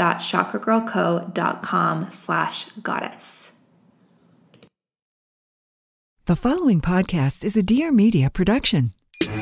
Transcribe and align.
quiz.chakragirlco.com 0.00 2.10
slash 2.10 2.66
goddess. 2.82 3.50
The 6.26 6.36
following 6.36 6.80
podcast 6.80 7.44
is 7.44 7.56
a 7.56 7.62
Dear 7.62 7.92
Media 7.92 8.30
production. 8.30 8.92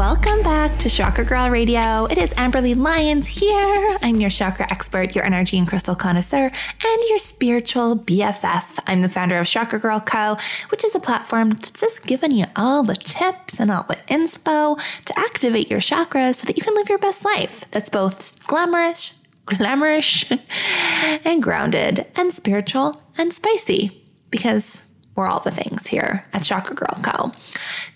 Welcome 0.00 0.42
back 0.42 0.78
to 0.78 0.88
Chakra 0.88 1.26
Girl 1.26 1.50
Radio. 1.50 2.06
It 2.06 2.16
is 2.16 2.30
Amberly 2.30 2.74
Lyons 2.74 3.26
here. 3.26 3.98
I'm 4.00 4.18
your 4.18 4.30
chakra 4.30 4.66
expert, 4.70 5.14
your 5.14 5.26
energy 5.26 5.58
and 5.58 5.68
crystal 5.68 5.94
connoisseur, 5.94 6.44
and 6.46 7.08
your 7.10 7.18
spiritual 7.18 7.98
BFF. 7.98 8.78
I'm 8.86 9.02
the 9.02 9.10
founder 9.10 9.38
of 9.38 9.46
Chakra 9.46 9.78
Girl 9.78 10.00
Co., 10.00 10.38
which 10.70 10.86
is 10.86 10.94
a 10.94 11.00
platform 11.00 11.50
that's 11.50 11.80
just 11.80 12.06
giving 12.06 12.30
you 12.30 12.46
all 12.56 12.82
the 12.82 12.94
tips 12.94 13.60
and 13.60 13.70
all 13.70 13.82
the 13.82 13.96
inspo 14.08 14.80
to 15.04 15.18
activate 15.18 15.70
your 15.70 15.80
chakras 15.80 16.36
so 16.36 16.46
that 16.46 16.56
you 16.56 16.62
can 16.62 16.74
live 16.76 16.88
your 16.88 16.96
best 16.96 17.22
life. 17.22 17.66
That's 17.70 17.90
both 17.90 18.42
glamorous, 18.46 19.18
glamorous, 19.44 20.24
and 21.26 21.42
grounded, 21.42 22.06
and 22.16 22.32
spiritual 22.32 22.98
and 23.18 23.34
spicy. 23.34 24.02
Because 24.30 24.78
we're 25.20 25.26
all 25.26 25.40
the 25.40 25.50
things 25.50 25.86
here 25.86 26.24
at 26.32 26.42
Chakra 26.42 26.74
Girl 26.74 26.98
Co. 27.02 27.30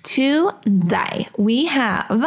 Today, 0.03 1.27
we 1.39 1.65
have 1.65 2.23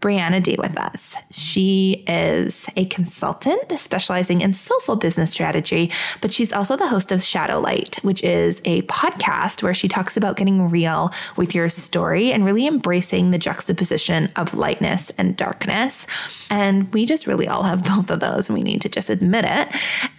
Brianna 0.00 0.42
D 0.42 0.56
with 0.58 0.78
us. 0.78 1.14
She 1.30 2.04
is 2.08 2.66
a 2.74 2.86
consultant 2.86 3.70
specializing 3.78 4.40
in 4.40 4.54
soulful 4.54 4.96
business 4.96 5.30
strategy, 5.30 5.92
but 6.22 6.32
she's 6.32 6.54
also 6.54 6.74
the 6.74 6.88
host 6.88 7.12
of 7.12 7.22
Shadow 7.22 7.60
Light, 7.60 7.96
which 7.96 8.24
is 8.24 8.62
a 8.64 8.80
podcast 8.82 9.62
where 9.62 9.74
she 9.74 9.88
talks 9.88 10.16
about 10.16 10.38
getting 10.38 10.70
real 10.70 11.12
with 11.36 11.54
your 11.54 11.68
story 11.68 12.32
and 12.32 12.46
really 12.46 12.66
embracing 12.66 13.32
the 13.32 13.38
juxtaposition 13.38 14.30
of 14.36 14.54
lightness 14.54 15.12
and 15.18 15.36
darkness. 15.36 16.06
And 16.48 16.90
we 16.94 17.04
just 17.04 17.26
really 17.26 17.46
all 17.46 17.64
have 17.64 17.84
both 17.84 18.10
of 18.10 18.20
those, 18.20 18.48
and 18.48 18.56
we 18.56 18.62
need 18.64 18.80
to 18.80 18.88
just 18.88 19.10
admit 19.10 19.44
it. 19.44 19.68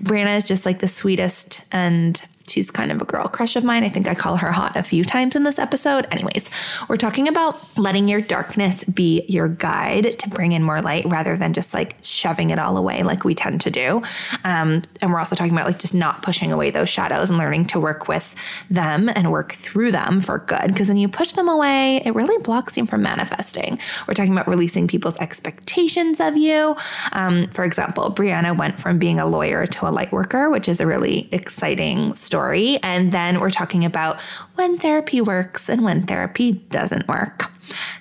Brianna 0.04 0.38
is 0.38 0.46
just 0.46 0.64
like 0.64 0.78
the 0.78 0.88
sweetest 0.88 1.66
and 1.72 2.22
She's 2.52 2.70
kind 2.70 2.92
of 2.92 3.02
a 3.02 3.06
girl 3.06 3.28
crush 3.28 3.56
of 3.56 3.64
mine. 3.64 3.84
I 3.84 3.90
think 3.90 4.08
I 4.08 4.16
call 4.16 4.38
her 4.38 4.52
hot 4.52 4.76
a 4.76 4.84
few 4.84 5.06
times 5.06 5.36
in 5.36 5.44
this 5.44 5.58
episode. 5.58 6.06
Anyways, 6.12 6.50
we're 6.90 6.98
talking 6.98 7.28
about 7.30 7.60
letting 7.78 8.10
your 8.10 8.20
darkness 8.20 8.84
be 8.84 9.24
your 9.30 9.48
guide 9.48 10.20
to 10.20 10.30
bring 10.30 10.52
in 10.52 10.62
more 10.62 10.82
light 10.82 11.06
rather 11.06 11.38
than 11.38 11.54
just 11.54 11.74
like 11.74 11.96
shoving 12.02 12.50
it 12.50 12.60
all 12.60 12.76
away 12.76 13.04
like 13.04 13.24
we 13.24 13.34
tend 13.34 13.62
to 13.62 13.72
do. 13.72 14.04
Um, 14.44 14.82
and 15.02 15.12
we're 15.12 15.20
also 15.20 15.36
talking 15.36 15.54
about 15.54 15.66
like 15.66 15.80
just 15.80 15.94
not 15.94 16.24
pushing 16.24 16.52
away 16.52 16.72
those 16.72 16.90
shadows 16.90 17.30
and 17.30 17.38
learning 17.38 17.68
to 17.68 17.80
work 17.80 18.10
with 18.10 18.36
them 18.70 19.10
and 19.10 19.32
work 19.32 19.54
through 19.54 19.92
them 19.92 20.20
for 20.20 20.40
good. 20.40 20.68
Because 20.68 20.90
when 20.90 20.98
you 20.98 21.08
push 21.08 21.32
them 21.32 21.48
away, 21.48 22.02
it 22.04 22.14
really 22.14 22.38
blocks 22.44 22.76
you 22.76 22.86
from 22.86 23.02
manifesting. 23.02 23.80
We're 24.08 24.14
talking 24.14 24.34
about 24.34 24.48
releasing 24.48 24.88
people's 24.88 25.16
expectations 25.18 26.20
of 26.20 26.36
you. 26.36 26.76
Um, 27.14 27.48
for 27.48 27.64
example, 27.64 28.12
Brianna 28.14 28.58
went 28.58 28.78
from 28.78 29.00
being 29.00 29.20
a 29.20 29.26
lawyer 29.26 29.66
to 29.66 29.88
a 29.88 29.92
light 29.92 30.12
worker, 30.12 30.50
which 30.50 30.68
is 30.68 30.82
a 30.82 30.86
really 30.86 31.30
exciting 31.32 32.14
story 32.16 32.41
story. 32.42 32.80
And 32.82 33.12
then 33.12 33.40
we're 33.40 33.52
talking 33.52 33.86
about 33.86 34.20
when 34.56 34.78
therapy 34.78 35.22
works 35.22 35.70
and 35.70 35.84
when 35.84 36.08
therapy 36.08 36.54
doesn't 36.54 37.08
work. 37.08 37.52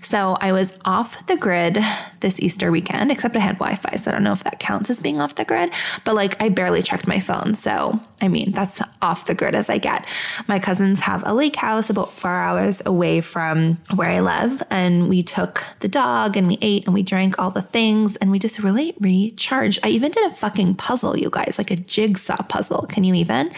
So 0.03 0.36
I 0.41 0.53
was 0.53 0.72
off 0.84 1.26
the 1.26 1.36
grid 1.36 1.78
this 2.20 2.41
Easter 2.41 2.70
weekend, 2.70 3.10
except 3.10 3.36
I 3.36 3.41
had 3.41 3.58
Wi 3.58 3.76
Fi. 3.76 3.97
So 3.97 4.10
I 4.10 4.14
don't 4.14 4.25
know 4.25 4.32
if 4.32 4.44
that 4.44 4.60
counts 4.60 4.91
as 4.91 4.98
being 4.98 5.20
off 5.20 5.34
the 5.36 5.44
grid, 5.44 5.72
but 6.04 6.14
like 6.14 6.41
I 6.41 6.48
barely 6.48 6.82
checked 6.82 7.06
my 7.06 7.20
phone. 7.20 7.54
So 7.54 8.00
I 8.22 8.28
mean, 8.28 8.53
that's 8.53 8.80
off 9.00 9.26
the 9.26 9.34
grid 9.34 9.54
as 9.54 9.70
I 9.70 9.78
get. 9.78 10.06
My 10.47 10.59
cousins 10.59 11.00
have 11.00 11.22
a 11.26 11.32
lake 11.32 11.56
house 11.56 11.88
about 11.88 12.12
four 12.12 12.30
hours 12.30 12.82
away 12.84 13.20
from 13.22 13.78
where 13.94 14.10
I 14.10 14.20
live. 14.20 14.62
And 14.70 15.09
we 15.09 15.22
took 15.22 15.64
the 15.80 15.88
dog 15.88 16.36
and 16.36 16.47
we 16.47 16.59
ate 16.60 16.84
and 16.84 16.92
we 16.92 17.03
drank 17.03 17.38
all 17.38 17.50
the 17.50 17.62
things 17.62 18.16
and 18.16 18.30
we 18.30 18.38
just 18.38 18.59
really 18.59 18.94
recharged. 19.00 19.78
I 19.82 19.88
even 19.88 20.10
did 20.10 20.30
a 20.30 20.34
fucking 20.34 20.75
puzzle, 20.75 21.16
you 21.16 21.30
guys, 21.30 21.54
like 21.56 21.70
a 21.70 21.76
jigsaw 21.76 22.42
puzzle. 22.42 22.86
Can 22.88 23.04
you 23.04 23.14
even? 23.14 23.50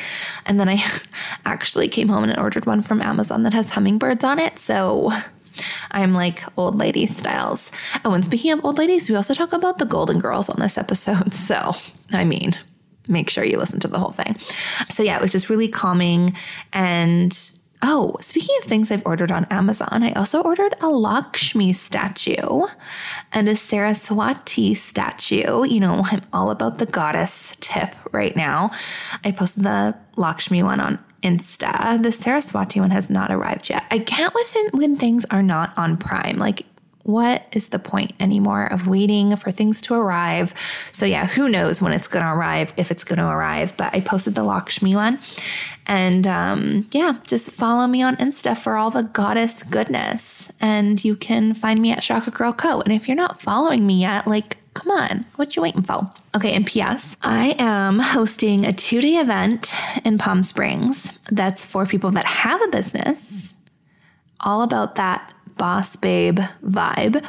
And 0.46 0.60
then 0.60 0.68
I 0.68 0.84
actually 1.44 1.88
came 1.88 2.08
home 2.08 2.24
and 2.24 2.38
ordered 2.38 2.66
one 2.66 2.82
from 2.82 3.02
Amazon 3.02 3.42
that 3.42 3.52
has 3.54 3.70
hummingbirds 3.70 4.22
on 4.22 4.38
it. 4.38 4.58
So 4.60 5.10
I'm 5.90 6.14
like 6.14 6.42
old 6.56 6.76
lady 6.76 7.06
styles. 7.06 7.70
Oh, 8.04 8.12
and 8.12 8.24
speaking 8.24 8.52
of 8.52 8.64
old 8.64 8.78
ladies, 8.78 9.08
we 9.08 9.16
also 9.16 9.34
talk 9.34 9.52
about 9.52 9.78
the 9.78 9.86
Golden 9.86 10.18
Girls 10.18 10.48
on 10.48 10.60
this 10.60 10.78
episode. 10.78 11.32
So, 11.42 11.72
I 12.12 12.24
mean, 12.24 12.52
make 13.08 13.28
sure 13.28 13.44
you 13.44 13.58
listen 13.58 13.80
to 13.80 13.88
the 13.88 13.98
whole 13.98 14.12
thing. 14.12 14.36
So, 14.90 15.02
yeah, 15.02 15.16
it 15.16 15.20
was 15.20 15.32
just 15.32 15.50
really 15.50 15.68
calming. 15.68 16.34
And 16.72 17.36
oh, 17.82 18.16
speaking 18.20 18.56
of 18.60 18.64
things 18.64 18.90
I've 18.90 19.04
ordered 19.04 19.32
on 19.32 19.44
Amazon, 19.46 20.02
I 20.02 20.12
also 20.12 20.40
ordered 20.40 20.74
a 20.80 20.88
Lakshmi 20.88 21.72
statue 21.72 22.66
and 23.32 23.48
a 23.48 23.56
Saraswati 23.56 24.74
statue. 24.74 25.64
You 25.64 25.80
know, 25.80 26.02
I'm 26.04 26.22
all 26.32 26.50
about 26.50 26.78
the 26.78 26.86
goddess 26.86 27.52
tip 27.60 27.94
right 28.12 28.36
now. 28.36 28.70
I 29.24 29.32
posted 29.32 29.64
the 29.64 29.96
Lakshmi 30.16 30.62
one 30.62 30.80
on 30.80 30.98
Insta. 31.22 32.02
The 32.02 32.12
Saraswati 32.12 32.80
one 32.80 32.90
has 32.90 33.08
not 33.08 33.30
arrived 33.30 33.70
yet. 33.70 33.84
I 33.90 33.98
can't 33.98 34.34
within 34.34 34.68
when 34.72 34.96
things 34.96 35.24
are 35.30 35.42
not 35.42 35.72
on 35.76 35.96
Prime. 35.96 36.38
Like, 36.38 36.66
what 37.04 37.46
is 37.52 37.68
the 37.68 37.78
point 37.78 38.12
anymore 38.20 38.66
of 38.66 38.86
waiting 38.86 39.34
for 39.36 39.50
things 39.50 39.80
to 39.82 39.94
arrive? 39.94 40.54
So, 40.92 41.04
yeah, 41.04 41.26
who 41.26 41.48
knows 41.48 41.82
when 41.82 41.92
it's 41.92 42.06
going 42.06 42.24
to 42.24 42.30
arrive, 42.30 42.72
if 42.76 42.90
it's 42.90 43.04
going 43.04 43.18
to 43.18 43.26
arrive. 43.26 43.76
But 43.76 43.94
I 43.94 44.00
posted 44.00 44.34
the 44.34 44.44
Lakshmi 44.44 44.94
one. 44.94 45.18
And 45.86 46.26
um, 46.28 46.86
yeah, 46.92 47.18
just 47.26 47.50
follow 47.50 47.88
me 47.88 48.02
on 48.02 48.16
Insta 48.16 48.56
for 48.56 48.76
all 48.76 48.90
the 48.90 49.02
goddess 49.02 49.62
goodness. 49.64 50.52
And 50.60 51.04
you 51.04 51.16
can 51.16 51.54
find 51.54 51.80
me 51.82 51.90
at 51.90 52.02
Chakra 52.02 52.32
Girl 52.32 52.52
Co. 52.52 52.80
And 52.80 52.92
if 52.92 53.08
you're 53.08 53.16
not 53.16 53.40
following 53.40 53.84
me 53.84 54.00
yet, 54.00 54.28
like, 54.28 54.58
Come 54.74 54.90
on, 54.90 55.26
what 55.36 55.54
you 55.54 55.62
waiting 55.62 55.82
for? 55.82 56.10
Okay, 56.34 56.52
and 56.52 56.66
P.S. 56.66 57.16
I 57.22 57.54
am 57.58 57.98
hosting 57.98 58.64
a 58.64 58.72
two 58.72 59.00
day 59.00 59.16
event 59.16 59.74
in 60.04 60.18
Palm 60.18 60.42
Springs 60.42 61.12
that's 61.30 61.64
for 61.64 61.84
people 61.84 62.10
that 62.12 62.24
have 62.24 62.62
a 62.62 62.68
business, 62.68 63.52
all 64.40 64.62
about 64.62 64.94
that 64.94 65.32
boss 65.58 65.96
babe 65.96 66.40
vibe, 66.64 67.22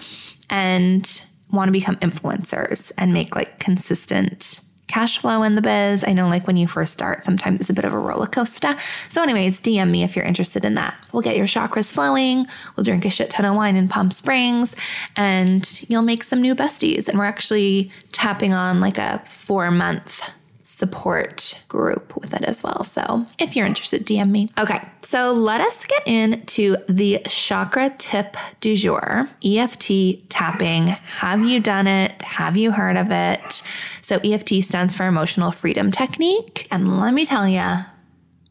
and 0.49 1.25
want 1.51 1.67
to 1.67 1.73
become 1.73 1.97
influencers 1.97 2.91
and 2.97 3.13
make 3.13 3.35
like 3.35 3.59
consistent 3.59 4.61
cash 4.87 5.17
flow 5.17 5.43
in 5.43 5.55
the 5.55 5.61
biz. 5.61 6.03
I 6.05 6.13
know, 6.13 6.27
like 6.27 6.45
when 6.47 6.57
you 6.57 6.67
first 6.67 6.93
start, 6.93 7.25
sometimes 7.25 7.61
it's 7.61 7.69
a 7.69 7.73
bit 7.73 7.85
of 7.85 7.93
a 7.93 7.99
roller 7.99 8.27
coaster. 8.27 8.75
So, 9.09 9.23
anyways, 9.23 9.59
DM 9.59 9.89
me 9.89 10.03
if 10.03 10.15
you're 10.15 10.25
interested 10.25 10.65
in 10.65 10.75
that. 10.75 10.95
We'll 11.11 11.21
get 11.21 11.37
your 11.37 11.47
chakras 11.47 11.91
flowing. 11.91 12.45
We'll 12.75 12.83
drink 12.83 13.05
a 13.05 13.09
shit 13.09 13.29
ton 13.29 13.45
of 13.45 13.55
wine 13.55 13.75
in 13.75 13.87
Palm 13.87 14.11
Springs, 14.11 14.75
and 15.15 15.81
you'll 15.89 16.01
make 16.01 16.23
some 16.23 16.41
new 16.41 16.55
besties. 16.55 17.07
And 17.07 17.17
we're 17.17 17.25
actually 17.25 17.91
tapping 18.11 18.53
on 18.53 18.79
like 18.79 18.97
a 18.97 19.21
four 19.27 19.71
month 19.71 20.35
support 20.83 21.63
group 21.69 22.13
with 22.17 22.33
it 22.33 22.43
as 22.43 22.61
well. 22.61 22.83
So 22.83 23.25
if 23.39 23.55
you're 23.55 23.65
interested, 23.65 24.05
DM 24.05 24.29
me. 24.31 24.51
Okay, 24.59 24.81
so 25.01 25.31
let 25.31 25.61
us 25.61 25.85
get 25.85 26.05
into 26.05 26.75
the 26.89 27.21
chakra 27.25 27.89
tip 27.97 28.35
du 28.59 28.75
jour 28.75 29.29
EFT 29.45 30.27
tapping. 30.27 30.87
Have 30.87 31.45
you 31.45 31.61
done 31.61 31.87
it? 31.87 32.21
Have 32.21 32.57
you 32.57 32.73
heard 32.73 32.97
of 32.97 33.11
it? 33.11 33.61
So 34.01 34.17
EFT 34.25 34.61
stands 34.61 34.93
for 34.93 35.05
Emotional 35.07 35.51
Freedom 35.51 35.89
Technique. 35.89 36.67
And 36.69 36.99
let 36.99 37.13
me 37.13 37.25
tell 37.25 37.47
you, 37.47 37.77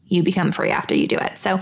you 0.07 0.23
become 0.23 0.51
free 0.51 0.69
after 0.69 0.93
you 0.93 1.07
do 1.07 1.17
it. 1.17 1.37
So 1.37 1.59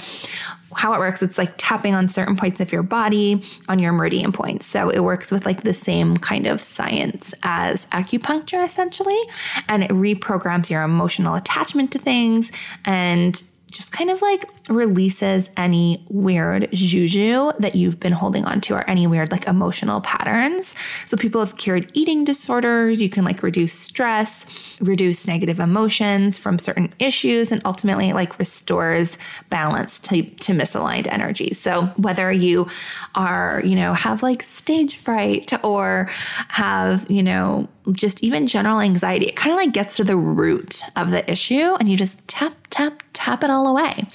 how 0.76 0.94
it 0.94 1.00
works, 1.00 1.22
it's 1.22 1.38
like 1.38 1.54
tapping 1.58 1.94
on 1.94 2.08
certain 2.08 2.36
points 2.36 2.60
of 2.60 2.72
your 2.72 2.84
body 2.84 3.44
on 3.68 3.80
your 3.80 3.92
meridian 3.92 4.32
points. 4.32 4.66
So 4.66 4.90
it 4.90 5.00
works 5.00 5.32
with 5.32 5.46
like 5.46 5.64
the 5.64 5.74
same 5.74 6.18
kind 6.18 6.48
of 6.48 6.62
science 6.62 7.34
as 7.44 7.86
acupuncture 7.88 8.66
essentially. 8.66 9.20
And 9.68 9.84
it 9.84 9.92
reprograms 9.92 10.70
your 10.70 10.84
emotional 10.84 11.36
attachment 11.36 11.92
to 11.92 12.00
things 12.00 12.52
and 12.86 13.42
just 13.71 13.91
kind 13.91 14.09
of 14.09 14.21
like 14.21 14.50
releases 14.69 15.50
any 15.57 16.06
weird 16.09 16.69
juju 16.71 17.51
that 17.59 17.73
you've 17.75 18.00
been 18.00 18.12
holding 18.12 18.45
on 18.45 18.62
to 18.62 18.75
or 18.75 18.89
any 18.89 19.07
weird 19.07 19.31
like 19.31 19.47
emotional 19.47 20.01
patterns. 20.01 20.75
So 21.07 21.18
people 21.18 21.44
have 21.44 21.57
cured 21.57 21.89
eating 21.94 22.23
disorders. 22.23 23.01
You 23.01 23.09
can 23.09 23.23
like 23.23 23.41
reduce 23.41 23.73
stress, 23.73 24.45
reduce 24.81 25.25
negative 25.25 25.59
emotions 25.59 26.38
from 26.38 26.59
certain 26.59 26.94
issues, 27.00 27.51
and 27.51 27.62
ultimately 27.65 28.13
like 28.13 28.38
restores 28.38 29.18
balance 29.50 30.00
to, 30.01 30.23
to 30.23 30.53
misaligned 30.53 31.07
energy. 31.07 31.53
So 31.53 31.85
whether 31.97 32.31
you 32.31 32.68
are, 33.15 33.62
you 33.63 33.75
know, 33.75 33.94
have 33.94 34.21
like 34.21 34.44
stage 34.44 34.97
fright 34.97 35.51
or 35.63 36.09
have, 36.50 37.09
you 37.09 37.23
know, 37.23 37.69
just 37.95 38.24
even 38.24 38.48
general 38.48 38.80
anxiety, 38.80 39.28
it 39.28 39.36
kind 39.36 39.51
of 39.51 39.57
like 39.57 39.74
gets 39.74 39.95
to 39.98 40.04
the 40.04 40.18
root 40.18 40.81
of 40.95 41.12
the 41.12 41.30
issue 41.30 41.75
and 41.80 41.89
you 41.89 41.98
just 41.98 42.25
tap, 42.28 42.54
tap, 42.69 43.04
tap 43.13 43.44
it 43.44 43.50
all 43.50 43.68
away. 43.68 44.06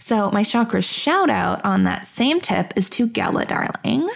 So, 0.00 0.30
my 0.30 0.42
chakra 0.42 0.82
shout 0.82 1.30
out 1.30 1.64
on 1.64 1.84
that 1.84 2.06
same 2.06 2.40
tip 2.40 2.72
is 2.76 2.88
to 2.90 3.06
Gala 3.08 3.44
Darling. 3.46 4.08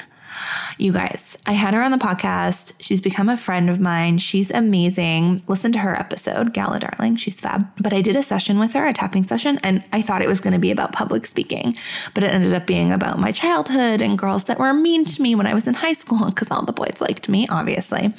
You 0.78 0.92
guys, 0.92 1.36
I 1.46 1.52
had 1.52 1.74
her 1.74 1.82
on 1.82 1.90
the 1.90 1.98
podcast. 1.98 2.72
She's 2.80 3.00
become 3.00 3.28
a 3.28 3.36
friend 3.36 3.68
of 3.68 3.80
mine. 3.80 4.18
She's 4.18 4.50
amazing. 4.50 5.42
Listen 5.46 5.72
to 5.72 5.78
her 5.80 5.98
episode, 5.98 6.52
Gala 6.52 6.78
Darling. 6.78 7.16
She's 7.16 7.40
fab. 7.40 7.66
But 7.78 7.92
I 7.92 8.02
did 8.02 8.16
a 8.16 8.22
session 8.22 8.58
with 8.58 8.72
her, 8.72 8.86
a 8.86 8.92
tapping 8.92 9.26
session, 9.26 9.58
and 9.62 9.84
I 9.92 10.02
thought 10.02 10.22
it 10.22 10.28
was 10.28 10.40
going 10.40 10.52
to 10.52 10.58
be 10.58 10.70
about 10.70 10.92
public 10.92 11.26
speaking, 11.26 11.76
but 12.14 12.24
it 12.24 12.32
ended 12.32 12.54
up 12.54 12.66
being 12.66 12.92
about 12.92 13.18
my 13.18 13.32
childhood 13.32 14.02
and 14.02 14.18
girls 14.18 14.44
that 14.44 14.58
were 14.58 14.72
mean 14.72 15.04
to 15.04 15.22
me 15.22 15.34
when 15.34 15.46
I 15.46 15.54
was 15.54 15.66
in 15.66 15.74
high 15.74 15.92
school 15.92 16.26
because 16.26 16.50
all 16.50 16.64
the 16.64 16.72
boys 16.72 17.00
liked 17.00 17.28
me, 17.28 17.46
obviously. 17.48 18.14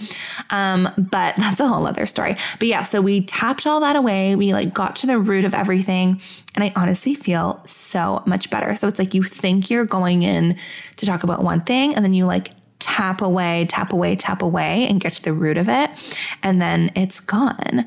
Um, 0.49 0.89
but 0.97 1.35
that's 1.37 1.59
a 1.59 1.67
whole 1.67 1.87
other 1.87 2.05
story. 2.05 2.35
But 2.59 2.67
yeah, 2.67 2.83
so 2.83 3.01
we 3.01 3.21
tapped 3.21 3.65
all 3.65 3.79
that 3.81 3.95
away. 3.95 4.35
We 4.35 4.53
like 4.53 4.73
got 4.73 4.95
to 4.97 5.07
the 5.07 5.19
root 5.19 5.45
of 5.45 5.53
everything. 5.53 6.21
And 6.55 6.63
I 6.63 6.73
honestly 6.75 7.15
feel 7.15 7.63
so 7.67 8.23
much 8.25 8.49
better. 8.49 8.75
So 8.75 8.87
it's 8.87 8.99
like 8.99 9.13
you 9.13 9.23
think 9.23 9.69
you're 9.69 9.85
going 9.85 10.23
in 10.23 10.57
to 10.97 11.05
talk 11.05 11.23
about 11.23 11.43
one 11.43 11.61
thing 11.61 11.95
and 11.95 12.03
then 12.03 12.13
you 12.13 12.25
like 12.25 12.51
tap 12.79 13.21
away, 13.21 13.65
tap 13.69 13.93
away, 13.93 14.15
tap 14.15 14.41
away 14.41 14.87
and 14.87 14.99
get 14.99 15.13
to 15.13 15.23
the 15.23 15.33
root 15.33 15.57
of 15.57 15.69
it. 15.69 15.89
And 16.43 16.61
then 16.61 16.91
it's 16.95 17.19
gone. 17.19 17.85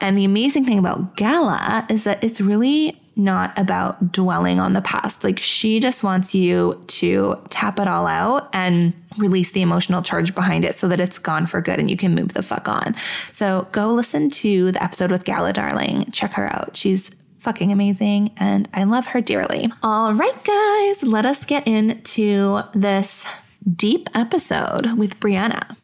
And 0.00 0.16
the 0.16 0.24
amazing 0.24 0.64
thing 0.64 0.78
about 0.78 1.16
Gala 1.16 1.86
is 1.90 2.04
that 2.04 2.22
it's 2.22 2.40
really 2.40 3.00
not 3.16 3.58
about 3.58 4.12
dwelling 4.12 4.60
on 4.60 4.72
the 4.72 4.82
past. 4.82 5.24
Like 5.24 5.38
she 5.38 5.80
just 5.80 6.02
wants 6.02 6.34
you 6.34 6.82
to 6.88 7.36
tap 7.48 7.80
it 7.80 7.88
all 7.88 8.06
out 8.06 8.48
and 8.52 8.94
release 9.16 9.52
the 9.52 9.62
emotional 9.62 10.02
charge 10.02 10.34
behind 10.34 10.64
it 10.64 10.76
so 10.76 10.86
that 10.88 11.00
it's 11.00 11.18
gone 11.18 11.46
for 11.46 11.60
good 11.62 11.80
and 11.80 11.90
you 11.90 11.96
can 11.96 12.14
move 12.14 12.34
the 12.34 12.42
fuck 12.42 12.68
on. 12.68 12.94
So 13.32 13.66
go 13.72 13.88
listen 13.88 14.30
to 14.30 14.70
the 14.70 14.82
episode 14.82 15.10
with 15.10 15.24
Gala 15.24 15.54
Darling. 15.54 16.10
Check 16.12 16.34
her 16.34 16.52
out. 16.52 16.76
She's 16.76 17.10
fucking 17.46 17.70
amazing 17.70 18.32
and 18.38 18.68
I 18.74 18.82
love 18.82 19.06
her 19.06 19.20
dearly. 19.20 19.70
All 19.80 20.12
right, 20.12 20.34
guys, 20.42 21.04
let 21.04 21.24
us 21.24 21.44
get 21.44 21.64
into 21.64 22.60
this 22.74 23.24
deep 23.76 24.08
episode 24.16 24.98
with 24.98 25.20
Brianna. 25.20 25.76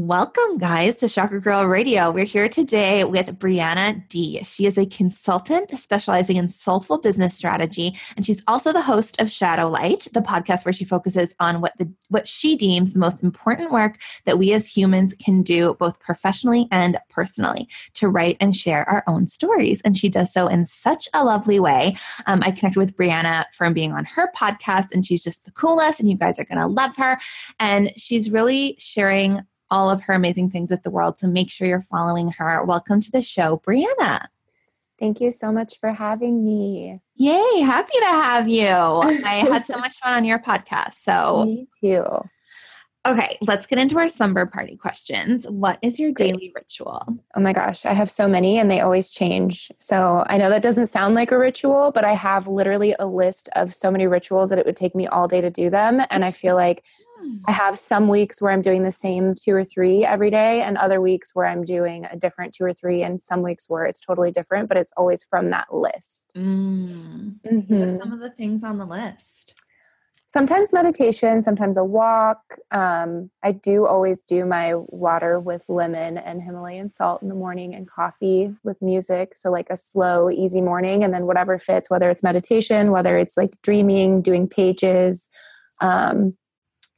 Welcome, 0.00 0.58
guys, 0.58 0.94
to 0.98 1.08
Chakra 1.08 1.40
Girl 1.40 1.66
Radio. 1.66 2.12
We're 2.12 2.24
here 2.24 2.48
today 2.48 3.02
with 3.02 3.36
Brianna 3.36 4.08
D. 4.08 4.40
She 4.44 4.64
is 4.64 4.78
a 4.78 4.86
consultant 4.86 5.72
specializing 5.76 6.36
in 6.36 6.48
soulful 6.48 6.98
business 6.98 7.34
strategy, 7.34 7.98
and 8.16 8.24
she's 8.24 8.40
also 8.46 8.72
the 8.72 8.80
host 8.80 9.20
of 9.20 9.28
Shadow 9.28 9.68
Light, 9.68 10.06
the 10.12 10.20
podcast 10.20 10.64
where 10.64 10.72
she 10.72 10.84
focuses 10.84 11.34
on 11.40 11.60
what 11.60 11.76
the 11.78 11.92
what 12.10 12.28
she 12.28 12.56
deems 12.56 12.92
the 12.92 13.00
most 13.00 13.24
important 13.24 13.72
work 13.72 13.98
that 14.24 14.38
we 14.38 14.52
as 14.52 14.68
humans 14.68 15.14
can 15.14 15.42
do, 15.42 15.74
both 15.80 15.98
professionally 15.98 16.68
and 16.70 16.96
personally, 17.10 17.66
to 17.94 18.08
write 18.08 18.36
and 18.38 18.54
share 18.54 18.88
our 18.88 19.02
own 19.08 19.26
stories. 19.26 19.80
And 19.84 19.96
she 19.96 20.08
does 20.08 20.32
so 20.32 20.46
in 20.46 20.64
such 20.64 21.08
a 21.12 21.24
lovely 21.24 21.58
way. 21.58 21.96
Um, 22.26 22.44
I 22.44 22.52
connected 22.52 22.78
with 22.78 22.96
Brianna 22.96 23.46
from 23.52 23.72
being 23.72 23.90
on 23.90 24.04
her 24.04 24.30
podcast, 24.30 24.92
and 24.92 25.04
she's 25.04 25.24
just 25.24 25.44
the 25.44 25.50
coolest, 25.50 25.98
and 25.98 26.08
you 26.08 26.16
guys 26.16 26.38
are 26.38 26.44
going 26.44 26.60
to 26.60 26.68
love 26.68 26.94
her. 26.98 27.18
And 27.58 27.92
she's 27.96 28.30
really 28.30 28.76
sharing 28.78 29.44
all 29.70 29.90
of 29.90 30.02
her 30.02 30.14
amazing 30.14 30.50
things 30.50 30.70
with 30.70 30.82
the 30.82 30.90
world. 30.90 31.18
So 31.18 31.26
make 31.26 31.50
sure 31.50 31.68
you're 31.68 31.82
following 31.82 32.30
her. 32.32 32.64
Welcome 32.64 33.00
to 33.00 33.10
the 33.10 33.22
show, 33.22 33.60
Brianna. 33.66 34.26
Thank 34.98 35.20
you 35.20 35.30
so 35.30 35.52
much 35.52 35.78
for 35.78 35.92
having 35.92 36.44
me. 36.44 37.00
Yay, 37.14 37.60
happy 37.60 37.98
to 38.00 38.06
have 38.06 38.48
you. 38.48 38.66
I 38.66 39.46
had 39.48 39.66
so 39.66 39.78
much 39.78 39.98
fun 39.98 40.14
on 40.14 40.24
your 40.24 40.40
podcast. 40.40 40.94
So, 40.94 41.44
me 41.44 41.68
too. 41.80 42.04
Okay, 43.06 43.38
let's 43.42 43.64
get 43.64 43.78
into 43.78 43.96
our 43.98 44.08
slumber 44.08 44.44
party 44.44 44.76
questions. 44.76 45.46
What 45.48 45.78
is 45.82 46.00
your 46.00 46.12
daily 46.12 46.52
ritual? 46.54 47.06
Oh 47.34 47.40
my 47.40 47.52
gosh, 47.52 47.86
I 47.86 47.94
have 47.94 48.10
so 48.10 48.26
many 48.28 48.58
and 48.58 48.70
they 48.70 48.80
always 48.80 49.08
change. 49.08 49.70
So 49.78 50.26
I 50.28 50.36
know 50.36 50.50
that 50.50 50.62
doesn't 50.62 50.88
sound 50.88 51.14
like 51.14 51.30
a 51.30 51.38
ritual, 51.38 51.92
but 51.92 52.04
I 52.04 52.12
have 52.14 52.48
literally 52.48 52.94
a 52.98 53.06
list 53.06 53.48
of 53.54 53.72
so 53.72 53.90
many 53.90 54.06
rituals 54.06 54.50
that 54.50 54.58
it 54.58 54.66
would 54.66 54.76
take 54.76 54.94
me 54.94 55.06
all 55.06 55.28
day 55.28 55.40
to 55.40 55.48
do 55.48 55.70
them. 55.70 56.02
And 56.10 56.24
I 56.24 56.32
feel 56.32 56.56
like 56.56 56.84
I 57.46 57.52
have 57.52 57.78
some 57.78 58.08
weeks 58.08 58.40
where 58.40 58.52
I'm 58.52 58.62
doing 58.62 58.84
the 58.84 58.92
same 58.92 59.34
two 59.34 59.54
or 59.54 59.64
three 59.64 60.04
every 60.04 60.30
day, 60.30 60.62
and 60.62 60.76
other 60.76 61.00
weeks 61.00 61.34
where 61.34 61.46
I'm 61.46 61.64
doing 61.64 62.06
a 62.10 62.16
different 62.16 62.54
two 62.54 62.64
or 62.64 62.72
three, 62.72 63.02
and 63.02 63.22
some 63.22 63.42
weeks 63.42 63.68
where 63.68 63.86
it's 63.86 64.00
totally 64.00 64.30
different, 64.30 64.68
but 64.68 64.76
it's 64.76 64.92
always 64.96 65.24
from 65.24 65.50
that 65.50 65.74
list. 65.74 66.30
Mm. 66.36 67.40
Mm-hmm. 67.40 67.98
some 67.98 68.12
of 68.12 68.20
the 68.20 68.30
things 68.30 68.62
on 68.62 68.78
the 68.78 68.86
list? 68.86 69.54
Sometimes 70.30 70.74
meditation, 70.74 71.40
sometimes 71.40 71.78
a 71.78 71.84
walk. 71.84 72.42
Um, 72.70 73.30
I 73.42 73.52
do 73.52 73.86
always 73.86 74.22
do 74.24 74.44
my 74.44 74.74
water 74.74 75.40
with 75.40 75.62
lemon 75.68 76.18
and 76.18 76.42
Himalayan 76.42 76.90
salt 76.90 77.22
in 77.22 77.28
the 77.28 77.34
morning 77.34 77.74
and 77.74 77.88
coffee 77.88 78.54
with 78.62 78.76
music. 78.82 79.32
So, 79.38 79.50
like 79.50 79.68
a 79.70 79.76
slow, 79.78 80.28
easy 80.30 80.60
morning, 80.60 81.02
and 81.02 81.14
then 81.14 81.26
whatever 81.26 81.58
fits, 81.58 81.88
whether 81.88 82.10
it's 82.10 82.22
meditation, 82.22 82.92
whether 82.92 83.16
it's 83.16 83.38
like 83.38 83.50
dreaming, 83.62 84.20
doing 84.20 84.46
pages. 84.46 85.30
Um, 85.80 86.36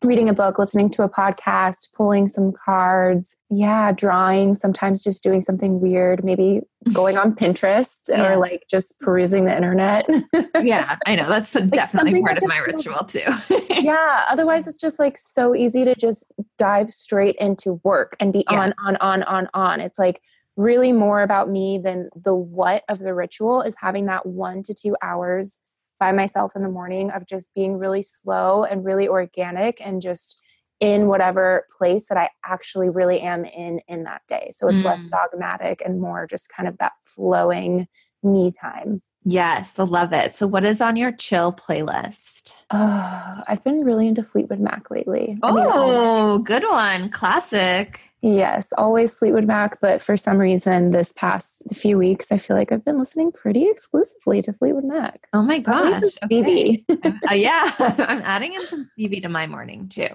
reading 0.02 0.28
a 0.28 0.32
book, 0.32 0.58
listening 0.58 0.90
to 0.90 1.02
a 1.02 1.08
podcast, 1.08 1.88
pulling 1.94 2.26
some 2.28 2.52
cards, 2.52 3.36
yeah, 3.50 3.92
drawing, 3.92 4.54
sometimes 4.54 5.02
just 5.02 5.22
doing 5.22 5.42
something 5.42 5.80
weird, 5.80 6.24
maybe 6.24 6.62
going 6.92 7.18
on 7.18 7.34
Pinterest 7.34 8.00
yeah. 8.08 8.32
or 8.32 8.36
like 8.36 8.64
just 8.70 8.98
perusing 9.00 9.44
the 9.44 9.54
internet. 9.54 10.08
yeah, 10.60 10.96
I 11.06 11.16
know. 11.16 11.28
That's 11.28 11.54
like 11.54 11.70
definitely 11.70 12.20
part 12.22 12.38
of 12.38 12.48
my 12.48 12.58
ritual 12.58 13.04
too. 13.04 13.20
yeah, 13.68 14.24
otherwise 14.28 14.66
it's 14.66 14.80
just 14.80 14.98
like 14.98 15.18
so 15.18 15.54
easy 15.54 15.84
to 15.84 15.94
just 15.94 16.32
dive 16.58 16.90
straight 16.90 17.36
into 17.36 17.80
work 17.84 18.16
and 18.20 18.32
be 18.32 18.44
yeah. 18.50 18.58
on 18.58 18.74
on 18.84 18.96
on 18.96 19.22
on 19.24 19.48
on. 19.52 19.80
It's 19.80 19.98
like 19.98 20.22
really 20.56 20.92
more 20.92 21.20
about 21.20 21.50
me 21.50 21.78
than 21.78 22.08
the 22.14 22.34
what 22.34 22.84
of 22.88 22.98
the 22.98 23.14
ritual 23.14 23.62
is 23.62 23.74
having 23.80 24.06
that 24.06 24.26
1 24.26 24.62
to 24.64 24.74
2 24.74 24.96
hours 25.02 25.58
by 26.00 26.10
myself 26.10 26.56
in 26.56 26.62
the 26.62 26.68
morning 26.68 27.10
of 27.10 27.26
just 27.26 27.48
being 27.54 27.76
really 27.76 28.02
slow 28.02 28.64
and 28.64 28.84
really 28.84 29.06
organic 29.06 29.80
and 29.80 30.02
just 30.02 30.40
in 30.80 31.06
whatever 31.06 31.66
place 31.76 32.08
that 32.08 32.16
I 32.16 32.30
actually 32.44 32.88
really 32.88 33.20
am 33.20 33.44
in 33.44 33.80
in 33.86 34.04
that 34.04 34.22
day. 34.26 34.50
So 34.56 34.66
it's 34.68 34.82
mm. 34.82 34.86
less 34.86 35.06
dogmatic 35.06 35.82
and 35.84 36.00
more 36.00 36.26
just 36.26 36.48
kind 36.48 36.68
of 36.68 36.78
that 36.78 36.92
flowing 37.02 37.86
me 38.22 38.50
time. 38.50 39.02
Yes, 39.24 39.78
I 39.78 39.82
love 39.82 40.12
it. 40.12 40.34
So 40.34 40.46
what 40.46 40.64
is 40.64 40.80
on 40.80 40.96
your 40.96 41.12
chill 41.12 41.52
playlist? 41.52 42.52
Uh, 42.70 43.42
I've 43.48 43.64
been 43.64 43.84
really 43.84 44.06
into 44.06 44.22
Fleetwood 44.22 44.60
Mac 44.60 44.90
lately. 44.90 45.38
Oh, 45.42 45.48
I 45.48 46.34
mean, 46.34 46.44
good 46.44 46.62
one. 46.62 47.10
Classic. 47.10 48.00
Yes, 48.22 48.72
always 48.76 49.14
Fleetwood 49.14 49.46
Mac, 49.46 49.80
but 49.80 50.02
for 50.02 50.16
some 50.16 50.38
reason, 50.38 50.90
this 50.90 51.12
past 51.12 51.62
few 51.72 51.96
weeks, 51.96 52.30
I 52.30 52.38
feel 52.38 52.54
like 52.54 52.70
I've 52.70 52.84
been 52.84 52.98
listening 52.98 53.32
pretty 53.32 53.68
exclusively 53.68 54.42
to 54.42 54.52
Fleetwood 54.52 54.84
Mac. 54.84 55.26
Oh 55.32 55.42
my 55.42 55.58
gosh, 55.58 56.02
Stevie! 56.24 56.84
Okay. 56.90 57.12
uh, 57.30 57.34
yeah, 57.34 57.74
I'm 57.78 58.20
adding 58.22 58.52
in 58.54 58.66
some 58.66 58.88
Stevie 58.92 59.20
to 59.22 59.28
my 59.28 59.46
morning 59.46 59.88
too. 59.88 60.08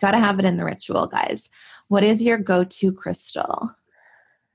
Got 0.00 0.12
to 0.12 0.18
have 0.18 0.38
it 0.38 0.44
in 0.44 0.56
the 0.56 0.64
ritual, 0.64 1.06
guys. 1.06 1.50
What 1.88 2.04
is 2.04 2.22
your 2.22 2.38
go-to 2.38 2.92
crystal? 2.92 3.70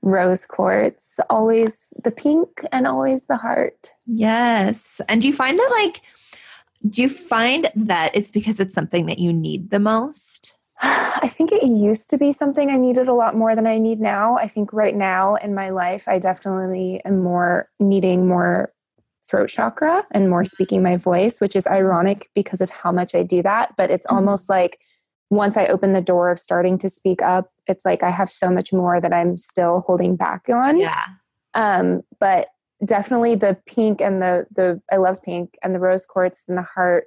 Rose 0.02 0.44
quartz, 0.46 1.18
always 1.30 1.86
the 2.02 2.10
pink 2.10 2.64
and 2.72 2.86
always 2.86 3.26
the 3.26 3.36
heart. 3.36 3.90
Yes. 4.06 5.00
And 5.08 5.22
do 5.22 5.28
you 5.28 5.32
find 5.32 5.58
that 5.58 5.70
like 5.82 6.02
do 6.88 7.02
you 7.02 7.08
find 7.08 7.70
that 7.76 8.10
it's 8.14 8.30
because 8.30 8.58
it's 8.58 8.74
something 8.74 9.06
that 9.06 9.18
you 9.18 9.32
need 9.32 9.70
the 9.70 9.78
most? 9.78 10.54
I 10.82 11.28
think 11.28 11.52
it 11.52 11.62
used 11.62 12.10
to 12.10 12.18
be 12.18 12.32
something 12.32 12.70
I 12.70 12.76
needed 12.76 13.08
a 13.08 13.14
lot 13.14 13.36
more 13.36 13.54
than 13.54 13.66
I 13.66 13.78
need 13.78 14.00
now. 14.00 14.36
I 14.36 14.48
think 14.48 14.72
right 14.72 14.96
now 14.96 15.36
in 15.36 15.54
my 15.54 15.70
life, 15.70 16.08
I 16.08 16.18
definitely 16.18 17.00
am 17.04 17.20
more 17.20 17.68
needing 17.78 18.26
more 18.26 18.72
throat 19.22 19.48
chakra 19.48 20.04
and 20.10 20.28
more 20.28 20.44
speaking 20.44 20.82
my 20.82 20.96
voice, 20.96 21.40
which 21.40 21.54
is 21.54 21.68
ironic 21.68 22.28
because 22.34 22.60
of 22.60 22.70
how 22.70 22.90
much 22.90 23.14
I 23.14 23.22
do 23.22 23.42
that. 23.42 23.74
But 23.76 23.90
it's 23.90 24.06
mm-hmm. 24.06 24.16
almost 24.16 24.48
like 24.48 24.80
once 25.32 25.56
I 25.56 25.64
open 25.66 25.94
the 25.94 26.02
door 26.02 26.30
of 26.30 26.38
starting 26.38 26.76
to 26.78 26.90
speak 26.90 27.22
up, 27.22 27.50
it's 27.66 27.86
like 27.86 28.02
I 28.02 28.10
have 28.10 28.30
so 28.30 28.50
much 28.50 28.70
more 28.70 29.00
that 29.00 29.14
I'm 29.14 29.38
still 29.38 29.82
holding 29.86 30.14
back 30.14 30.46
on. 30.50 30.76
Yeah. 30.76 31.04
Um, 31.54 32.02
but 32.20 32.48
definitely 32.84 33.34
the 33.34 33.56
pink 33.64 34.02
and 34.02 34.20
the 34.20 34.46
the 34.54 34.82
I 34.92 34.96
love 34.96 35.22
pink 35.22 35.54
and 35.62 35.74
the 35.74 35.78
rose 35.78 36.04
quartz 36.04 36.44
and 36.48 36.58
the 36.58 36.62
heart 36.62 37.04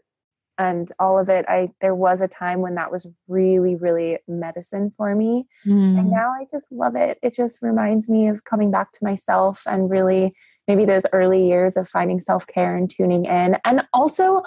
and 0.58 0.92
all 0.98 1.20
of 1.20 1.30
it. 1.30 1.46
I 1.48 1.68
there 1.82 1.94
was 1.94 2.20
a 2.20 2.28
time 2.28 2.62
when 2.62 2.74
that 2.76 2.92
was 2.92 3.06
really 3.28 3.76
really 3.76 4.18
medicine 4.28 4.92
for 4.98 5.14
me, 5.14 5.46
mm. 5.64 6.00
and 6.00 6.10
now 6.10 6.32
I 6.32 6.46
just 6.52 6.72
love 6.72 6.96
it. 6.96 7.20
It 7.22 7.36
just 7.36 7.62
reminds 7.62 8.10
me 8.10 8.28
of 8.28 8.44
coming 8.44 8.72
back 8.72 8.92
to 8.94 9.04
myself 9.04 9.62
and 9.68 9.88
really 9.88 10.34
maybe 10.68 10.84
those 10.84 11.06
early 11.14 11.48
years 11.48 11.78
of 11.78 11.88
finding 11.88 12.20
self 12.20 12.48
care 12.48 12.76
and 12.76 12.90
tuning 12.90 13.26
in, 13.26 13.58
and 13.64 13.86
also 13.94 14.42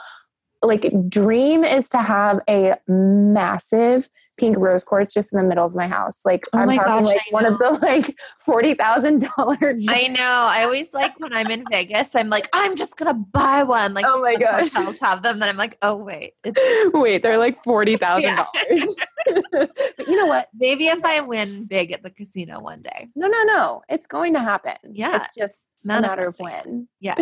like 0.63 0.93
dream 1.09 1.65
is 1.65 1.89
to 1.91 1.99
have 1.99 2.41
a 2.49 2.77
massive 2.89 4.09
pink 4.39 4.57
rose 4.57 4.85
quartz 4.85 5.13
just 5.13 5.33
in 5.33 5.37
the 5.37 5.45
middle 5.45 5.65
of 5.65 5.75
my 5.75 5.87
house. 5.87 6.25
Like 6.25 6.45
oh 6.53 6.59
I'm 6.59 6.69
talking 6.69 7.05
gosh, 7.05 7.07
like 7.07 7.21
one 7.31 7.45
of 7.45 7.59
the 7.59 7.71
like 7.83 8.17
forty 8.39 8.75
thousand 8.75 9.29
dollars. 9.37 9.85
I 9.89 10.09
know. 10.09 10.47
I 10.51 10.65
always 10.65 10.93
like 10.95 11.19
when 11.21 11.33
I'm 11.33 11.51
in 11.51 11.65
Vegas, 11.71 12.15
I'm 12.15 12.29
like, 12.29 12.49
I'm 12.53 12.77
just 12.77 12.97
gonna 12.97 13.15
buy 13.15 13.63
one. 13.63 13.95
Like 13.95 14.07
oh 14.09 14.23
my 14.23 14.37
gosh, 14.37 14.73
hotels 14.73 14.99
have 15.01 15.23
them. 15.23 15.39
Then 15.39 15.49
I'm 15.49 15.57
like, 15.57 15.77
oh 15.83 16.03
wait, 16.03 16.35
wait, 16.95 17.23
they're 17.23 17.39
like 17.39 17.63
forty 17.63 17.97
thousand 17.97 18.37
dollars. 18.37 18.95
but 19.97 20.09
you 20.09 20.17
know 20.17 20.27
what? 20.27 20.49
Maybe 20.55 20.87
if 20.87 21.05
I 21.05 21.21
win 21.21 21.65
big 21.65 21.93
at 21.93 22.03
the 22.03 22.11
casino 22.11 22.57
one 22.61 22.83
day. 22.83 23.09
No, 23.15 23.29
no, 23.29 23.43
no. 23.45 23.83
It's 23.89 24.07
going 24.07 24.33
to 24.35 24.41
happen. 24.41 24.77
Yeah, 24.91 25.17
it's 25.17 25.35
just 25.37 25.67
a 25.85 26.01
matter 26.01 26.25
of 26.25 26.37
when. 26.39 26.89
Yeah. 27.01 27.17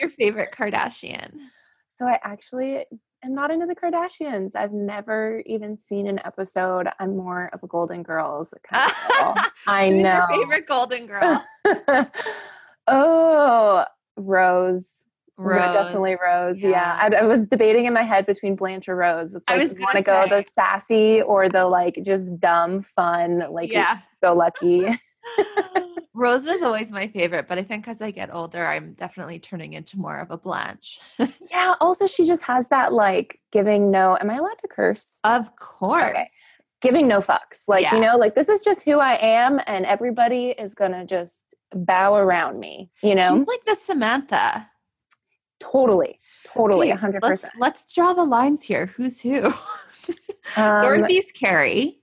your 0.00 0.10
favorite 0.10 0.50
Kardashian? 0.52 1.32
So 2.02 2.08
I 2.08 2.18
actually 2.24 2.84
am 3.22 3.32
not 3.32 3.52
into 3.52 3.64
the 3.64 3.76
Kardashians. 3.76 4.56
I've 4.56 4.72
never 4.72 5.40
even 5.46 5.78
seen 5.78 6.08
an 6.08 6.18
episode. 6.24 6.88
I'm 6.98 7.16
more 7.16 7.48
of 7.52 7.62
a 7.62 7.68
Golden 7.68 8.02
Girls 8.02 8.52
kind 8.68 8.90
of 8.90 9.08
girl. 9.08 9.44
I 9.68 9.88
Who's 9.88 10.02
know. 10.02 10.26
Your 10.30 10.40
favorite 10.40 10.66
Golden 10.66 11.06
Girl? 11.06 11.44
oh, 12.88 13.84
Rose. 14.16 15.04
Rose. 15.36 15.72
definitely 15.72 16.16
Rose. 16.20 16.60
Yeah. 16.60 16.70
yeah. 16.70 16.98
I, 17.00 17.22
I, 17.22 17.22
was 17.22 17.46
debating 17.46 17.84
in 17.84 17.92
my 17.92 18.02
head 18.02 18.26
between 18.26 18.56
Blanche 18.56 18.88
or 18.88 18.96
Rose. 18.96 19.36
It's 19.36 19.48
like, 19.48 19.60
I 19.60 19.62
was 19.62 19.72
want 19.78 19.96
to 19.96 20.02
go 20.02 20.26
the 20.28 20.42
sassy 20.42 21.22
or 21.22 21.48
the 21.48 21.66
like 21.66 22.00
just 22.02 22.40
dumb, 22.40 22.82
fun, 22.82 23.44
like 23.52 23.70
yeah. 23.70 23.98
so 24.20 24.34
lucky. 24.34 24.88
Rose 26.14 26.44
is 26.44 26.62
always 26.62 26.90
my 26.90 27.08
favorite, 27.08 27.48
but 27.48 27.58
I 27.58 27.62
think 27.62 27.88
as 27.88 28.02
I 28.02 28.10
get 28.10 28.34
older, 28.34 28.66
I'm 28.66 28.92
definitely 28.92 29.38
turning 29.38 29.72
into 29.72 29.98
more 29.98 30.18
of 30.18 30.30
a 30.30 30.36
Blanche. 30.36 31.00
yeah. 31.50 31.74
Also, 31.80 32.06
she 32.06 32.26
just 32.26 32.42
has 32.42 32.68
that 32.68 32.92
like 32.92 33.40
giving 33.50 33.90
no. 33.90 34.18
Am 34.20 34.30
I 34.30 34.36
allowed 34.36 34.58
to 34.60 34.68
curse? 34.68 35.20
Of 35.24 35.56
course. 35.56 36.10
Okay. 36.10 36.28
Giving 36.82 37.08
no 37.08 37.20
fucks. 37.20 37.62
Like, 37.68 37.82
yeah. 37.82 37.94
you 37.94 38.00
know, 38.00 38.16
like 38.16 38.34
this 38.34 38.48
is 38.48 38.62
just 38.62 38.82
who 38.82 38.98
I 38.98 39.14
am, 39.14 39.60
and 39.66 39.86
everybody 39.86 40.48
is 40.48 40.74
going 40.74 40.92
to 40.92 41.06
just 41.06 41.54
bow 41.74 42.14
around 42.14 42.58
me, 42.58 42.90
you 43.02 43.14
know? 43.14 43.38
She's 43.38 43.46
like 43.46 43.64
the 43.64 43.76
Samantha. 43.76 44.68
Totally. 45.60 46.20
Totally. 46.52 46.92
Okay, 46.92 47.00
100%. 47.00 47.20
Let's, 47.22 47.46
let's 47.56 47.84
draw 47.92 48.12
the 48.12 48.24
lines 48.24 48.64
here. 48.64 48.86
Who's 48.86 49.20
who? 49.20 49.44
um, 50.56 50.82
Dorothy's 50.82 51.30
Carrie. 51.32 52.01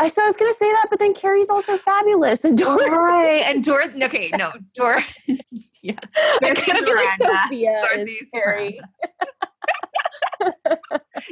I 0.00 0.08
so 0.08 0.22
I 0.22 0.26
was 0.26 0.36
gonna 0.36 0.54
say 0.54 0.70
that, 0.70 0.86
but 0.90 1.00
then 1.00 1.12
Carrie's 1.12 1.48
also 1.48 1.76
fabulous, 1.76 2.44
and 2.44 2.56
Doris. 2.56 2.88
Right, 2.88 3.42
and 3.46 3.64
Doris. 3.64 3.96
Okay, 4.00 4.30
no, 4.36 4.52
Doris. 4.74 5.04
yeah, 5.82 5.98
gonna 6.40 6.84
be 6.84 6.94
like 6.94 7.18
Sophia 7.18 7.80
Dorothy's 7.80 8.30
Carrie. 8.32 8.80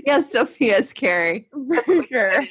yeah, 0.04 0.20
Sophia's 0.20 0.92
Carrie. 0.92 1.49
For 1.52 2.02
sure. 2.08 2.44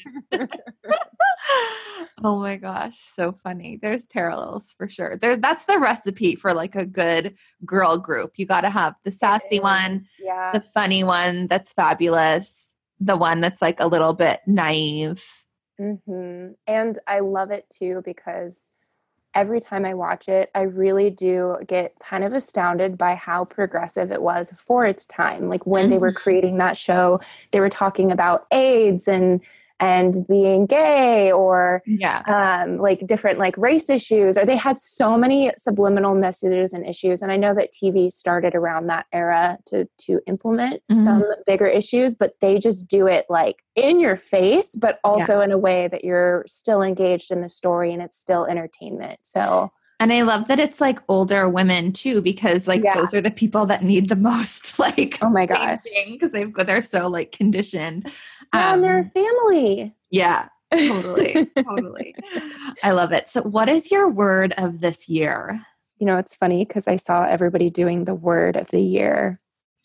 oh 2.24 2.40
my 2.40 2.56
gosh, 2.56 2.98
so 2.98 3.34
funny. 3.34 3.78
There's 3.82 4.06
parallels 4.06 4.74
for 4.78 4.88
sure. 4.88 5.18
There 5.18 5.36
that's 5.36 5.66
the 5.66 5.80
recipe 5.80 6.36
for 6.36 6.54
like 6.54 6.76
a 6.76 6.86
good 6.86 7.36
girl 7.66 7.98
group. 7.98 8.34
You 8.38 8.46
gotta 8.46 8.70
have 8.70 8.96
the 9.04 9.12
sassy 9.12 9.60
one, 9.60 10.06
yeah, 10.18 10.54
the 10.54 10.62
funny 10.74 11.04
one 11.04 11.48
that's 11.48 11.74
fabulous, 11.74 12.72
the 13.02 13.18
one 13.18 13.42
that's 13.42 13.62
like 13.62 13.82
a 13.82 13.88
little 13.88 14.14
bit 14.14 14.40
naive 14.48 15.22
Mm-hmm. 15.80 16.54
And 16.68 17.00
I 17.08 17.20
love 17.20 17.52
it 17.52 17.66
too 17.70 18.02
because 18.06 18.72
every 19.34 19.60
time 19.60 19.86
I 19.86 19.94
watch 19.94 20.30
it, 20.30 20.50
I 20.56 20.62
really 20.62 21.10
do 21.10 21.58
get 21.68 21.94
kind 22.00 22.24
of 22.24 22.34
astounded 22.34 22.98
by 22.98 23.16
how 23.16 23.44
progressive 23.46 24.12
it 24.12 24.22
was 24.22 24.54
for 24.58 24.86
its 24.86 25.06
time. 25.06 25.50
Like 25.50 25.66
when 25.66 25.84
mm-hmm. 25.84 25.92
they 25.92 25.98
were 25.98 26.12
mm-hmm. 26.12 26.24
creating 26.24 26.58
that 26.58 26.78
show, 26.78 27.20
they 27.52 27.60
were 27.60 27.70
talking 27.70 28.12
about 28.12 28.48
AIDS 28.52 29.08
and 29.08 29.42
and 29.80 30.16
being 30.30 30.66
gay 30.66 31.32
or 31.32 31.82
yeah 31.86 32.22
um, 32.28 32.78
like 32.78 33.06
different 33.06 33.38
like 33.38 33.58
race 33.58 33.90
issues 33.90 34.38
or 34.38 34.46
they 34.46 34.56
had 34.56 34.80
so 34.80 35.18
many 35.18 35.52
subliminal 35.58 36.16
messages 36.16 36.74
and 36.74 36.88
issues 36.88 37.22
and 37.22 37.32
i 37.32 37.36
know 37.36 37.54
that 37.54 37.70
tv 37.74 38.10
started 38.10 38.56
around 38.56 38.88
that 38.88 39.06
era 39.12 39.58
to 39.66 39.88
to 39.98 40.22
implement 40.28 40.82
mm-hmm. 40.90 41.04
some 41.04 41.24
bigger 41.46 41.68
issues 41.68 42.16
but 42.16 42.34
they 42.40 42.58
just 42.58 42.88
do 42.88 43.06
it 43.06 43.26
like 43.30 43.58
in 43.76 44.00
your 44.00 44.16
face 44.16 44.70
but 44.76 45.00
also 45.04 45.40
yeah. 45.40 45.44
in 45.44 45.52
a 45.52 45.58
way 45.58 45.88
that 45.90 46.04
you're 46.06 46.46
still 46.48 46.82
engaged 46.82 47.32
in 47.32 47.42
the 47.42 47.50
story 47.50 47.92
and 47.92 48.02
it's 48.02 48.18
still 48.18 48.46
entertainment 48.46 49.20
so 49.24 49.72
and 50.00 50.12
I 50.12 50.24
love 50.24 50.48
that 50.48 50.60
it's 50.60 50.82
like 50.82 51.00
older 51.08 51.48
women 51.48 51.94
too, 51.94 52.22
because 52.22 52.68
like 52.68 52.84
yeah. 52.84 52.96
those 52.96 53.14
are 53.14 53.22
the 53.22 53.32
people 53.32 53.66
that 53.66 53.84
need 53.84 54.10
the 54.10 54.16
most 54.16 54.78
like 54.80 55.18
oh 55.22 55.30
my 55.30 55.46
gosh 55.46 55.82
because 56.10 56.32
they 56.32 56.46
they're 56.46 56.82
so 56.82 57.08
like 57.08 57.32
conditioned. 57.32 58.12
Yeah, 58.54 58.70
um, 58.70 58.76
and 58.76 58.84
they're 58.84 59.12
family. 59.14 59.96
Yeah, 60.12 60.50
totally, 60.74 61.48
totally. 61.58 62.16
I 62.84 62.92
love 62.92 63.12
it. 63.12 63.30
So, 63.30 63.42
what 63.42 63.70
is 63.70 63.92
your 63.92 64.10
word 64.10 64.54
of 64.58 64.82
this 64.82 65.08
year? 65.08 65.62
You 65.98 66.06
know, 66.06 66.18
it's 66.18 66.36
funny 66.36 66.66
because 66.66 66.88
I 66.88 66.98
saw 66.98 67.24
everybody 67.24 67.70
doing 67.70 68.04
the 68.04 68.16
word 68.16 68.58
of 68.58 68.70
the 68.72 68.82
year 68.82 69.40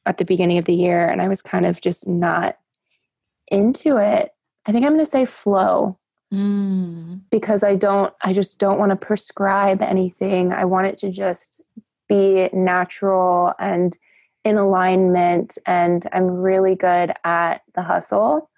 at 0.07 0.17
the 0.17 0.25
beginning 0.25 0.59
of 0.59 0.65
the 0.65 0.75
year, 0.75 1.09
and 1.09 1.23
I 1.23 1.29
was 1.29 1.43
kind 1.43 1.67
of 1.67 1.81
just 1.81 2.09
not 2.09 2.57
into 3.49 3.97
it. 3.97 4.33
I 4.67 4.73
think 4.73 4.85
I'm 4.85 4.93
going 4.93 5.05
to 5.05 5.11
say 5.11 5.25
flow. 5.25 5.99
Mm. 6.33 7.23
Because 7.31 7.63
I 7.63 7.77
don't, 7.77 8.15
I 8.23 8.33
just 8.33 8.59
don't 8.59 8.79
want 8.79 8.91
to 8.91 8.97
prescribe 8.97 9.83
anything. 9.83 10.53
I 10.53 10.65
want 10.65 10.87
it 10.87 10.99
to 10.99 11.11
just 11.11 11.63
be 12.09 12.49
natural 12.53 13.53
and 13.59 13.97
in 14.45 14.57
alignment. 14.57 15.59
And 15.67 16.07
I'm 16.13 16.29
really 16.29 16.75
good 16.75 17.13
at 17.25 17.63
the 17.75 17.83
hustle, 17.83 18.51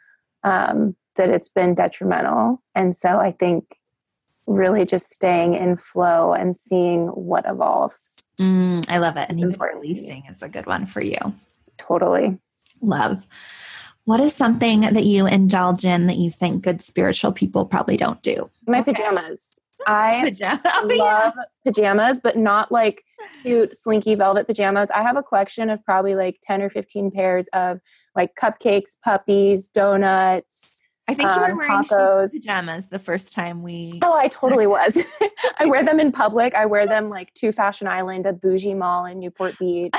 um, 0.44 0.96
that 1.16 1.28
it's 1.28 1.48
been 1.48 1.74
detrimental. 1.74 2.62
And 2.74 2.96
so 2.96 3.18
I 3.18 3.32
think 3.32 3.78
really 4.46 4.84
just 4.84 5.10
staying 5.10 5.54
in 5.54 5.76
flow 5.76 6.32
and 6.32 6.56
seeing 6.56 7.08
what 7.08 7.44
evolves. 7.46 8.22
Mm, 8.38 8.84
I 8.88 8.98
love 8.98 9.16
it. 9.16 9.28
And 9.28 9.38
even 9.38 9.58
releasing 9.58 10.24
is 10.26 10.42
a 10.42 10.48
good 10.48 10.66
one 10.66 10.86
for 10.86 11.02
you. 11.02 11.18
Totally. 11.78 12.38
Love. 12.80 13.26
What 14.04 14.20
is 14.20 14.34
something 14.34 14.80
that 14.80 15.04
you 15.04 15.26
indulge 15.26 15.84
in 15.84 16.08
that 16.08 16.16
you 16.16 16.30
think 16.30 16.64
good 16.64 16.82
spiritual 16.82 17.32
people 17.32 17.66
probably 17.66 17.96
don't 17.96 18.20
do? 18.22 18.50
My 18.66 18.80
okay. 18.80 18.92
pajamas. 18.92 19.48
I 19.86 20.22
Pajama. 20.24 20.60
oh, 20.66 20.86
love 20.86 21.32
yeah. 21.36 21.42
pajamas, 21.64 22.20
but 22.20 22.36
not 22.36 22.70
like 22.70 23.04
cute, 23.42 23.76
slinky 23.76 24.14
velvet 24.14 24.46
pajamas. 24.46 24.88
I 24.94 25.02
have 25.02 25.16
a 25.16 25.22
collection 25.22 25.70
of 25.70 25.84
probably 25.84 26.14
like 26.14 26.38
10 26.42 26.62
or 26.62 26.70
15 26.70 27.10
pairs 27.10 27.48
of 27.52 27.80
like 28.14 28.34
cupcakes, 28.34 28.90
puppies, 29.02 29.68
donuts. 29.68 30.80
I 31.08 31.14
think 31.14 31.30
you 31.30 31.40
were 31.40 31.50
um, 31.50 31.56
wearing 31.56 31.84
tacos. 31.84 32.30
pajamas 32.32 32.86
the 32.86 32.98
first 32.98 33.32
time 33.32 33.62
we. 33.62 33.98
Oh, 34.02 34.14
I 34.14 34.28
totally 34.28 34.66
was. 34.68 34.96
I 35.58 35.66
wear 35.66 35.84
them 35.84 35.98
in 35.98 36.12
public. 36.12 36.54
I 36.54 36.66
wear 36.66 36.86
them 36.86 37.08
like 37.08 37.34
to 37.34 37.50
Fashion 37.50 37.88
Island, 37.88 38.26
a 38.26 38.32
bougie 38.32 38.74
mall 38.74 39.04
in 39.04 39.18
Newport 39.18 39.58
Beach. 39.58 39.94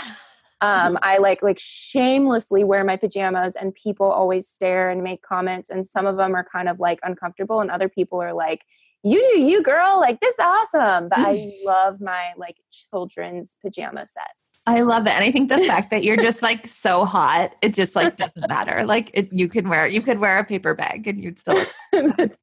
Um, 0.63 0.97
I 1.01 1.17
like 1.17 1.43
like 1.43 1.59
shamelessly 1.59 2.63
wear 2.63 2.85
my 2.85 2.95
pajamas, 2.95 3.57
and 3.57 3.75
people 3.75 4.09
always 4.09 4.47
stare 4.47 4.89
and 4.91 5.03
make 5.03 5.21
comments. 5.21 5.69
And 5.69 5.85
some 5.85 6.05
of 6.05 6.15
them 6.15 6.33
are 6.35 6.47
kind 6.49 6.69
of 6.69 6.79
like 6.79 6.99
uncomfortable, 7.03 7.59
and 7.59 7.69
other 7.69 7.89
people 7.89 8.21
are 8.21 8.33
like, 8.33 8.63
"You 9.03 9.21
do 9.21 9.39
you, 9.39 9.63
girl! 9.63 9.99
Like 9.99 10.19
this 10.19 10.35
awesome!" 10.39 11.09
But 11.09 11.19
I 11.19 11.51
love 11.63 12.01
my 12.01 12.33
like 12.37 12.57
children's 12.71 13.57
pajama 13.61 14.05
sets. 14.05 14.61
I 14.65 14.81
love 14.81 15.05
it, 15.07 15.11
and 15.11 15.23
I 15.23 15.31
think 15.31 15.49
the 15.49 15.59
fact 15.59 15.91
that 15.91 16.03
you're 16.03 16.17
just 16.17 16.41
like 16.41 16.67
so 16.67 17.05
hot, 17.05 17.53
it 17.61 17.73
just 17.73 17.95
like 17.95 18.15
doesn't 18.15 18.47
matter. 18.47 18.83
Like 18.85 19.11
it, 19.13 19.31
you 19.31 19.47
can 19.49 19.69
wear 19.69 19.87
you 19.87 20.01
could 20.01 20.19
wear 20.19 20.39
a 20.39 20.45
paper 20.45 20.73
bag, 20.73 21.07
and 21.07 21.21
you'd 21.21 21.39
still. 21.39 21.65
Look, 21.91 22.17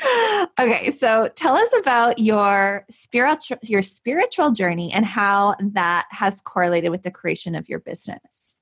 okay, 0.58 0.90
so 0.90 1.30
tell 1.34 1.54
us 1.54 1.68
about 1.78 2.18
your 2.18 2.84
spiritual 2.90 3.56
your 3.62 3.82
spiritual 3.82 4.52
journey 4.52 4.92
and 4.92 5.04
how 5.04 5.56
that 5.60 6.06
has 6.10 6.40
correlated 6.42 6.90
with 6.90 7.02
the 7.02 7.10
creation 7.10 7.54
of 7.54 7.68
your 7.68 7.80
business. 7.80 8.56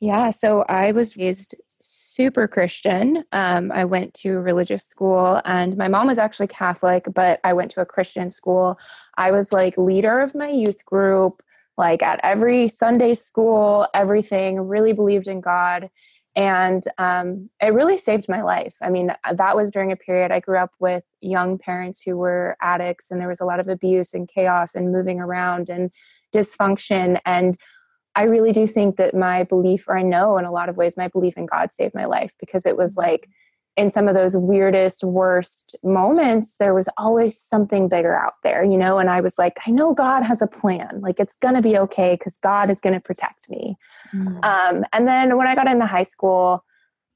Yeah, 0.00 0.30
so 0.30 0.62
I 0.68 0.92
was 0.92 1.16
raised 1.16 1.54
super 1.86 2.48
Christian. 2.48 3.24
Um, 3.32 3.70
I 3.72 3.84
went 3.84 4.14
to 4.14 4.38
religious 4.38 4.84
school, 4.84 5.40
and 5.44 5.76
my 5.76 5.88
mom 5.88 6.06
was 6.06 6.18
actually 6.18 6.48
Catholic, 6.48 7.06
but 7.14 7.40
I 7.44 7.52
went 7.52 7.70
to 7.72 7.80
a 7.80 7.86
Christian 7.86 8.30
school. 8.30 8.78
I 9.16 9.30
was 9.30 9.52
like 9.52 9.78
leader 9.78 10.20
of 10.20 10.34
my 10.34 10.48
youth 10.48 10.84
group, 10.84 11.42
like 11.78 12.02
at 12.02 12.20
every 12.22 12.68
Sunday 12.68 13.14
school, 13.14 13.86
everything, 13.94 14.60
really 14.60 14.92
believed 14.92 15.28
in 15.28 15.40
God. 15.40 15.88
And 16.34 16.84
um, 16.98 17.48
it 17.62 17.72
really 17.72 17.96
saved 17.96 18.28
my 18.28 18.42
life. 18.42 18.74
I 18.82 18.90
mean, 18.90 19.10
that 19.32 19.56
was 19.56 19.70
during 19.70 19.90
a 19.90 19.96
period 19.96 20.30
I 20.30 20.40
grew 20.40 20.58
up 20.58 20.72
with 20.78 21.02
young 21.22 21.56
parents 21.56 22.02
who 22.02 22.16
were 22.16 22.56
addicts, 22.60 23.10
and 23.10 23.20
there 23.20 23.28
was 23.28 23.40
a 23.40 23.46
lot 23.46 23.60
of 23.60 23.68
abuse 23.68 24.12
and 24.12 24.28
chaos 24.28 24.74
and 24.74 24.92
moving 24.92 25.20
around 25.20 25.70
and 25.70 25.90
dysfunction. 26.34 27.18
And 27.24 27.56
I 28.16 28.22
really 28.22 28.52
do 28.52 28.66
think 28.66 28.96
that 28.96 29.14
my 29.14 29.44
belief, 29.44 29.86
or 29.86 29.96
I 29.96 30.02
know 30.02 30.38
in 30.38 30.44
a 30.44 30.50
lot 30.50 30.68
of 30.68 30.76
ways, 30.76 30.96
my 30.96 31.08
belief 31.08 31.36
in 31.36 31.46
God 31.46 31.72
saved 31.72 31.94
my 31.94 32.06
life 32.06 32.32
because 32.40 32.66
it 32.66 32.76
was 32.76 32.96
like 32.96 33.28
in 33.76 33.90
some 33.90 34.08
of 34.08 34.14
those 34.14 34.34
weirdest, 34.34 35.04
worst 35.04 35.76
moments, 35.84 36.56
there 36.56 36.72
was 36.72 36.88
always 36.96 37.38
something 37.38 37.88
bigger 37.88 38.18
out 38.18 38.32
there, 38.42 38.64
you 38.64 38.78
know? 38.78 38.98
And 38.98 39.10
I 39.10 39.20
was 39.20 39.36
like, 39.36 39.58
I 39.66 39.70
know 39.70 39.92
God 39.92 40.22
has 40.22 40.40
a 40.40 40.46
plan. 40.46 41.02
Like, 41.02 41.20
it's 41.20 41.34
going 41.42 41.54
to 41.56 41.60
be 41.60 41.76
okay 41.76 42.14
because 42.14 42.38
God 42.42 42.70
is 42.70 42.80
going 42.80 42.94
to 42.94 43.02
protect 43.02 43.50
me. 43.50 43.76
Mm. 44.14 44.42
Um, 44.42 44.84
and 44.94 45.06
then 45.06 45.36
when 45.36 45.46
I 45.46 45.54
got 45.54 45.68
into 45.68 45.84
high 45.84 46.04
school, 46.04 46.64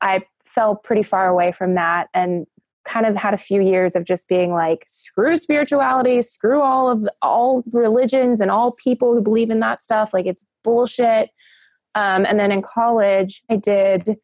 I 0.03 0.23
fell 0.45 0.77
pretty 0.77 1.03
far 1.03 1.29
away 1.29 1.53
from 1.53 1.75
that 1.77 2.09
and 2.13 2.47
kind 2.87 3.07
of 3.07 3.17
had 3.17 3.35
a 3.35 3.39
few 3.39 3.61
years 3.61 3.95
of 3.95 4.05
just 4.05 4.29
being 4.29 4.53
like 4.53 4.85
screw 4.87 5.37
spirituality 5.37 6.23
screw 6.23 6.61
all 6.61 6.91
of 6.91 7.09
all 7.23 7.63
religions 7.73 8.41
and 8.41 8.51
all 8.51 8.75
people 8.83 9.15
who 9.15 9.23
believe 9.23 9.51
in 9.51 9.61
that 9.61 9.83
stuff 9.83 10.13
like 10.13 10.27
it's 10.27 10.45
bullshit. 10.65 11.31
Um, 11.95 12.25
and 12.25 12.39
then 12.39 12.53
in 12.53 12.63
college 12.63 13.43
i 13.51 13.57
did 13.57 14.17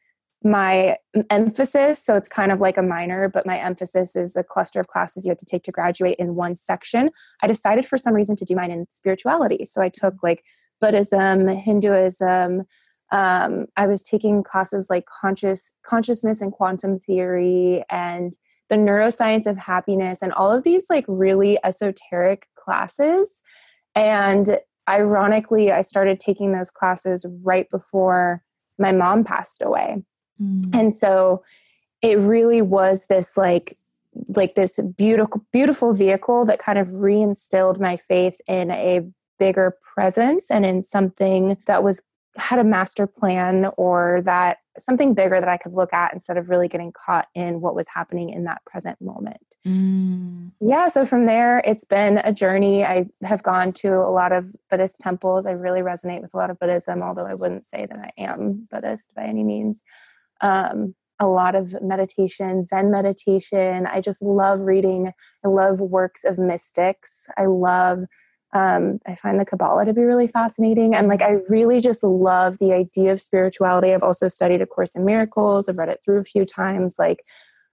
my 0.44 0.96
emphasis 1.30 2.02
so 2.02 2.14
it's 2.14 2.28
kind 2.28 2.52
of 2.52 2.60
like 2.60 2.76
a 2.76 2.82
minor 2.82 3.28
but 3.28 3.46
my 3.46 3.58
emphasis 3.58 4.14
is 4.14 4.36
a 4.36 4.44
cluster 4.44 4.80
of 4.80 4.86
classes 4.86 5.24
you 5.24 5.30
have 5.30 5.38
to 5.38 5.46
take 5.46 5.64
to 5.64 5.72
graduate 5.72 6.16
in 6.18 6.34
one 6.34 6.54
section. 6.54 7.10
I 7.42 7.46
decided 7.46 7.86
for 7.86 7.98
some 7.98 8.14
reason 8.14 8.36
to 8.36 8.44
do 8.44 8.54
mine 8.54 8.70
in 8.70 8.86
spirituality 8.88 9.64
so 9.64 9.82
i 9.82 9.88
took 9.88 10.14
like 10.22 10.44
buddhism 10.80 11.48
hinduism 11.48 12.62
um, 13.12 13.66
i 13.76 13.86
was 13.86 14.04
taking 14.04 14.42
classes 14.42 14.86
like 14.88 15.04
conscious 15.20 15.74
consciousness 15.84 16.40
and 16.40 16.52
quantum 16.52 17.00
theory 17.00 17.82
and 17.90 18.34
the 18.68 18.76
neuroscience 18.76 19.46
of 19.46 19.56
happiness 19.56 20.22
and 20.22 20.32
all 20.32 20.50
of 20.50 20.64
these 20.64 20.86
like 20.90 21.04
really 21.08 21.58
esoteric 21.64 22.46
classes 22.56 23.42
and 23.94 24.58
ironically 24.88 25.72
i 25.72 25.80
started 25.80 26.20
taking 26.20 26.52
those 26.52 26.70
classes 26.70 27.26
right 27.42 27.68
before 27.70 28.42
my 28.78 28.92
mom 28.92 29.24
passed 29.24 29.62
away 29.62 30.02
mm. 30.40 30.74
and 30.74 30.94
so 30.94 31.42
it 32.02 32.18
really 32.18 32.62
was 32.62 33.06
this 33.06 33.36
like 33.36 33.76
like 34.28 34.54
this 34.54 34.80
beautiful 34.96 35.44
beautiful 35.52 35.92
vehicle 35.92 36.44
that 36.44 36.58
kind 36.58 36.78
of 36.78 36.88
reinstilled 36.88 37.80
my 37.80 37.96
faith 37.96 38.40
in 38.46 38.70
a 38.70 39.00
bigger 39.38 39.76
presence 39.94 40.50
and 40.50 40.64
in 40.64 40.82
something 40.82 41.56
that 41.66 41.82
was 41.82 42.02
had 42.36 42.58
a 42.58 42.64
master 42.64 43.06
plan 43.06 43.70
or 43.76 44.22
that 44.24 44.58
something 44.78 45.14
bigger 45.14 45.40
that 45.40 45.48
I 45.48 45.56
could 45.56 45.72
look 45.72 45.92
at 45.92 46.12
instead 46.12 46.36
of 46.36 46.48
really 46.48 46.68
getting 46.68 46.92
caught 46.92 47.28
in 47.34 47.60
what 47.60 47.74
was 47.74 47.86
happening 47.88 48.30
in 48.30 48.44
that 48.44 48.64
present 48.64 49.00
moment. 49.00 49.40
Mm. 49.66 50.52
Yeah, 50.60 50.88
so 50.88 51.04
from 51.04 51.26
there, 51.26 51.60
it's 51.64 51.84
been 51.84 52.18
a 52.18 52.32
journey. 52.32 52.84
I 52.84 53.06
have 53.22 53.42
gone 53.42 53.72
to 53.74 53.94
a 53.94 54.10
lot 54.10 54.32
of 54.32 54.46
Buddhist 54.70 55.00
temples. 55.00 55.46
I 55.46 55.52
really 55.52 55.80
resonate 55.80 56.22
with 56.22 56.34
a 56.34 56.36
lot 56.36 56.50
of 56.50 56.58
Buddhism, 56.58 57.02
although 57.02 57.26
I 57.26 57.34
wouldn't 57.34 57.66
say 57.66 57.86
that 57.86 57.98
I 57.98 58.10
am 58.22 58.66
Buddhist 58.70 59.10
by 59.14 59.24
any 59.24 59.42
means. 59.42 59.82
Um, 60.40 60.94
a 61.18 61.26
lot 61.26 61.54
of 61.54 61.74
meditation, 61.82 62.64
Zen 62.64 62.90
meditation. 62.90 63.86
I 63.86 64.00
just 64.00 64.22
love 64.22 64.60
reading. 64.60 65.12
I 65.44 65.48
love 65.48 65.80
works 65.80 66.24
of 66.24 66.38
mystics. 66.38 67.26
I 67.36 67.46
love 67.46 68.04
um, 68.52 69.00
I 69.06 69.14
find 69.16 69.38
the 69.38 69.44
Kabbalah 69.44 69.84
to 69.84 69.92
be 69.92 70.02
really 70.02 70.28
fascinating. 70.28 70.94
And 70.94 71.08
like, 71.08 71.22
I 71.22 71.38
really 71.48 71.80
just 71.80 72.02
love 72.02 72.58
the 72.58 72.72
idea 72.72 73.12
of 73.12 73.20
spirituality. 73.20 73.92
I've 73.92 74.02
also 74.02 74.28
studied 74.28 74.62
A 74.62 74.66
Course 74.66 74.94
in 74.94 75.04
Miracles, 75.04 75.68
I've 75.68 75.78
read 75.78 75.88
it 75.88 76.00
through 76.04 76.20
a 76.20 76.24
few 76.24 76.44
times. 76.44 76.96
Like, 76.98 77.20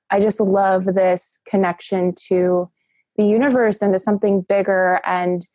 I 0.09 0.19
just 0.19 0.39
love 0.39 0.85
this 0.85 1.39
connection 1.47 2.13
to 2.27 2.69
the 3.17 3.25
universe 3.25 3.81
and 3.81 3.93
to 3.93 3.99
something 3.99 4.41
bigger. 4.41 4.99
And 5.05 5.45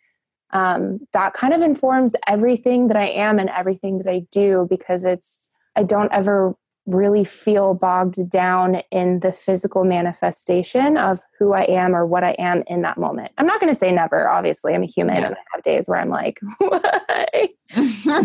um, 0.51 1.01
that 1.13 1.35
kind 1.35 1.53
of 1.53 1.61
informs 1.61 2.15
everything 2.27 2.89
that 2.89 2.97
I 2.97 3.09
am 3.09 3.39
and 3.39 3.51
everything 3.51 3.99
that 3.99 4.11
I 4.11 4.23
do 4.33 4.67
because 4.71 5.05
it's, 5.05 5.51
I 5.77 5.83
don't 5.83 6.13
ever 6.13 6.55
really 6.89 7.25
feel 7.25 7.75
bogged 7.75 8.31
down 8.31 8.77
in 8.91 9.21
the 9.21 9.33
physical 9.33 9.85
manifestation 9.85 10.97
of 10.97 11.21
who 11.39 11.53
I 11.53 11.63
am 11.63 11.95
or 11.95 12.07
what 12.07 12.25
I 12.25 12.31
am 12.39 12.63
in 12.67 12.83
that 12.83 12.99
moment. 12.99 13.33
I'm 13.39 13.47
not 13.47 13.61
going 13.61 13.73
to 13.73 13.79
say 13.79 13.93
never, 13.93 14.29
obviously. 14.29 14.75
I'm 14.75 14.83
a 14.83 14.87
human 14.87 15.17
yeah. 15.17 15.27
and 15.27 15.35
I 15.35 15.39
have 15.53 15.63
days 15.63 15.89
where 15.89 15.99
I'm 15.99 16.09
like, 16.09 16.41
why? 16.59 17.49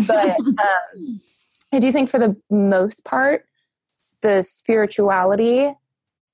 but 0.06 0.40
um, 0.40 1.20
I 1.72 1.78
do 1.78 1.92
think 1.92 2.08
for 2.08 2.18
the 2.18 2.36
most 2.50 3.04
part, 3.04 3.46
the 4.22 4.42
spirituality, 4.42 5.74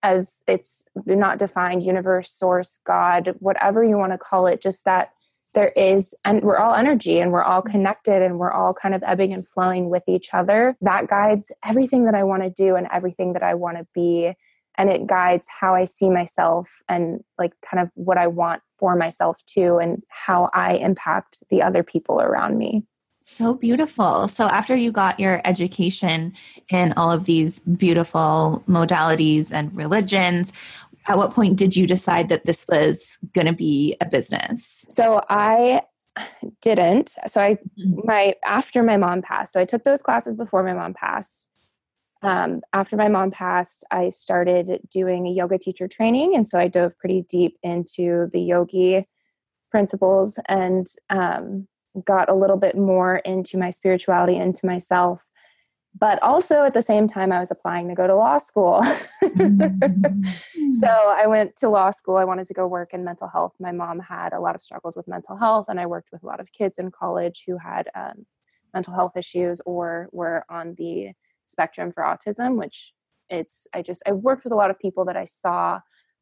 as 0.02 0.42
it's 0.46 0.88
not 1.04 1.38
defined, 1.38 1.82
universe, 1.82 2.30
source, 2.30 2.80
God, 2.84 3.34
whatever 3.40 3.82
you 3.82 3.96
want 3.96 4.12
to 4.12 4.18
call 4.18 4.46
it, 4.46 4.62
just 4.62 4.84
that 4.84 5.12
there 5.52 5.72
is 5.76 6.14
and 6.24 6.42
we're 6.42 6.58
all 6.58 6.74
energy 6.74 7.18
and 7.20 7.32
we're 7.32 7.42
all 7.42 7.62
connected 7.62 8.22
and 8.22 8.38
we're 8.38 8.52
all 8.52 8.74
kind 8.74 8.94
of 8.94 9.02
ebbing 9.04 9.32
and 9.32 9.46
flowing 9.48 9.90
with 9.90 10.02
each 10.06 10.28
other 10.32 10.76
that 10.80 11.08
guides 11.08 11.50
everything 11.64 12.04
that 12.04 12.14
i 12.14 12.22
want 12.22 12.42
to 12.42 12.50
do 12.50 12.76
and 12.76 12.86
everything 12.92 13.32
that 13.32 13.42
i 13.42 13.54
want 13.54 13.76
to 13.76 13.86
be 13.94 14.32
and 14.76 14.90
it 14.90 15.06
guides 15.06 15.46
how 15.60 15.74
i 15.74 15.84
see 15.84 16.08
myself 16.08 16.68
and 16.88 17.22
like 17.38 17.52
kind 17.68 17.82
of 17.82 17.90
what 17.94 18.18
i 18.18 18.26
want 18.26 18.62
for 18.78 18.94
myself 18.96 19.36
too 19.46 19.78
and 19.78 20.02
how 20.08 20.48
i 20.54 20.74
impact 20.74 21.42
the 21.50 21.62
other 21.62 21.82
people 21.82 22.20
around 22.20 22.58
me 22.58 22.82
so 23.32 23.54
beautiful. 23.54 24.26
So, 24.26 24.48
after 24.48 24.74
you 24.74 24.90
got 24.90 25.20
your 25.20 25.40
education 25.44 26.34
in 26.68 26.92
all 26.94 27.12
of 27.12 27.26
these 27.26 27.60
beautiful 27.60 28.64
modalities 28.68 29.52
and 29.52 29.74
religions, 29.74 30.52
at 31.10 31.18
what 31.18 31.32
point 31.32 31.56
did 31.56 31.74
you 31.74 31.88
decide 31.88 32.28
that 32.28 32.46
this 32.46 32.64
was 32.68 33.18
going 33.32 33.48
to 33.48 33.52
be 33.52 33.96
a 34.00 34.06
business? 34.06 34.84
So 34.90 35.20
I 35.28 35.82
didn't. 36.62 37.16
So 37.26 37.40
I 37.40 37.54
mm-hmm. 37.54 38.00
my 38.04 38.34
after 38.44 38.84
my 38.84 38.96
mom 38.96 39.20
passed. 39.20 39.52
So 39.52 39.60
I 39.60 39.64
took 39.64 39.82
those 39.82 40.02
classes 40.02 40.36
before 40.36 40.62
my 40.62 40.72
mom 40.72 40.94
passed. 40.94 41.48
Um, 42.22 42.60
after 42.72 42.96
my 42.96 43.08
mom 43.08 43.32
passed, 43.32 43.84
I 43.90 44.10
started 44.10 44.78
doing 44.88 45.26
a 45.26 45.32
yoga 45.32 45.58
teacher 45.58 45.88
training, 45.88 46.36
and 46.36 46.46
so 46.46 46.60
I 46.60 46.68
dove 46.68 46.96
pretty 46.96 47.22
deep 47.22 47.56
into 47.62 48.28
the 48.32 48.40
yogi 48.40 49.04
principles 49.72 50.38
and 50.46 50.86
um, 51.08 51.66
got 52.04 52.28
a 52.28 52.34
little 52.34 52.58
bit 52.58 52.76
more 52.76 53.16
into 53.16 53.58
my 53.58 53.70
spirituality, 53.70 54.36
into 54.36 54.64
myself 54.64 55.24
but 56.00 56.20
also 56.22 56.64
at 56.64 56.74
the 56.74 56.82
same 56.82 57.06
time 57.06 57.30
i 57.30 57.38
was 57.38 57.50
applying 57.50 57.88
to 57.88 57.94
go 57.94 58.06
to 58.06 58.14
law 58.14 58.38
school. 58.38 58.82
Mm-hmm. 59.22 60.24
so 60.80 60.88
i 60.88 61.26
went 61.26 61.56
to 61.56 61.68
law 61.68 61.90
school. 61.90 62.16
I 62.16 62.24
wanted 62.24 62.46
to 62.46 62.54
go 62.54 62.66
work 62.66 62.92
in 62.92 63.04
mental 63.04 63.28
health. 63.28 63.54
My 63.60 63.72
mom 63.72 64.00
had 64.00 64.32
a 64.32 64.40
lot 64.40 64.54
of 64.54 64.62
struggles 64.62 64.96
with 64.96 65.06
mental 65.06 65.36
health 65.36 65.66
and 65.68 65.78
i 65.78 65.86
worked 65.86 66.10
with 66.12 66.22
a 66.22 66.26
lot 66.26 66.40
of 66.40 66.52
kids 66.52 66.78
in 66.78 66.90
college 66.90 67.44
who 67.46 67.58
had 67.58 67.88
um, 67.94 68.26
mental 68.74 68.94
health 68.94 69.16
issues 69.16 69.60
or 69.66 70.08
were 70.12 70.44
on 70.48 70.74
the 70.78 71.12
spectrum 71.46 71.92
for 71.92 72.02
autism 72.02 72.56
which 72.56 72.92
it's 73.28 73.66
i 73.74 73.82
just 73.82 74.02
i 74.06 74.12
worked 74.12 74.44
with 74.44 74.52
a 74.52 74.56
lot 74.56 74.70
of 74.70 74.78
people 74.78 75.04
that 75.04 75.16
i 75.16 75.24
saw 75.24 75.80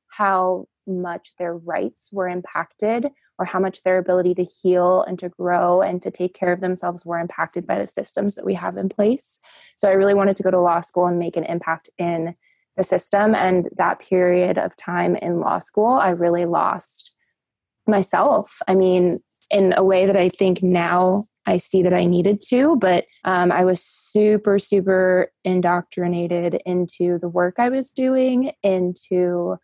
how 0.09 0.67
much 0.87 1.33
their 1.39 1.57
rights 1.57 2.09
were 2.13 2.29
impacted 2.29 3.09
or 3.39 3.45
how 3.45 3.61
much 3.61 3.83
their 3.83 3.99
ability 3.99 4.35
to 4.35 4.45
heal 4.45 5.03
and 5.03 5.19
to 5.19 5.29
grow 5.29 5.81
and 5.81 6.03
to 6.03 6.11
take 6.11 6.35
care 6.35 6.53
of 6.53 6.61
themselves 6.61 7.07
were 7.07 7.19
impacted 7.19 7.67
by 7.67 7.79
the 7.79 7.87
systems 7.87 8.35
that 8.35 8.45
we 8.45 8.55
have 8.55 8.77
in 8.77 8.89
place. 8.89 9.39
So 9.77 9.89
I 9.89 9.93
really 9.93 10.15
wanted 10.15 10.37
to 10.37 10.43
go 10.43 10.51
to 10.51 10.61
law 10.61 10.81
school 10.81 11.07
and 11.07 11.19
make 11.19 11.37
an 11.37 11.45
impact 11.45 11.89
in 11.99 12.35
the 12.77 12.85
system. 12.85 13.35
And 13.35 13.69
that 13.77 14.01
period 14.01 14.59
of 14.59 14.77
time 14.77 15.17
in 15.17 15.41
law 15.41 15.59
school, 15.59 15.95
I 15.95 16.11
really 16.11 16.47
lost 16.47 17.13
myself. 17.87 18.59
I 18.67 18.75
mean, 18.75 19.21
in 19.51 19.73
a 19.77 19.85
way 19.85 20.07
that 20.07 20.17
I 20.17 20.29
think 20.29 20.63
now 20.63 21.25
I 21.47 21.57
see 21.57 21.83
that 21.83 21.95
I 21.95 22.05
needed 22.05 22.43
to, 22.49 22.77
but 22.77 23.07
um, 23.25 23.51
I 23.51 23.65
was 23.65 23.83
super, 23.83 24.59
super 24.59 25.33
indoctrinated 25.45 26.61
into 26.67 27.19
the 27.19 27.29
work 27.29 27.55
I 27.59 27.71
was 27.71 27.91
doing, 27.93 28.53
into 28.63 29.57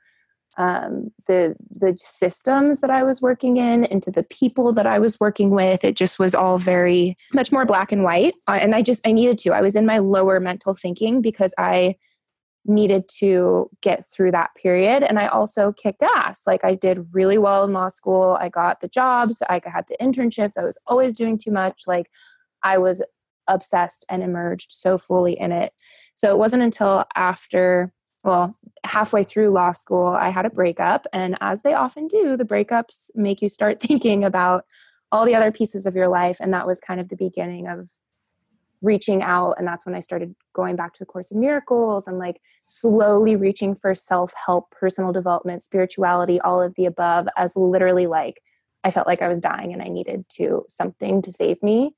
um, 0.57 1.11
the 1.27 1.57
the 1.75 1.97
systems 1.99 2.81
that 2.81 2.91
I 2.91 3.03
was 3.03 3.21
working 3.21 3.57
in, 3.57 3.85
into 3.85 4.11
the 4.11 4.23
people 4.23 4.73
that 4.75 4.87
I 4.87 4.99
was 4.99 5.19
working 5.21 5.51
with. 5.51 5.85
It 5.85 5.97
just 5.97 6.19
was 6.19 6.35
all 6.35 6.59
very 6.59 7.17
much 7.33 7.53
more 7.53 7.65
black 7.65 7.93
and 7.93 8.05
white, 8.05 8.35
uh, 8.49 8.59
and 8.61 8.75
I 8.75 8.83
just 8.83 9.07
I 9.07 9.13
needed 9.13 9.39
to. 9.39 9.53
I 9.53 9.61
was 9.61 9.77
in 9.77 9.87
my 9.87 9.99
lower 9.99 10.41
mental 10.41 10.75
thinking 10.75 11.21
because 11.21 11.53
I 11.59 11.97
needed 12.67 13.09
to 13.09 13.69
get 13.83 14.07
through 14.07 14.31
that 14.31 14.51
period. 14.55 15.03
And 15.03 15.19
I 15.19 15.27
also 15.27 15.73
kicked 15.73 16.03
ass. 16.03 16.43
Like 16.47 16.65
I 16.65 16.75
did 16.75 17.07
really 17.13 17.39
well 17.39 17.65
in 17.65 17.73
law 17.73 17.89
school. 17.89 18.39
I 18.41 18.49
got 18.49 18.81
the 18.81 18.89
jobs, 18.89 19.43
I 19.49 19.61
had 19.65 19.85
the 19.89 19.97
internships. 20.01 20.57
I 20.57 20.65
was 20.65 20.79
always 20.87 21.15
doing 21.15 21.37
too 21.37 21.51
much. 21.51 21.83
Like 21.87 22.11
I 22.63 22.79
was 22.79 23.03
obsessed 23.47 24.05
and 24.09 24.23
emerged 24.23 24.73
so 24.73 24.97
fully 24.97 25.39
in 25.39 25.53
it. 25.53 25.73
So 26.15 26.31
it 26.31 26.39
wasn't 26.39 26.63
until 26.63 27.05
after, 27.15 27.93
well, 28.25 28.57
halfway 28.85 29.23
through 29.23 29.51
law 29.51 29.73
school, 29.73 30.07
I 30.07 30.31
had 30.31 30.47
a 30.47 30.51
breakup. 30.51 31.07
And 31.13 31.37
as 31.41 31.63
they 31.63 31.75
often 31.75 32.09
do, 32.09 32.37
the 32.37 32.45
breakups 32.45 33.11
make 33.15 33.43
you 33.43 33.49
start 33.49 33.81
thinking 33.81 34.25
about 34.25 34.65
all 35.13 35.25
the 35.25 35.35
other 35.35 35.53
pieces 35.53 35.87
of 35.87 35.95
your 35.95 36.09
life. 36.09 36.39
And 36.41 36.53
that 36.55 36.67
was 36.67 36.81
kind 36.81 37.01
of 37.01 37.11
the 37.11 37.17
beginning 37.17 37.69
of 37.69 37.89
reaching 38.85 39.23
out 39.23 39.55
and 39.55 39.67
that's 39.67 39.87
when 39.87 39.95
i 39.95 40.01
started 40.01 40.35
going 40.53 40.77
back 40.77 40.93
to 40.93 40.99
the 40.99 41.07
course 41.07 41.31
of 41.31 41.39
miracles 41.39 42.07
and 42.07 42.19
like 42.19 42.39
slowly 42.61 43.35
reaching 43.35 43.75
for 43.75 43.95
self-help 43.95 44.71
personal 44.71 45.11
development 45.11 45.63
spirituality 45.63 46.39
all 46.41 46.61
of 46.61 46.75
the 46.75 46.85
above 46.85 47.27
as 47.39 47.57
literally 47.57 48.07
like 48.07 48.43
i 48.85 48.91
felt 48.91 49.07
like 49.07 49.23
i 49.23 49.29
was 49.29 49.41
dying 49.41 49.73
and 49.73 49.81
i 49.81 49.87
needed 49.87 50.27
to 50.29 50.67
something 50.69 51.23
to 51.23 51.33
save 51.33 51.63
me 51.63 51.95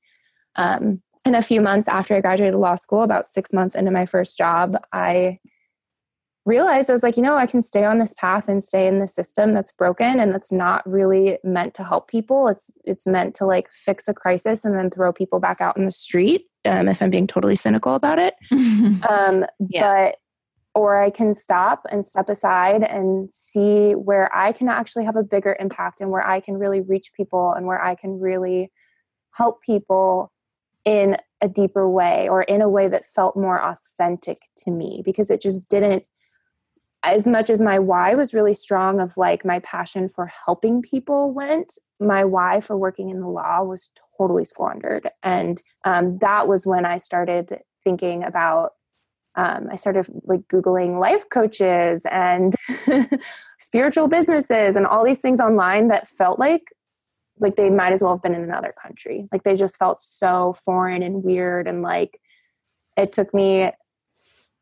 um, 0.55 1.01
and 1.25 1.35
a 1.35 1.41
few 1.41 1.59
months 1.59 1.89
after 1.89 2.15
i 2.15 2.21
graduated 2.21 2.55
law 2.55 2.75
school 2.75 3.01
about 3.01 3.27
six 3.27 3.51
months 3.51 3.75
into 3.75 3.91
my 3.91 4.05
first 4.05 4.37
job 4.37 4.77
i 4.93 5.37
realized 6.47 6.89
I 6.89 6.93
was 6.93 7.03
like, 7.03 7.17
you 7.17 7.23
know, 7.23 7.35
I 7.35 7.45
can 7.45 7.61
stay 7.61 7.83
on 7.83 7.99
this 7.99 8.13
path 8.13 8.47
and 8.47 8.63
stay 8.63 8.87
in 8.87 8.99
the 8.99 9.07
system 9.07 9.53
that's 9.53 9.73
broken 9.73 10.19
and 10.19 10.33
that's 10.33 10.51
not 10.51 10.89
really 10.89 11.37
meant 11.43 11.73
to 11.75 11.83
help 11.83 12.07
people. 12.07 12.47
It's 12.47 12.71
it's 12.85 13.05
meant 13.05 13.35
to 13.35 13.45
like 13.45 13.69
fix 13.71 14.07
a 14.07 14.13
crisis 14.13 14.63
and 14.63 14.75
then 14.75 14.89
throw 14.89 15.11
people 15.11 15.39
back 15.39 15.59
out 15.61 15.77
in 15.77 15.85
the 15.85 15.91
street. 15.91 16.45
Um, 16.65 16.87
if 16.87 17.01
I'm 17.01 17.09
being 17.09 17.27
totally 17.27 17.55
cynical 17.55 17.95
about 17.95 18.17
it, 18.17 18.33
um, 19.09 19.45
yeah. 19.69 20.09
but 20.09 20.17
or 20.73 21.01
I 21.01 21.09
can 21.09 21.33
stop 21.33 21.85
and 21.89 22.05
step 22.05 22.29
aside 22.29 22.83
and 22.83 23.31
see 23.31 23.93
where 23.93 24.33
I 24.33 24.51
can 24.51 24.69
actually 24.69 25.05
have 25.05 25.15
a 25.15 25.23
bigger 25.23 25.57
impact 25.59 26.01
and 26.01 26.11
where 26.11 26.25
I 26.25 26.39
can 26.39 26.55
really 26.55 26.81
reach 26.81 27.11
people 27.15 27.51
and 27.53 27.65
where 27.65 27.83
I 27.83 27.95
can 27.95 28.19
really 28.19 28.71
help 29.31 29.61
people 29.63 30.31
in 30.85 31.17
a 31.41 31.49
deeper 31.49 31.89
way 31.89 32.29
or 32.29 32.43
in 32.43 32.61
a 32.61 32.69
way 32.69 32.87
that 32.87 33.07
felt 33.07 33.35
more 33.35 33.61
authentic 33.61 34.37
to 34.59 34.71
me 34.71 35.01
because 35.03 35.29
it 35.29 35.41
just 35.41 35.67
didn't 35.67 36.07
as 37.13 37.25
much 37.25 37.49
as 37.49 37.61
my 37.61 37.79
why 37.79 38.15
was 38.15 38.33
really 38.33 38.53
strong 38.53 38.99
of 38.99 39.17
like 39.17 39.45
my 39.45 39.59
passion 39.59 40.07
for 40.07 40.31
helping 40.45 40.81
people 40.81 41.33
went 41.33 41.73
my 41.99 42.23
why 42.23 42.61
for 42.61 42.77
working 42.77 43.09
in 43.09 43.19
the 43.19 43.27
law 43.27 43.63
was 43.63 43.89
totally 44.17 44.45
squandered. 44.45 45.07
And 45.23 45.61
um, 45.83 46.19
that 46.19 46.47
was 46.47 46.65
when 46.65 46.85
i 46.85 46.97
started 46.97 47.61
thinking 47.83 48.23
about 48.23 48.73
um, 49.35 49.67
i 49.71 49.75
started 49.75 50.05
like 50.23 50.41
googling 50.47 50.99
life 50.99 51.23
coaches 51.31 52.03
and 52.11 52.55
spiritual 53.59 54.07
businesses 54.07 54.75
and 54.75 54.85
all 54.85 55.05
these 55.05 55.21
things 55.21 55.39
online 55.39 55.87
that 55.87 56.07
felt 56.07 56.39
like 56.39 56.63
like 57.39 57.55
they 57.55 57.69
might 57.69 57.93
as 57.93 58.01
well 58.01 58.13
have 58.13 58.21
been 58.21 58.33
in 58.33 58.43
another 58.43 58.73
country. 58.81 59.27
Like 59.31 59.43
they 59.43 59.55
just 59.55 59.77
felt 59.77 60.01
so 60.01 60.53
foreign 60.53 61.03
and 61.03 61.23
weird 61.23 61.67
and 61.67 61.81
like 61.81 62.19
it 62.95 63.13
took 63.13 63.33
me 63.33 63.71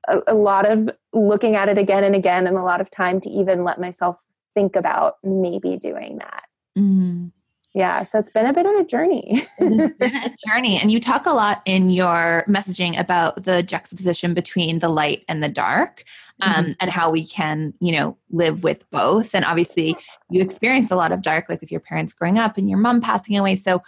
a, 0.08 0.20
a 0.28 0.34
lot 0.34 0.70
of 0.70 0.90
looking 1.14 1.56
at 1.56 1.70
it 1.70 1.78
again 1.78 2.04
and 2.04 2.16
again 2.16 2.48
and 2.48 2.58
a 2.58 2.64
lot 2.64 2.82
of 2.82 2.90
time 2.92 3.20
to 3.22 3.30
even 3.30 3.64
let 3.64 3.80
myself 3.80 4.18
think 4.54 4.76
about 4.76 5.16
maybe 5.24 5.78
doing 5.78 6.18
that. 6.18 6.44
Mm. 6.78 7.32
Yeah, 7.76 8.04
so 8.04 8.20
it's 8.20 8.32
been 8.32 8.46
a 8.46 8.54
bit 8.54 8.66
of 8.66 8.74
a 8.74 8.86
journey. 8.86 9.46
it's 9.60 9.98
been 9.98 10.16
a 10.16 10.34
journey. 10.48 10.80
And 10.80 10.94
you 10.94 11.00
talk 11.02 11.26
a 11.26 11.34
lot 11.34 11.62
in 11.66 11.90
your 11.90 12.46
messaging 12.48 12.98
about 12.98 13.44
the 13.44 13.64
juxtaposition 13.64 14.34
between 14.34 14.80
the 14.80 14.88
light 14.88 15.26
and 15.28 15.44
the 15.44 15.50
dark 15.50 16.06
um, 16.40 16.54
mm-hmm. 16.54 16.72
and 16.80 16.90
how 16.90 17.10
we 17.10 17.28
can, 17.28 17.74
you 17.82 17.92
know, 17.92 18.18
live 18.30 18.64
with 18.64 18.90
both. 18.92 19.36
And 19.36 19.44
obviously, 19.44 19.98
you 20.30 20.42
experienced 20.42 20.90
a 20.90 20.96
lot 20.96 21.12
of 21.12 21.22
dark, 21.22 21.50
like 21.50 21.60
with 21.60 21.70
your 21.70 21.82
parents 21.82 22.14
growing 22.14 22.40
up 22.40 22.58
and 22.58 22.70
your 22.70 22.80
mom 22.80 23.02
passing 23.02 23.38
away. 23.38 23.58
So, 23.58 23.84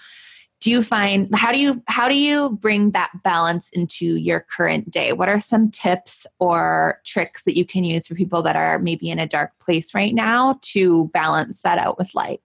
do 0.59 0.71
you 0.71 0.81
find 0.81 1.33
how 1.35 1.51
do 1.51 1.59
you 1.59 1.83
how 1.87 2.07
do 2.07 2.17
you 2.17 2.57
bring 2.61 2.91
that 2.91 3.11
balance 3.23 3.69
into 3.69 4.15
your 4.15 4.39
current 4.39 4.89
day? 4.89 5.13
What 5.13 5.29
are 5.29 5.39
some 5.39 5.69
tips 5.69 6.25
or 6.39 6.99
tricks 7.05 7.43
that 7.43 7.55
you 7.55 7.65
can 7.65 7.83
use 7.83 8.07
for 8.07 8.15
people 8.15 8.41
that 8.41 8.55
are 8.55 8.79
maybe 8.79 9.09
in 9.09 9.19
a 9.19 9.27
dark 9.27 9.57
place 9.59 9.93
right 9.93 10.15
now 10.15 10.59
to 10.63 11.09
balance 11.09 11.61
that 11.61 11.77
out 11.77 11.97
with 11.97 12.15
light? 12.15 12.41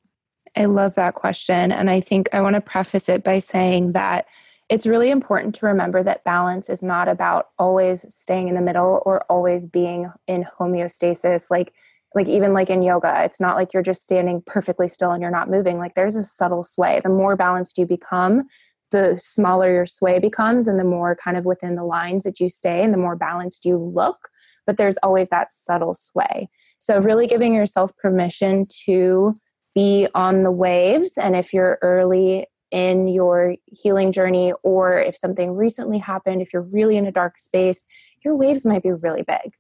I 0.55 0.66
love 0.66 0.96
that 0.96 1.14
question 1.14 1.72
and 1.72 1.88
i 1.88 1.98
think 1.98 2.29
i 2.35 2.42
want 2.42 2.57
to 2.57 2.61
preface 2.61 3.09
it 3.09 3.25
by 3.25 3.38
saying 3.38 3.92
that 3.92 4.27
it's 4.72 4.87
really 4.87 5.11
important 5.11 5.55
to 5.57 5.66
remember 5.66 6.03
that 6.03 6.25
balance 6.25 6.70
is 6.70 6.83
not 6.83 7.07
about 7.07 7.48
always 7.59 8.07
staying 8.14 8.48
in 8.48 8.55
the 8.55 8.62
middle 8.62 9.03
or 9.05 9.22
always 9.25 9.66
being 9.66 10.11
in 10.27 10.46
homeostasis. 10.59 11.51
Like 11.51 11.75
like 12.14 12.29
even 12.29 12.53
like 12.53 12.70
in 12.70 12.83
yoga 12.83 13.22
it's 13.25 13.40
not 13.40 13.57
like 13.57 13.72
you're 13.72 13.83
just 13.83 14.03
standing 14.03 14.42
perfectly 14.46 14.88
still 14.88 15.12
and 15.12 15.22
you're 15.22 15.31
not 15.31 15.51
moving. 15.51 15.79
Like 15.79 15.94
there's 15.94 16.16
a 16.16 16.25
subtle 16.25 16.62
sway. 16.62 17.01
The 17.03 17.11
more 17.11 17.37
balanced 17.37 17.79
you 17.79 17.87
become 17.87 18.44
the 18.90 19.16
smaller 19.16 19.72
your 19.72 19.87
sway 19.87 20.18
becomes 20.18 20.68
and 20.68 20.79
the 20.79 20.85
more 20.85 21.16
kind 21.16 21.37
of 21.37 21.44
within 21.46 21.75
the 21.75 21.85
lines 21.85 22.25
that 22.25 22.38
you 22.38 22.48
stay 22.48 22.83
and 22.85 22.92
the 22.92 22.98
more 22.98 23.16
balanced 23.16 23.64
you 23.64 23.79
look. 23.79 24.29
But 24.66 24.77
there's 24.77 24.98
always 25.03 25.29
that 25.31 25.51
subtle 25.51 25.94
sway. 25.94 26.48
So 26.79 26.98
really 26.98 27.27
giving 27.27 27.55
yourself 27.55 27.96
permission 27.96 28.66
to 28.85 29.35
be 29.75 30.09
on 30.14 30.42
the 30.42 30.51
waves. 30.51 31.12
And 31.16 31.35
if 31.35 31.53
you're 31.53 31.79
early 31.81 32.46
in 32.72 33.07
your 33.07 33.55
healing 33.66 34.12
journey 34.12 34.53
or 34.64 34.98
if 34.98 35.16
something 35.16 35.53
recently 35.53 35.98
happened 35.98 36.40
if 36.40 36.53
you're 36.53 36.66
really 36.72 36.96
in 36.96 37.07
a 37.07 37.12
dark 37.12 37.38
space 37.38 37.85
your 38.25 38.35
waves 38.35 38.64
might 38.64 38.83
be 38.83 38.90
really 38.90 39.22
big 39.22 39.53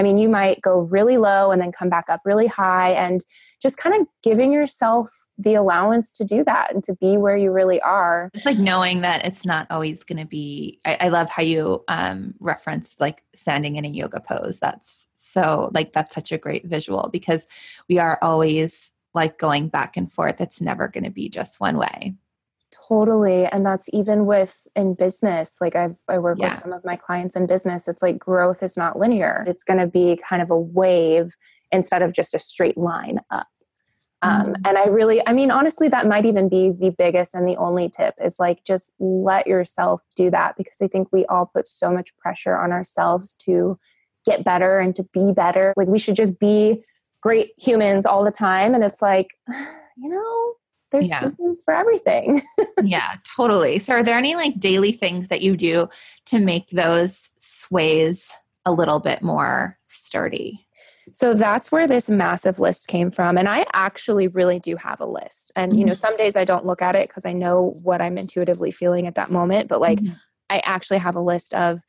I 0.00 0.02
mean, 0.02 0.16
you 0.16 0.30
might 0.30 0.62
go 0.62 0.80
really 0.80 1.18
low 1.18 1.50
and 1.50 1.60
then 1.60 1.72
come 1.72 1.90
back 1.90 2.08
up 2.08 2.20
really 2.24 2.46
high, 2.46 2.92
and 2.92 3.22
just 3.60 3.76
kind 3.76 4.00
of 4.00 4.06
giving 4.22 4.50
yourself 4.50 5.10
the 5.36 5.54
allowance 5.54 6.14
to 6.14 6.24
do 6.24 6.42
that 6.44 6.72
and 6.72 6.82
to 6.84 6.94
be 6.94 7.18
where 7.18 7.36
you 7.36 7.50
really 7.50 7.82
are. 7.82 8.30
It's 8.32 8.46
like 8.46 8.56
knowing 8.56 9.02
that 9.02 9.26
it's 9.26 9.44
not 9.44 9.66
always 9.68 10.02
going 10.02 10.18
to 10.18 10.24
be. 10.24 10.80
I, 10.86 10.94
I, 11.02 11.08
love 11.08 11.28
how 11.28 11.42
you 11.42 11.84
um, 11.88 12.32
referenced 12.40 12.98
like 12.98 13.22
standing 13.34 13.76
in 13.76 13.84
a 13.84 13.88
yoga 13.88 14.20
pose. 14.20 14.58
That's 14.58 15.06
so 15.16 15.70
like 15.74 15.92
that's 15.92 16.14
such 16.14 16.32
a 16.32 16.38
great 16.38 16.64
visual 16.64 17.10
because 17.12 17.46
we 17.86 17.98
are 17.98 18.18
always 18.22 18.90
like 19.12 19.38
going 19.38 19.68
back 19.68 19.98
and 19.98 20.10
forth. 20.10 20.40
It's 20.40 20.62
never 20.62 20.88
going 20.88 21.04
to 21.04 21.10
be 21.10 21.28
just 21.28 21.60
one 21.60 21.76
way. 21.76 22.14
Totally. 22.90 23.46
And 23.46 23.64
that's 23.64 23.88
even 23.92 24.26
with 24.26 24.66
in 24.74 24.94
business. 24.94 25.56
Like 25.60 25.76
I, 25.76 25.90
I 26.08 26.18
work 26.18 26.38
yeah. 26.40 26.50
with 26.50 26.62
some 26.62 26.72
of 26.72 26.84
my 26.84 26.96
clients 26.96 27.36
in 27.36 27.46
business. 27.46 27.86
It's 27.86 28.02
like 28.02 28.18
growth 28.18 28.64
is 28.64 28.76
not 28.76 28.98
linear. 28.98 29.44
It's 29.46 29.62
going 29.62 29.78
to 29.78 29.86
be 29.86 30.20
kind 30.28 30.42
of 30.42 30.50
a 30.50 30.58
wave 30.58 31.36
instead 31.70 32.02
of 32.02 32.12
just 32.12 32.34
a 32.34 32.40
straight 32.40 32.76
line 32.76 33.20
up. 33.30 33.46
Um, 34.22 34.46
mm-hmm. 34.46 34.52
and 34.66 34.76
I 34.76 34.86
really, 34.86 35.24
I 35.26 35.32
mean, 35.32 35.52
honestly, 35.52 35.88
that 35.88 36.06
might 36.06 36.26
even 36.26 36.48
be 36.48 36.72
the 36.72 36.90
biggest 36.90 37.34
and 37.34 37.48
the 37.48 37.56
only 37.56 37.88
tip 37.88 38.14
is 38.22 38.40
like 38.40 38.64
just 38.64 38.92
let 38.98 39.46
yourself 39.46 40.02
do 40.16 40.28
that 40.30 40.56
because 40.58 40.76
I 40.82 40.88
think 40.88 41.08
we 41.12 41.24
all 41.26 41.46
put 41.46 41.68
so 41.68 41.92
much 41.92 42.14
pressure 42.16 42.56
on 42.56 42.72
ourselves 42.72 43.34
to 43.46 43.78
get 44.26 44.44
better 44.44 44.78
and 44.78 44.96
to 44.96 45.04
be 45.14 45.32
better. 45.32 45.72
Like 45.76 45.88
we 45.88 45.98
should 45.98 46.16
just 46.16 46.40
be 46.40 46.82
great 47.22 47.52
humans 47.56 48.04
all 48.04 48.24
the 48.24 48.30
time. 48.30 48.74
And 48.74 48.82
it's 48.82 49.00
like, 49.00 49.28
you 49.48 50.08
know, 50.08 50.54
there's 50.90 51.08
yeah. 51.08 51.20
seasons 51.20 51.62
for 51.64 51.74
everything. 51.74 52.42
yeah, 52.82 53.14
totally. 53.36 53.78
So 53.78 53.94
are 53.94 54.02
there 54.02 54.18
any 54.18 54.34
like 54.34 54.58
daily 54.58 54.92
things 54.92 55.28
that 55.28 55.40
you 55.40 55.56
do 55.56 55.88
to 56.26 56.38
make 56.38 56.70
those 56.70 57.28
sways 57.40 58.30
a 58.64 58.72
little 58.72 58.98
bit 58.98 59.22
more 59.22 59.78
sturdy? 59.88 60.66
So 61.12 61.34
that's 61.34 61.72
where 61.72 61.88
this 61.88 62.08
massive 62.08 62.60
list 62.60 62.86
came 62.86 63.10
from. 63.10 63.36
And 63.36 63.48
I 63.48 63.66
actually 63.72 64.28
really 64.28 64.60
do 64.60 64.76
have 64.76 65.00
a 65.00 65.06
list. 65.06 65.52
And, 65.56 65.72
mm-hmm. 65.72 65.78
you 65.78 65.84
know, 65.86 65.92
mm-hmm. 65.92 66.00
some 66.00 66.16
days 66.16 66.36
I 66.36 66.44
don't 66.44 66.66
look 66.66 66.82
at 66.82 66.94
it 66.94 67.08
because 67.08 67.26
I 67.26 67.32
know 67.32 67.74
what 67.82 68.00
I'm 68.00 68.18
intuitively 68.18 68.70
feeling 68.70 69.06
at 69.06 69.16
that 69.16 69.30
moment. 69.30 69.68
But 69.68 69.80
like, 69.80 69.98
mm-hmm. 69.98 70.14
I 70.48 70.60
actually 70.64 70.98
have 70.98 71.16
a 71.16 71.20
list 71.20 71.54
of 71.54 71.80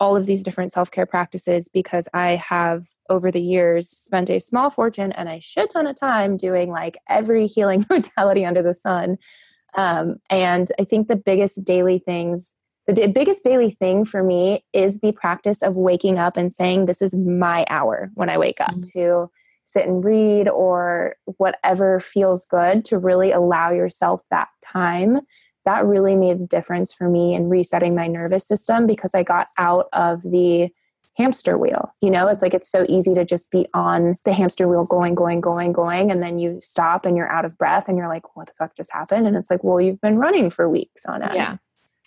all 0.00 0.16
of 0.16 0.26
these 0.26 0.42
different 0.42 0.72
self 0.72 0.90
care 0.90 1.06
practices 1.06 1.68
because 1.68 2.08
I 2.12 2.36
have 2.36 2.86
over 3.08 3.30
the 3.30 3.40
years 3.40 3.88
spent 3.88 4.30
a 4.30 4.40
small 4.40 4.70
fortune 4.70 5.12
and 5.12 5.28
a 5.28 5.40
shit 5.40 5.70
ton 5.70 5.86
of 5.86 5.98
time 5.98 6.36
doing 6.36 6.70
like 6.70 6.98
every 7.08 7.46
healing 7.46 7.86
modality 7.90 8.44
under 8.44 8.62
the 8.62 8.74
sun. 8.74 9.18
Um, 9.74 10.16
and 10.28 10.70
I 10.78 10.84
think 10.84 11.08
the 11.08 11.16
biggest 11.16 11.64
daily 11.64 11.98
things, 11.98 12.54
the 12.86 12.92
d- 12.92 13.06
biggest 13.06 13.44
daily 13.44 13.70
thing 13.70 14.04
for 14.04 14.22
me 14.22 14.64
is 14.72 15.00
the 15.00 15.12
practice 15.12 15.62
of 15.62 15.76
waking 15.76 16.18
up 16.18 16.36
and 16.36 16.52
saying, 16.52 16.86
This 16.86 17.00
is 17.00 17.14
my 17.14 17.64
hour 17.70 18.10
when 18.14 18.28
I 18.28 18.38
wake 18.38 18.60
up 18.60 18.74
mm-hmm. 18.74 18.98
to 18.98 19.30
sit 19.64 19.86
and 19.86 20.04
read 20.04 20.48
or 20.48 21.16
whatever 21.38 22.00
feels 22.00 22.44
good 22.44 22.84
to 22.86 22.98
really 22.98 23.32
allow 23.32 23.70
yourself 23.70 24.22
that 24.30 24.48
time 24.64 25.20
that 25.64 25.84
really 25.84 26.14
made 26.14 26.40
a 26.40 26.46
difference 26.46 26.92
for 26.92 27.08
me 27.08 27.34
in 27.34 27.48
resetting 27.48 27.94
my 27.94 28.06
nervous 28.06 28.46
system 28.46 28.86
because 28.86 29.14
I 29.14 29.22
got 29.22 29.46
out 29.58 29.88
of 29.92 30.22
the 30.22 30.70
hamster 31.16 31.58
wheel. 31.58 31.94
You 32.00 32.10
know, 32.10 32.26
it's 32.28 32.42
like 32.42 32.54
it's 32.54 32.70
so 32.70 32.86
easy 32.88 33.14
to 33.14 33.24
just 33.24 33.50
be 33.50 33.66
on 33.74 34.16
the 34.24 34.32
hamster 34.32 34.66
wheel 34.66 34.84
going, 34.84 35.14
going, 35.14 35.40
going, 35.40 35.72
going, 35.72 36.10
and 36.10 36.22
then 36.22 36.38
you 36.38 36.60
stop 36.62 37.04
and 37.04 37.16
you're 37.16 37.30
out 37.30 37.44
of 37.44 37.58
breath 37.58 37.88
and 37.88 37.96
you're 37.96 38.08
like, 38.08 38.36
what 38.36 38.46
the 38.46 38.54
fuck 38.58 38.76
just 38.76 38.92
happened? 38.92 39.26
And 39.26 39.36
it's 39.36 39.50
like, 39.50 39.62
well, 39.62 39.80
you've 39.80 40.00
been 40.00 40.18
running 40.18 40.50
for 40.50 40.68
weeks 40.68 41.04
on 41.06 41.22
end. 41.22 41.34
Yeah. 41.34 41.56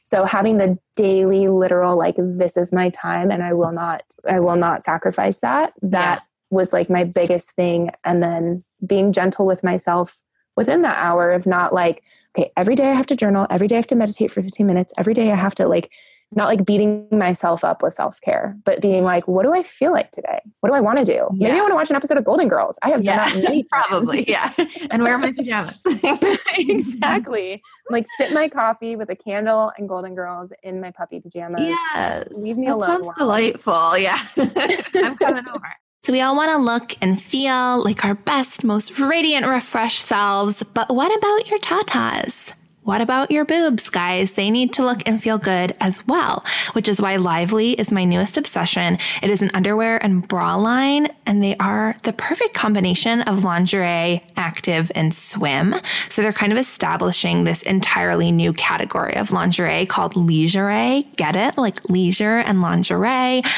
So 0.04 0.26
having 0.26 0.58
the 0.58 0.78
daily 0.96 1.48
literal 1.48 1.98
like 1.98 2.16
this 2.18 2.58
is 2.58 2.72
my 2.72 2.90
time 2.90 3.32
and 3.32 3.42
I 3.42 3.54
will 3.54 3.72
not 3.72 4.04
I 4.30 4.40
will 4.40 4.56
not 4.56 4.86
sacrifice 4.86 5.40
that. 5.40 5.72
That 5.82 6.18
yeah. 6.18 6.56
was 6.56 6.72
like 6.72 6.92
my 6.92 7.04
biggest 7.04 7.52
thing 7.54 7.90
and 8.04 8.22
then 8.22 8.62
being 8.86 9.14
gentle 9.14 9.48
with 9.48 9.64
myself 9.64 10.22
within 10.56 10.84
that 10.84 10.98
hour 10.98 11.32
of 11.32 11.48
not 11.48 11.74
like 11.74 12.04
okay, 12.38 12.52
every 12.58 12.76
day 12.76 12.90
I 12.90 12.94
have 12.94 13.08
to 13.08 13.16
journal, 13.16 13.48
every 13.50 13.68
day 13.68 13.76
I 13.76 13.78
have 13.78 13.88
to 13.88 13.96
meditate 13.96 14.32
for 14.32 14.42
15 14.42 14.66
minutes, 14.66 14.94
every 14.98 15.14
day 15.14 15.32
I 15.32 15.36
have 15.36 15.56
to 15.56 15.68
like 15.68 15.90
not 16.32 16.48
like 16.48 16.66
beating 16.66 17.08
myself 17.12 17.64
up 17.64 17.84
with 17.84 17.94
self 17.94 18.20
care, 18.22 18.58
but 18.66 18.82
being 18.82 19.04
like, 19.04 19.28
what 19.28 19.44
do 19.44 19.54
I 19.54 19.64
feel 19.64 19.92
like 19.92 20.12
today? 20.12 20.42
What 20.60 20.70
do 20.70 20.76
I 20.76 20.82
want 20.82 20.98
to 20.98 21.06
do? 21.06 21.28
Maybe 21.32 21.52
yeah. 21.52 21.58
I 21.58 21.62
want 21.62 21.72
to 21.72 21.76
watch 21.76 21.90
an 21.90 21.96
episode 21.96 22.18
of 22.18 22.26
Golden 22.26 22.48
Girls. 22.48 22.78
I 22.82 22.90
have 22.90 23.04
yeah, 23.04 23.30
done 23.30 23.42
that 23.42 23.50
many 23.50 23.64
probably, 23.72 24.28
yeah, 24.28 24.52
and 24.90 25.04
wear 25.04 25.18
my 25.18 25.32
pajamas. 25.32 25.80
exactly. 26.58 27.62
Like 27.90 28.06
sit 28.18 28.34
my 28.34 28.50
coffee 28.50 28.96
with 28.96 29.10
a 29.10 29.16
candle 29.16 29.72
and 29.78 29.88
Golden 29.88 30.16
Girls 30.16 30.52
in 30.64 30.82
my 30.82 30.92
puppy 30.92 31.22
pajamas. 31.22 31.62
Yeah, 31.62 32.24
leave 32.32 32.58
me 32.58 32.66
that 32.66 32.76
alone. 32.76 33.04
Sounds 33.04 33.18
delightful. 33.18 33.98
Yeah, 33.98 34.20
I'm 34.38 35.18
coming 35.18 35.48
over. 35.48 35.76
So 36.06 36.14
we 36.14 36.22
all 36.22 36.36
want 36.36 36.52
to 36.52 36.58
look 36.60 36.96
and 37.02 37.20
feel 37.20 37.84
like 37.84 38.06
our 38.06 38.14
best, 38.14 38.64
most 38.64 39.00
radiant, 39.00 39.48
refreshed 39.48 40.06
selves. 40.06 40.62
But 40.62 40.94
what 40.94 41.12
about 41.18 41.50
your 41.50 41.58
tatas? 41.58 42.54
What 42.86 43.02
about 43.02 43.32
your 43.32 43.46
boobs, 43.46 43.90
guys? 43.90 44.34
They 44.34 44.52
need 44.52 44.72
to 44.74 44.86
look 44.86 45.02
and 45.08 45.20
feel 45.20 45.40
good 45.40 45.76
as 45.80 46.06
well, 46.06 46.46
which 46.74 46.88
is 46.88 47.02
why 47.02 47.16
Lively 47.16 47.72
is 47.72 47.92
my 47.92 48.04
newest 48.04 48.38
obsession. 48.38 49.00
It 49.24 49.32
is 49.32 49.42
an 49.42 49.50
underwear 49.56 49.98
and 50.04 50.28
bra 50.28 50.56
line, 50.56 51.08
and 51.26 51.44
they 51.44 51.56
are 51.58 51.96
the 52.04 52.14
perfect 52.14 52.54
combination 52.54 53.24
of 53.24 53.44
lingerie, 53.44 54.24
active, 54.38 54.92
and 54.94 55.16
swim. 55.16 55.74
So 56.12 56.22
they're 56.22 56.32
kind 56.32 56.52
of 56.52 56.60
establishing 56.60 57.44
this 57.44 57.64
entirely 57.64 58.32
new 58.32 58.54
category 58.54 59.16
of 59.16 59.32
lingerie 59.32 59.88
called 59.88 60.16
leisure. 60.16 61.02
Get 61.16 61.36
it? 61.36 61.58
Like 61.58 61.90
leisure 61.90 62.38
and 62.38 62.62
lingerie. 62.62 63.42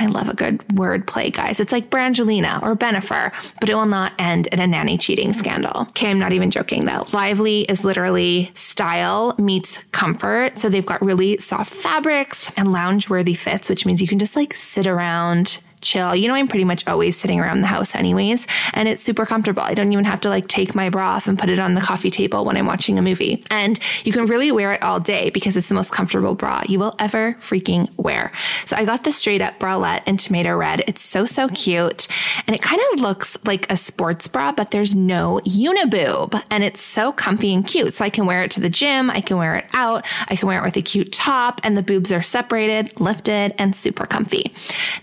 I 0.00 0.06
love 0.10 0.28
a 0.28 0.34
good 0.34 0.78
word 0.78 1.06
play, 1.06 1.30
guys. 1.30 1.60
It's 1.60 1.72
like 1.72 1.88
Brangelina 1.88 2.62
or 2.62 2.76
Bennifer, 2.76 3.32
but 3.58 3.70
it 3.70 3.74
will 3.74 3.86
not 3.86 4.12
end 4.18 4.48
in 4.48 4.60
a 4.60 4.66
nanny 4.66 4.98
cheating 4.98 5.32
scandal. 5.32 5.82
Okay, 5.88 6.10
I'm 6.10 6.18
not 6.18 6.34
even 6.34 6.50
joking 6.50 6.84
though. 6.84 7.06
Lively 7.12 7.62
is 7.62 7.84
literally 7.84 8.49
style 8.54 9.34
meets 9.38 9.78
comfort. 9.92 10.58
So 10.58 10.68
they've 10.68 10.84
got 10.84 11.02
really 11.02 11.38
soft 11.38 11.72
fabrics 11.72 12.52
and 12.56 12.72
lounge 12.72 13.08
worthy 13.08 13.34
fits, 13.34 13.68
which 13.68 13.86
means 13.86 14.00
you 14.00 14.08
can 14.08 14.18
just 14.18 14.36
like 14.36 14.54
sit 14.54 14.86
around 14.86 15.58
chill. 15.80 16.14
You 16.14 16.28
know, 16.28 16.34
I'm 16.34 16.48
pretty 16.48 16.64
much 16.64 16.86
always 16.86 17.18
sitting 17.18 17.40
around 17.40 17.60
the 17.60 17.66
house 17.66 17.94
anyways, 17.94 18.46
and 18.74 18.88
it's 18.88 19.02
super 19.02 19.26
comfortable. 19.26 19.62
I 19.62 19.74
don't 19.74 19.92
even 19.92 20.04
have 20.04 20.20
to 20.20 20.28
like 20.28 20.48
take 20.48 20.74
my 20.74 20.88
bra 20.88 21.10
off 21.16 21.26
and 21.26 21.38
put 21.38 21.50
it 21.50 21.58
on 21.58 21.74
the 21.74 21.80
coffee 21.80 22.10
table 22.10 22.44
when 22.44 22.56
I'm 22.56 22.66
watching 22.66 22.98
a 22.98 23.02
movie. 23.02 23.44
And 23.50 23.78
you 24.04 24.12
can 24.12 24.26
really 24.26 24.52
wear 24.52 24.72
it 24.72 24.82
all 24.82 25.00
day 25.00 25.30
because 25.30 25.56
it's 25.56 25.68
the 25.68 25.74
most 25.74 25.92
comfortable 25.92 26.34
bra 26.34 26.62
you 26.66 26.78
will 26.78 26.94
ever 26.98 27.36
freaking 27.40 27.90
wear. 27.96 28.32
So 28.66 28.76
I 28.76 28.84
got 28.84 29.04
the 29.04 29.12
straight 29.12 29.42
up 29.42 29.58
bralette 29.58 30.06
in 30.06 30.16
tomato 30.16 30.56
red. 30.56 30.84
It's 30.86 31.02
so, 31.02 31.26
so 31.26 31.48
cute. 31.48 32.06
And 32.46 32.54
it 32.54 32.62
kind 32.62 32.80
of 32.92 33.00
looks 33.00 33.36
like 33.44 33.70
a 33.70 33.76
sports 33.76 34.28
bra, 34.28 34.52
but 34.52 34.70
there's 34.70 34.94
no 34.94 35.40
uniboob. 35.44 36.42
And 36.50 36.64
it's 36.64 36.82
so 36.82 37.12
comfy 37.12 37.54
and 37.54 37.66
cute. 37.66 37.94
So 37.94 38.04
I 38.04 38.10
can 38.10 38.26
wear 38.26 38.42
it 38.42 38.50
to 38.52 38.60
the 38.60 38.70
gym. 38.70 39.10
I 39.10 39.20
can 39.20 39.36
wear 39.38 39.56
it 39.56 39.66
out. 39.74 40.06
I 40.28 40.36
can 40.36 40.48
wear 40.48 40.60
it 40.60 40.64
with 40.64 40.76
a 40.76 40.82
cute 40.82 41.12
top 41.12 41.60
and 41.64 41.76
the 41.76 41.82
boobs 41.82 42.12
are 42.12 42.22
separated, 42.22 42.98
lifted, 43.00 43.54
and 43.58 43.74
super 43.74 44.06
comfy. 44.06 44.52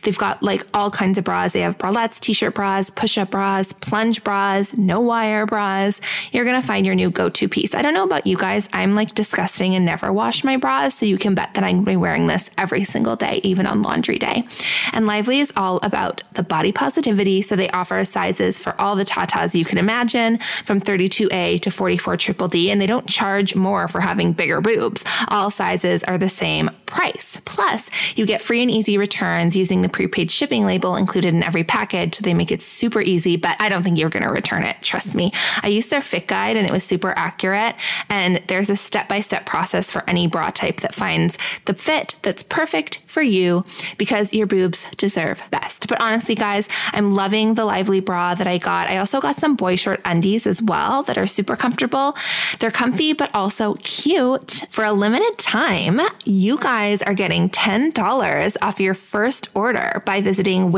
They've 0.03 0.17
got 0.17 0.43
like 0.43 0.66
all 0.73 0.91
kinds 0.91 1.17
of 1.17 1.23
bras. 1.23 1.51
They 1.51 1.61
have 1.61 1.77
bralettes, 1.77 2.19
t-shirt 2.19 2.55
bras, 2.55 2.89
push-up 2.89 3.31
bras, 3.31 3.71
plunge 3.73 4.23
bras, 4.23 4.73
no 4.73 5.01
wire 5.01 5.45
bras. 5.45 5.99
You're 6.31 6.45
going 6.45 6.59
to 6.59 6.65
find 6.65 6.85
your 6.85 6.95
new 6.95 7.09
go-to 7.09 7.47
piece. 7.47 7.73
I 7.73 7.81
don't 7.81 7.93
know 7.93 8.03
about 8.03 8.27
you 8.27 8.37
guys. 8.37 8.69
I'm 8.73 8.95
like 8.95 9.15
disgusting 9.15 9.75
and 9.75 9.85
never 9.85 10.11
wash 10.11 10.43
my 10.43 10.57
bras. 10.57 10.95
So 10.95 11.05
you 11.05 11.17
can 11.17 11.35
bet 11.35 11.53
that 11.53 11.63
I'm 11.63 11.75
going 11.75 11.85
to 11.85 11.91
be 11.91 11.95
wearing 11.95 12.27
this 12.27 12.49
every 12.57 12.83
single 12.83 13.15
day, 13.15 13.39
even 13.43 13.65
on 13.65 13.81
laundry 13.81 14.17
day. 14.17 14.45
And 14.93 15.05
Lively 15.05 15.39
is 15.39 15.51
all 15.55 15.79
about 15.83 16.23
the 16.33 16.43
body 16.43 16.71
positivity. 16.71 17.41
So 17.41 17.55
they 17.55 17.69
offer 17.69 18.03
sizes 18.03 18.59
for 18.59 18.79
all 18.79 18.95
the 18.95 19.05
tatas 19.05 19.53
you 19.53 19.65
can 19.65 19.77
imagine 19.77 20.37
from 20.65 20.81
32A 20.81 21.61
to 21.61 21.71
44 21.71 22.17
triple 22.17 22.47
D. 22.47 22.71
And 22.71 22.79
they 22.79 22.87
don't 22.87 23.07
charge 23.07 23.55
more 23.55 23.87
for 23.87 24.01
having 24.01 24.33
bigger 24.33 24.61
boobs. 24.61 25.03
All 25.27 25.49
sizes 25.49 26.03
are 26.03 26.17
the 26.17 26.29
same 26.29 26.69
price. 26.85 27.39
Plus 27.45 27.89
you 28.15 28.25
get 28.25 28.41
free 28.41 28.61
and 28.61 28.71
easy 28.71 28.97
returns 28.97 29.55
using 29.55 29.81
the 29.81 29.89
prepaid 29.89 30.31
shipping 30.31 30.56
shipping 30.57 30.65
label 30.65 30.95
included 30.95 31.35
in 31.35 31.43
every 31.43 31.63
package. 31.63 32.15
So 32.15 32.23
they 32.23 32.33
make 32.33 32.51
it 32.51 32.63
super 32.63 32.99
easy, 32.99 33.37
but 33.37 33.55
I 33.59 33.69
don't 33.69 33.83
think 33.83 33.99
you're 33.99 34.09
going 34.09 34.23
to 34.23 34.31
return 34.31 34.63
it. 34.63 34.77
Trust 34.81 35.13
me. 35.13 35.31
I 35.61 35.67
used 35.67 35.91
their 35.91 36.01
fit 36.01 36.25
guide 36.25 36.57
and 36.57 36.65
it 36.65 36.71
was 36.71 36.83
super 36.83 37.13
accurate. 37.15 37.75
And 38.09 38.41
there's 38.47 38.71
a 38.71 38.75
step 38.75 39.07
by 39.07 39.21
step 39.21 39.45
process 39.45 39.91
for 39.91 40.03
any 40.07 40.25
bra 40.25 40.49
type 40.49 40.81
that 40.81 40.95
finds 40.95 41.37
the 41.65 41.75
fit 41.75 42.15
that's 42.23 42.41
perfect 42.41 43.03
for 43.05 43.21
you 43.21 43.65
because 43.99 44.33
your 44.33 44.47
boobs 44.47 44.87
deserve 44.97 45.43
best. 45.51 45.87
But 45.87 46.01
honestly, 46.01 46.33
guys, 46.33 46.67
I'm 46.91 47.13
loving 47.13 47.53
the 47.53 47.65
lively 47.65 47.99
bra 47.99 48.33
that 48.33 48.47
I 48.47 48.57
got. 48.57 48.89
I 48.89 48.97
also 48.97 49.21
got 49.21 49.35
some 49.35 49.55
boy 49.55 49.75
short 49.75 50.01
undies 50.05 50.47
as 50.47 50.59
well 50.59 51.03
that 51.03 51.19
are 51.19 51.27
super 51.27 51.55
comfortable. 51.55 52.15
They're 52.59 52.71
comfy, 52.71 53.13
but 53.13 53.29
also 53.35 53.75
cute. 53.83 54.65
For 54.71 54.83
a 54.83 54.91
limited 54.91 55.37
time, 55.37 56.01
you 56.25 56.57
guys 56.57 57.03
are 57.03 57.13
getting 57.13 57.49
$10 57.49 58.57
off 58.61 58.79
your 58.79 58.95
first 58.95 59.49
order 59.53 60.01
by 60.05 60.21
visiting 60.21 60.46
visiting 60.47 60.71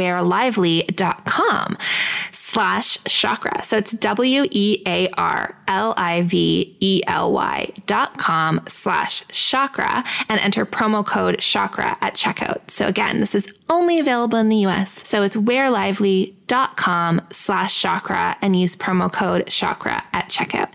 slash 2.31 2.97
chakra. 3.03 3.63
So 3.63 3.77
it's 3.77 3.91
W 3.91 4.47
E 4.49 4.81
A 4.87 5.07
R 5.09 5.55
L 5.67 5.93
I 5.97 6.23
V 6.23 6.75
E 6.79 7.01
L 7.05 7.31
Y 7.31 7.71
dot 7.85 8.17
com 8.17 8.61
slash 8.67 9.27
chakra 9.27 10.03
and 10.27 10.39
enter 10.41 10.65
promo 10.65 11.05
code 11.05 11.39
chakra 11.39 11.97
at 12.01 12.15
checkout. 12.15 12.71
So 12.71 12.87
again, 12.87 13.19
this 13.19 13.35
is 13.35 13.47
only 13.69 13.99
available 13.99 14.39
in 14.39 14.49
the 14.49 14.65
US. 14.67 15.07
So 15.07 15.21
it's 15.21 15.35
wearlively.com 15.35 17.21
slash 17.31 17.79
chakra 17.79 18.37
and 18.41 18.59
use 18.59 18.75
promo 18.75 19.11
code 19.11 19.47
chakra 19.47 20.03
at 20.13 20.29
checkout. 20.29 20.69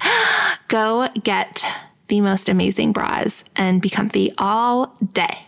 Go 0.68 1.09
get 1.24 1.64
the 2.09 2.20
most 2.20 2.48
amazing 2.48 2.92
bras 2.92 3.42
and 3.57 3.83
be 3.83 3.90
comfy 3.90 4.30
all 4.38 4.96
day. 5.12 5.46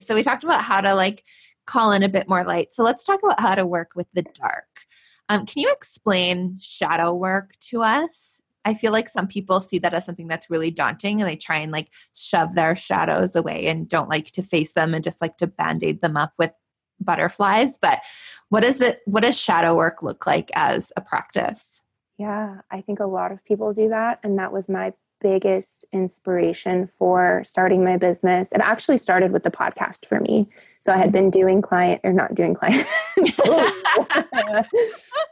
So 0.00 0.14
we 0.14 0.22
talked 0.22 0.44
about 0.44 0.62
how 0.62 0.82
to 0.82 0.94
like 0.94 1.24
call 1.66 1.92
in 1.92 2.02
a 2.02 2.08
bit 2.08 2.28
more 2.28 2.44
light. 2.44 2.74
So 2.74 2.82
let's 2.82 3.04
talk 3.04 3.22
about 3.22 3.40
how 3.40 3.54
to 3.54 3.66
work 3.66 3.92
with 3.94 4.06
the 4.12 4.22
dark. 4.22 4.82
Um, 5.28 5.46
can 5.46 5.62
you 5.62 5.72
explain 5.72 6.58
shadow 6.60 7.14
work 7.14 7.56
to 7.68 7.82
us? 7.82 8.42
I 8.64 8.74
feel 8.74 8.92
like 8.92 9.08
some 9.08 9.26
people 9.26 9.60
see 9.60 9.78
that 9.78 9.94
as 9.94 10.04
something 10.04 10.28
that's 10.28 10.50
really 10.50 10.70
daunting 10.70 11.20
and 11.20 11.28
they 11.28 11.36
try 11.36 11.58
and 11.58 11.70
like 11.72 11.90
shove 12.14 12.54
their 12.54 12.74
shadows 12.74 13.36
away 13.36 13.66
and 13.66 13.88
don't 13.88 14.08
like 14.08 14.26
to 14.32 14.42
face 14.42 14.72
them 14.72 14.94
and 14.94 15.04
just 15.04 15.20
like 15.20 15.36
to 15.38 15.46
band-aid 15.46 16.00
them 16.00 16.16
up 16.16 16.32
with 16.38 16.56
butterflies. 17.00 17.78
But 17.78 18.00
what 18.48 18.64
is 18.64 18.80
it 18.80 19.00
what 19.04 19.22
does 19.22 19.38
shadow 19.38 19.74
work 19.74 20.02
look 20.02 20.26
like 20.26 20.50
as 20.54 20.92
a 20.96 21.00
practice? 21.00 21.82
Yeah, 22.16 22.60
I 22.70 22.80
think 22.80 23.00
a 23.00 23.06
lot 23.06 23.32
of 23.32 23.44
people 23.44 23.72
do 23.72 23.88
that. 23.88 24.20
And 24.22 24.38
that 24.38 24.52
was 24.52 24.68
my 24.68 24.92
biggest 25.24 25.86
inspiration 25.90 26.86
for 26.98 27.42
starting 27.46 27.82
my 27.82 27.96
business. 27.96 28.52
It 28.52 28.60
actually 28.60 28.98
started 28.98 29.32
with 29.32 29.42
the 29.42 29.50
podcast 29.50 30.04
for 30.04 30.20
me. 30.20 30.46
So 30.80 30.92
I 30.92 30.98
had 30.98 31.12
been 31.12 31.30
doing 31.30 31.62
client 31.62 32.02
or 32.04 32.12
not 32.12 32.34
doing 32.34 32.52
client, 32.52 32.86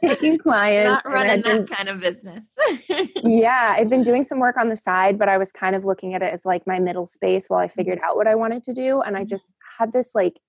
taking 0.01 0.39
clients. 0.39 1.05
Not 1.05 1.13
running 1.13 1.43
that 1.43 1.69
kind 1.69 1.89
of 1.89 1.99
business. 1.99 2.43
yeah, 3.23 3.75
I've 3.77 3.87
been 3.87 4.01
doing 4.01 4.23
some 4.23 4.39
work 4.39 4.57
on 4.57 4.69
the 4.69 4.75
side, 4.75 5.19
but 5.19 5.29
I 5.29 5.37
was 5.37 5.51
kind 5.51 5.75
of 5.75 5.85
looking 5.85 6.15
at 6.15 6.23
it 6.23 6.33
as 6.33 6.43
like 6.43 6.65
my 6.65 6.79
middle 6.79 7.05
space 7.05 7.45
while 7.47 7.59
I 7.59 7.67
figured 7.67 7.99
out 8.03 8.15
what 8.15 8.25
I 8.25 8.33
wanted 8.33 8.63
to 8.63 8.73
do. 8.73 9.01
And 9.01 9.15
I 9.15 9.25
just 9.25 9.45
had 9.77 9.93
this 9.93 10.15
like 10.15 10.39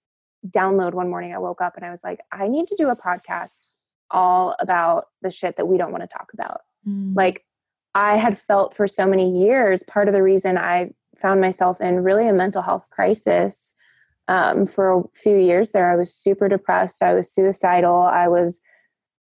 download 0.48 0.94
one 0.94 1.10
morning. 1.10 1.34
I 1.34 1.38
woke 1.38 1.60
up 1.60 1.76
and 1.76 1.84
I 1.84 1.90
was 1.90 2.00
like, 2.02 2.20
I 2.32 2.48
need 2.48 2.66
to 2.68 2.76
do 2.76 2.88
a 2.88 2.96
podcast 2.96 3.74
all 4.10 4.56
about 4.58 5.08
the 5.20 5.30
shit 5.30 5.56
that 5.56 5.68
we 5.68 5.76
don't 5.76 5.92
want 5.92 6.02
to 6.02 6.08
talk 6.08 6.32
about. 6.32 6.62
Mm. 6.88 7.14
Like 7.14 7.44
I 7.94 8.16
had 8.16 8.38
felt 8.38 8.74
for 8.74 8.88
so 8.88 9.06
many 9.06 9.44
years, 9.44 9.82
part 9.82 10.08
of 10.08 10.14
the 10.14 10.22
reason 10.22 10.58
I 10.58 10.90
found 11.16 11.40
myself 11.40 11.80
in 11.80 12.02
really 12.02 12.28
a 12.28 12.32
mental 12.32 12.62
health 12.62 12.88
crisis 12.90 13.74
um, 14.28 14.66
for 14.66 14.92
a 14.92 15.02
few 15.14 15.36
years 15.36 15.70
there, 15.70 15.90
I 15.90 15.96
was 15.96 16.14
super 16.14 16.48
depressed. 16.48 17.02
I 17.02 17.14
was 17.14 17.30
suicidal. 17.30 17.94
I 17.94 18.28
was 18.28 18.60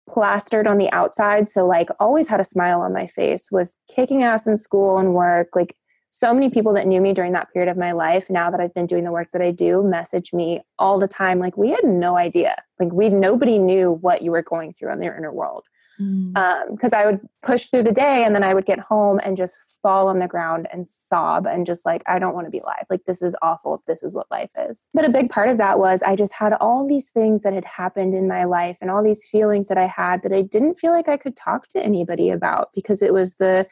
plastered 0.10 0.68
on 0.68 0.78
the 0.78 0.92
outside. 0.92 1.50
So, 1.50 1.66
like, 1.66 1.90
always 2.00 2.28
had 2.28 2.40
a 2.40 2.46
smile 2.46 2.82
on 2.82 2.94
my 2.94 3.08
face, 3.08 3.52
was 3.52 3.78
kicking 3.94 4.24
ass 4.24 4.48
in 4.48 4.60
school 4.60 4.98
and 4.98 5.14
work. 5.14 5.50
Like, 5.56 5.76
so 6.10 6.34
many 6.34 6.50
people 6.50 6.74
that 6.74 6.88
knew 6.88 7.02
me 7.02 7.14
during 7.14 7.34
that 7.34 7.52
period 7.52 7.72
of 7.72 7.78
my 7.78 7.92
life, 7.92 8.30
now 8.30 8.52
that 8.52 8.60
I've 8.60 8.74
been 8.74 8.86
doing 8.86 9.04
the 9.04 9.12
work 9.12 9.32
that 9.32 9.42
I 9.42 9.52
do, 9.52 9.84
message 9.84 10.32
me 10.32 10.62
all 10.78 11.00
the 11.00 11.08
time. 11.08 11.40
Like, 11.40 11.58
we 11.58 11.70
had 11.70 11.84
no 11.84 12.18
idea. 12.18 12.56
Like, 12.80 12.94
we, 12.94 13.10
nobody 13.10 13.58
knew 13.58 13.94
what 14.02 14.22
you 14.22 14.32
were 14.32 14.44
going 14.44 14.74
through 14.74 14.94
in 14.94 15.02
your 15.02 15.18
inner 15.18 15.34
world 15.34 15.66
because 15.98 16.92
mm. 16.92 16.94
um, 16.94 17.00
I 17.00 17.06
would 17.06 17.22
push 17.44 17.68
through 17.68 17.84
the 17.84 17.92
day 17.92 18.24
and 18.24 18.34
then 18.34 18.44
I 18.44 18.54
would 18.54 18.66
get 18.66 18.80
home 18.80 19.20
and 19.24 19.38
just 19.38 19.60
fall 19.82 20.08
on 20.08 20.20
the 20.20 20.28
ground 20.28 20.68
and 20.72 20.88
sob 20.88 21.46
and 21.46 21.66
just 21.66 21.86
like, 21.86 22.02
I 22.08 22.20
don't 22.20 22.34
want 22.34 22.48
to 22.48 22.52
be 22.52 22.60
alive. 22.60 22.86
Like, 22.90 23.04
this 23.06 23.22
is 23.22 23.36
awful 23.42 23.76
if 23.76 23.86
this 23.86 24.02
is 24.02 24.16
what 24.16 24.32
life 24.32 24.50
is. 24.58 24.90
But 24.94 25.06
a 25.06 25.10
big 25.10 25.30
part 25.30 25.50
of 25.50 25.58
that 25.58 25.78
was 25.78 26.02
I 26.02 26.16
just 26.16 26.34
had 26.34 26.54
all 26.54 26.88
these 26.88 27.10
things 27.10 27.42
that 27.44 27.54
had 27.54 27.66
happened 27.66 28.16
in 28.16 28.28
my 28.28 28.46
life 28.46 28.78
and 28.82 28.90
all 28.90 29.04
these 29.04 29.26
feelings 29.26 29.68
that 29.68 29.78
I 29.78 29.88
had 29.88 30.24
that 30.24 30.34
I 30.34 30.42
didn't 30.42 30.76
feel 30.76 30.92
like 30.92 31.08
I 31.08 31.18
could 31.18 31.38
talk 31.38 31.68
to 31.70 31.84
anybody 31.84 32.30
about 32.30 32.70
because 32.74 33.02
it 33.02 33.14
was 33.14 33.36
the 33.36 33.68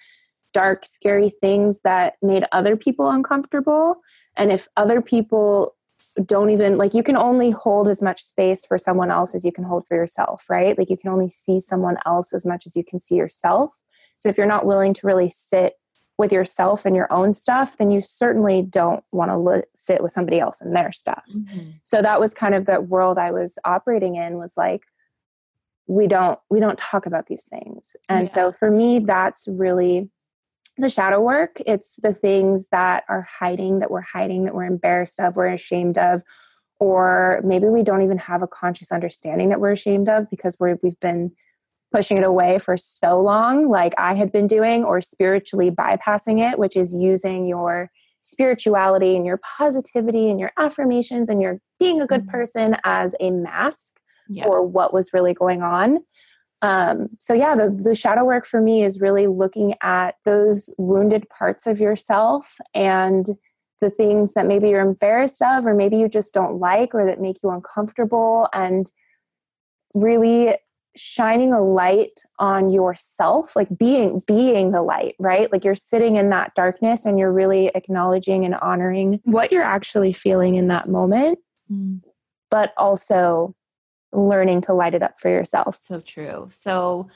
dark, 0.53 0.85
scary 0.85 1.29
things 1.41 1.79
that 1.83 2.15
made 2.21 2.43
other 2.51 2.75
people 2.75 3.09
uncomfortable. 3.09 4.01
And 4.35 4.51
if 4.51 4.67
other 4.77 5.01
people 5.01 5.75
don't 6.25 6.49
even 6.49 6.77
like 6.77 6.93
you 6.93 7.03
can 7.03 7.17
only 7.17 7.51
hold 7.51 7.87
as 7.87 8.01
much 8.01 8.23
space 8.23 8.65
for 8.65 8.77
someone 8.77 9.11
else 9.11 9.33
as 9.35 9.45
you 9.45 9.51
can 9.51 9.63
hold 9.63 9.85
for 9.87 9.95
yourself, 9.95 10.45
right? 10.49 10.77
Like 10.77 10.89
you 10.89 10.97
can 10.97 11.11
only 11.11 11.29
see 11.29 11.59
someone 11.59 11.97
else 12.05 12.33
as 12.33 12.45
much 12.45 12.65
as 12.65 12.75
you 12.75 12.83
can 12.83 12.99
see 12.99 13.15
yourself. 13.15 13.71
So 14.17 14.29
if 14.29 14.37
you're 14.37 14.45
not 14.45 14.65
willing 14.65 14.93
to 14.95 15.07
really 15.07 15.29
sit 15.29 15.75
with 16.17 16.31
yourself 16.31 16.85
and 16.85 16.95
your 16.95 17.11
own 17.11 17.33
stuff, 17.33 17.77
then 17.77 17.89
you 17.89 17.99
certainly 17.99 18.61
don't 18.61 19.03
want 19.11 19.31
to 19.31 19.37
li- 19.37 19.63
sit 19.73 20.03
with 20.03 20.11
somebody 20.11 20.39
else 20.39 20.61
and 20.61 20.75
their 20.75 20.91
stuff. 20.91 21.23
Mm-hmm. 21.33 21.71
So 21.83 22.01
that 22.01 22.19
was 22.19 22.33
kind 22.33 22.53
of 22.53 22.65
the 22.65 22.79
world 22.79 23.17
I 23.17 23.31
was 23.31 23.57
operating 23.65 24.15
in 24.15 24.37
was 24.37 24.53
like 24.55 24.83
we 25.87 26.07
don't 26.07 26.39
we 26.49 26.59
don't 26.59 26.77
talk 26.77 27.05
about 27.05 27.27
these 27.27 27.43
things. 27.43 27.95
And 28.07 28.27
yeah. 28.27 28.33
so 28.33 28.51
for 28.51 28.69
me 28.69 28.99
that's 28.99 29.47
really 29.47 30.09
the 30.81 30.89
shadow 30.89 31.21
work. 31.21 31.61
It's 31.65 31.93
the 32.01 32.13
things 32.13 32.65
that 32.71 33.03
are 33.07 33.27
hiding, 33.39 33.79
that 33.79 33.91
we're 33.91 34.01
hiding, 34.01 34.45
that 34.45 34.55
we're 34.55 34.65
embarrassed 34.65 35.19
of, 35.19 35.35
we're 35.35 35.47
ashamed 35.47 35.97
of, 35.97 36.21
or 36.79 37.41
maybe 37.43 37.67
we 37.67 37.83
don't 37.83 38.01
even 38.01 38.17
have 38.17 38.41
a 38.41 38.47
conscious 38.47 38.91
understanding 38.91 39.49
that 39.49 39.59
we're 39.59 39.73
ashamed 39.73 40.09
of 40.09 40.29
because 40.29 40.57
we're, 40.59 40.77
we've 40.81 40.99
been 40.99 41.31
pushing 41.91 42.17
it 42.17 42.23
away 42.23 42.57
for 42.57 42.77
so 42.77 43.19
long, 43.21 43.69
like 43.69 43.93
I 43.97 44.15
had 44.15 44.31
been 44.31 44.47
doing, 44.47 44.83
or 44.83 45.01
spiritually 45.01 45.69
bypassing 45.69 46.39
it, 46.51 46.57
which 46.57 46.75
is 46.75 46.95
using 46.95 47.47
your 47.47 47.91
spirituality 48.21 49.15
and 49.15 49.25
your 49.25 49.39
positivity 49.57 50.29
and 50.29 50.39
your 50.39 50.51
affirmations 50.57 51.29
and 51.29 51.41
your 51.41 51.59
being 51.79 52.01
a 52.01 52.07
good 52.07 52.21
mm-hmm. 52.21 52.31
person 52.31 52.77
as 52.83 53.15
a 53.19 53.29
mask 53.31 53.99
yeah. 54.29 54.43
for 54.43 54.65
what 54.65 54.93
was 54.93 55.09
really 55.13 55.33
going 55.33 55.61
on. 55.61 55.99
Um, 56.61 57.09
so 57.19 57.33
yeah, 57.33 57.55
the, 57.55 57.69
the 57.69 57.95
shadow 57.95 58.23
work 58.23 58.45
for 58.45 58.61
me 58.61 58.83
is 58.83 58.99
really 58.99 59.27
looking 59.27 59.73
at 59.81 60.15
those 60.25 60.69
wounded 60.77 61.27
parts 61.29 61.65
of 61.65 61.79
yourself 61.79 62.55
and 62.73 63.25
the 63.79 63.89
things 63.89 64.33
that 64.33 64.45
maybe 64.45 64.69
you're 64.69 64.81
embarrassed 64.81 65.41
of, 65.41 65.65
or 65.65 65.73
maybe 65.73 65.97
you 65.97 66.07
just 66.07 66.33
don't 66.33 66.59
like, 66.59 66.93
or 66.93 67.05
that 67.05 67.19
make 67.19 67.37
you 67.43 67.49
uncomfortable, 67.49 68.47
and 68.53 68.91
really 69.95 70.55
shining 70.95 71.53
a 71.53 71.61
light 71.61 72.21
on 72.37 72.69
yourself 72.69 73.55
like 73.55 73.69
being 73.77 74.21
being 74.27 74.71
the 74.71 74.81
light 74.81 75.15
right 75.19 75.49
like 75.51 75.63
you're 75.63 75.73
sitting 75.73 76.17
in 76.17 76.29
that 76.29 76.53
darkness 76.53 77.05
and 77.05 77.17
you're 77.17 77.31
really 77.31 77.67
acknowledging 77.75 78.43
and 78.43 78.55
honoring 78.55 79.21
what 79.23 79.53
you're 79.53 79.63
actually 79.63 80.11
feeling 80.11 80.55
in 80.55 80.67
that 80.67 80.89
moment 80.89 81.39
mm. 81.71 82.01
but 82.49 82.73
also 82.75 83.55
learning 84.13 84.61
to 84.61 84.73
light 84.73 84.93
it 84.93 85.01
up 85.01 85.19
for 85.19 85.29
yourself. 85.29 85.79
So 85.85 85.99
true. 85.99 86.49
So 86.51 87.09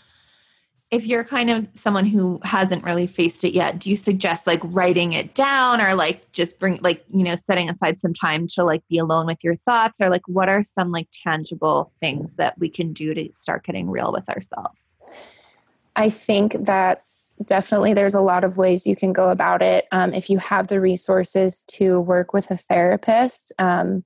if 0.91 1.05
you're 1.05 1.23
kind 1.23 1.49
of 1.49 1.67
someone 1.73 2.05
who 2.05 2.39
hasn't 2.43 2.83
really 2.83 3.07
faced 3.07 3.43
it 3.43 3.53
yet, 3.53 3.79
do 3.79 3.89
you 3.89 3.95
suggest 3.95 4.45
like 4.45 4.61
writing 4.63 5.13
it 5.13 5.33
down 5.33 5.81
or 5.81 5.95
like 5.95 6.31
just 6.31 6.59
bring 6.59 6.79
like, 6.81 7.03
you 7.11 7.23
know, 7.23 7.35
setting 7.35 7.69
aside 7.69 7.99
some 7.99 8.13
time 8.13 8.47
to 8.49 8.63
like 8.63 8.83
be 8.87 8.97
alone 8.97 9.25
with 9.25 9.39
your 9.43 9.55
thoughts 9.55 9.99
or 9.99 10.09
like 10.09 10.27
what 10.27 10.47
are 10.47 10.63
some 10.63 10.91
like 10.91 11.07
tangible 11.11 11.91
things 11.99 12.35
that 12.35 12.57
we 12.59 12.69
can 12.69 12.93
do 12.93 13.13
to 13.13 13.31
start 13.33 13.65
getting 13.65 13.89
real 13.89 14.13
with 14.13 14.29
ourselves? 14.29 14.87
I 15.95 16.09
think 16.09 16.55
that's 16.59 17.35
definitely 17.43 17.93
there's 17.93 18.13
a 18.13 18.21
lot 18.21 18.43
of 18.43 18.57
ways 18.57 18.85
you 18.85 18.95
can 18.95 19.11
go 19.11 19.29
about 19.29 19.61
it. 19.61 19.85
Um, 19.91 20.13
if 20.13 20.29
you 20.29 20.37
have 20.37 20.67
the 20.67 20.81
resources 20.81 21.63
to 21.67 21.99
work 21.99 22.33
with 22.33 22.51
a 22.51 22.57
therapist, 22.57 23.53
um, 23.59 24.03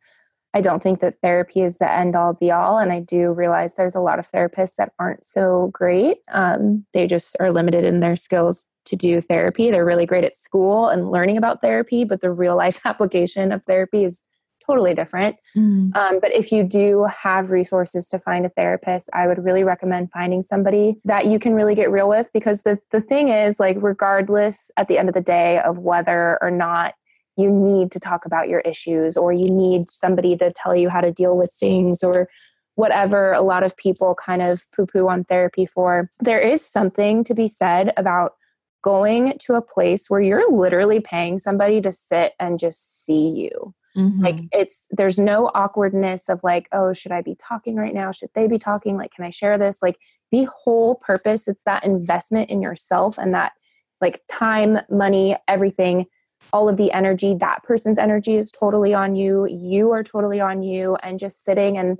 I 0.53 0.61
don't 0.61 0.81
think 0.81 0.99
that 1.01 1.21
therapy 1.21 1.61
is 1.61 1.77
the 1.77 1.91
end 1.91 2.15
all 2.15 2.33
be 2.33 2.51
all. 2.51 2.79
And 2.79 2.91
I 2.91 3.01
do 3.01 3.31
realize 3.31 3.75
there's 3.75 3.95
a 3.95 3.99
lot 3.99 4.19
of 4.19 4.29
therapists 4.31 4.75
that 4.77 4.93
aren't 4.97 5.23
so 5.23 5.69
great. 5.73 6.17
Um, 6.31 6.85
they 6.93 7.05
just 7.05 7.35
are 7.39 7.51
limited 7.51 7.85
in 7.85 7.99
their 7.99 8.15
skills 8.15 8.67
to 8.85 8.95
do 8.95 9.21
therapy. 9.21 9.69
They're 9.69 9.85
really 9.85 10.07
great 10.07 10.23
at 10.23 10.37
school 10.37 10.87
and 10.87 11.11
learning 11.11 11.37
about 11.37 11.61
therapy, 11.61 12.03
but 12.03 12.21
the 12.21 12.31
real 12.31 12.55
life 12.55 12.79
application 12.85 13.51
of 13.51 13.63
therapy 13.63 14.03
is 14.03 14.23
totally 14.65 14.93
different. 14.93 15.35
Mm. 15.57 15.95
Um, 15.95 16.19
but 16.19 16.31
if 16.33 16.51
you 16.51 16.63
do 16.63 17.07
have 17.23 17.49
resources 17.49 18.07
to 18.09 18.19
find 18.19 18.45
a 18.45 18.49
therapist, 18.49 19.09
I 19.13 19.27
would 19.27 19.43
really 19.43 19.63
recommend 19.63 20.11
finding 20.11 20.43
somebody 20.43 20.95
that 21.05 21.25
you 21.25 21.39
can 21.39 21.53
really 21.53 21.73
get 21.73 21.89
real 21.89 22.07
with 22.07 22.29
because 22.33 22.61
the, 22.61 22.77
the 22.91 23.01
thing 23.01 23.29
is, 23.29 23.59
like, 23.59 23.77
regardless 23.79 24.69
at 24.77 24.87
the 24.87 24.99
end 24.99 25.09
of 25.09 25.15
the 25.15 25.21
day 25.21 25.59
of 25.59 25.79
whether 25.79 26.37
or 26.41 26.51
not 26.51 26.93
you 27.39 27.49
need 27.51 27.91
to 27.91 27.99
talk 27.99 28.25
about 28.25 28.49
your 28.49 28.59
issues 28.61 29.15
or 29.15 29.31
you 29.31 29.49
need 29.49 29.89
somebody 29.89 30.35
to 30.37 30.51
tell 30.51 30.75
you 30.75 30.89
how 30.89 31.01
to 31.01 31.11
deal 31.11 31.37
with 31.37 31.51
things 31.51 32.03
or 32.03 32.27
whatever 32.75 33.33
a 33.33 33.41
lot 33.41 33.63
of 33.63 33.75
people 33.75 34.15
kind 34.15 34.41
of 34.41 34.63
poo 34.75 34.85
poo 34.85 35.07
on 35.07 35.23
therapy 35.25 35.65
for. 35.65 36.09
There 36.19 36.39
is 36.39 36.65
something 36.65 37.23
to 37.25 37.33
be 37.33 37.47
said 37.47 37.93
about 37.97 38.33
going 38.81 39.37
to 39.39 39.55
a 39.55 39.61
place 39.61 40.09
where 40.09 40.21
you're 40.21 40.49
literally 40.49 41.01
paying 41.01 41.39
somebody 41.39 41.81
to 41.81 41.91
sit 41.91 42.33
and 42.39 42.57
just 42.59 43.05
see 43.05 43.29
you. 43.29 43.73
Mm-hmm. 43.97 44.23
Like 44.23 44.39
it's 44.51 44.87
there's 44.91 45.19
no 45.19 45.51
awkwardness 45.53 46.29
of 46.29 46.41
like, 46.43 46.69
oh, 46.71 46.93
should 46.93 47.11
I 47.11 47.21
be 47.21 47.35
talking 47.35 47.75
right 47.75 47.93
now? 47.93 48.11
Should 48.11 48.29
they 48.33 48.47
be 48.47 48.59
talking? 48.59 48.95
Like, 48.95 49.11
can 49.11 49.25
I 49.25 49.31
share 49.31 49.57
this? 49.57 49.79
Like 49.81 49.97
the 50.31 50.45
whole 50.45 50.95
purpose, 50.95 51.47
it's 51.47 51.63
that 51.65 51.83
investment 51.83 52.49
in 52.49 52.61
yourself 52.61 53.17
and 53.17 53.33
that 53.33 53.53
like 53.99 54.21
time, 54.29 54.79
money, 54.89 55.35
everything 55.47 56.05
all 56.53 56.69
of 56.69 56.77
the 56.77 56.91
energy 56.91 57.35
that 57.35 57.63
person's 57.63 57.99
energy 57.99 58.35
is 58.35 58.51
totally 58.51 58.93
on 58.93 59.15
you 59.15 59.45
you 59.47 59.91
are 59.91 60.03
totally 60.03 60.39
on 60.39 60.63
you 60.63 60.95
and 61.03 61.19
just 61.19 61.43
sitting. 61.43 61.77
And 61.77 61.99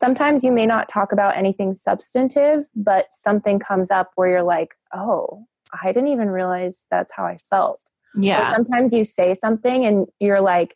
sometimes 0.00 0.42
you 0.42 0.50
may 0.50 0.66
not 0.66 0.88
talk 0.88 1.12
about 1.12 1.36
anything 1.36 1.74
substantive 1.74 2.64
but 2.74 3.06
something 3.12 3.58
comes 3.58 3.90
up 3.90 4.10
where 4.16 4.28
you're 4.28 4.42
like 4.42 4.74
oh 4.94 5.46
i 5.82 5.92
didn't 5.92 6.08
even 6.08 6.30
realize 6.30 6.82
that's 6.90 7.12
how 7.14 7.24
i 7.24 7.38
felt. 7.50 7.80
Yeah. 8.16 8.50
or 8.50 8.54
sometimes 8.54 8.92
you 8.92 9.04
say 9.04 9.34
something 9.34 9.84
and 9.84 10.08
you're 10.18 10.40
like 10.40 10.74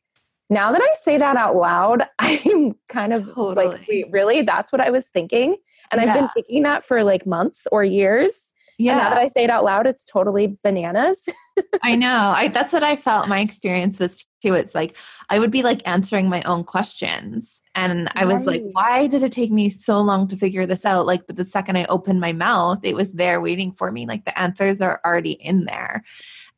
now 0.51 0.71
that 0.71 0.83
i 0.83 0.95
say 1.03 1.17
that 1.19 1.37
out 1.37 1.57
loud 1.57 2.05
i'm 2.19 2.75
kind 2.89 3.13
of 3.13 3.27
totally. 3.35 3.67
like 3.67 3.89
wait 3.89 4.07
really? 4.11 4.43
That's 4.43 4.71
what 4.71 4.81
i 4.81 4.91
was 4.91 5.09
thinking? 5.09 5.57
And 5.91 6.01
yeah. 6.01 6.09
i've 6.09 6.21
been 6.21 6.29
thinking 6.35 6.63
that 6.65 6.85
for 6.85 7.03
like 7.03 7.27
months 7.27 7.67
or 7.73 7.83
years 7.83 8.53
yeah. 8.79 8.93
And 8.93 9.01
now 9.01 9.11
that 9.11 9.19
I 9.19 9.27
say 9.27 9.45
it 9.45 9.51
out 9.51 9.65
loud, 9.65 9.87
it's 9.87 10.05
totally 10.05 10.59
bananas. 10.63 11.29
I 11.83 11.95
know. 11.95 12.33
I 12.37 12.49
that's 12.49 12.73
what 12.73 12.83
I 12.83 12.97
felt 12.97 13.29
my 13.29 13.41
experience 13.41 13.99
was 13.99 14.25
too. 14.43 14.55
It's 14.55 14.75
like 14.75 14.97
I 15.29 15.39
would 15.39 15.51
be 15.51 15.63
like 15.63 15.87
answering 15.87 16.29
my 16.29 16.43
own 16.43 16.65
questions. 16.65 17.63
And 17.75 18.09
I 18.15 18.25
was 18.25 18.47
right. 18.47 18.63
like, 18.63 18.65
why 18.73 19.07
did 19.07 19.23
it 19.23 19.33
take 19.33 19.51
me 19.51 19.69
so 19.71 20.01
long 20.01 20.29
to 20.29 20.37
figure 20.37 20.67
this 20.67 20.85
out? 20.85 21.07
Like, 21.07 21.27
but 21.27 21.37
the 21.37 21.45
second 21.45 21.77
I 21.77 21.85
opened 21.87 22.21
my 22.21 22.33
mouth, 22.33 22.81
it 22.85 22.95
was 22.95 23.13
there 23.13 23.41
waiting 23.41 23.73
for 23.73 23.91
me. 23.91 24.07
Like 24.07 24.25
the 24.25 24.39
answers 24.39 24.81
are 24.81 25.01
already 25.05 25.33
in 25.33 25.65
there. 25.65 26.05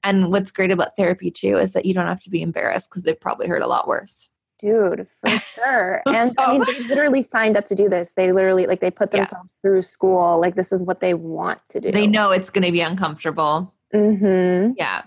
And 0.02 0.30
what's 0.30 0.50
great 0.50 0.70
about 0.70 0.96
therapy 0.96 1.30
too 1.30 1.56
is 1.56 1.72
that 1.72 1.86
you 1.86 1.94
don't 1.94 2.06
have 2.06 2.22
to 2.22 2.30
be 2.30 2.42
embarrassed 2.42 2.90
because 2.90 3.02
they've 3.02 3.18
probably 3.18 3.48
heard 3.48 3.62
a 3.62 3.66
lot 3.66 3.88
worse 3.88 4.28
dude 4.58 5.06
for 5.20 5.30
sure. 5.54 6.02
And 6.06 6.32
so, 6.32 6.44
i 6.44 6.52
mean 6.52 6.64
they 6.66 6.84
literally 6.84 7.22
signed 7.22 7.56
up 7.56 7.66
to 7.66 7.74
do 7.74 7.88
this. 7.88 8.12
They 8.14 8.32
literally 8.32 8.66
like 8.66 8.80
they 8.80 8.90
put 8.90 9.10
themselves 9.10 9.56
yeah. 9.56 9.68
through 9.68 9.82
school. 9.82 10.40
Like 10.40 10.54
this 10.54 10.72
is 10.72 10.82
what 10.82 11.00
they 11.00 11.14
want 11.14 11.60
to 11.70 11.80
do. 11.80 11.92
They 11.92 12.06
know 12.06 12.30
it's 12.30 12.50
going 12.50 12.64
to 12.64 12.72
be 12.72 12.80
uncomfortable. 12.80 13.74
Mm-hmm. 13.94 14.72
yeah. 14.76 15.04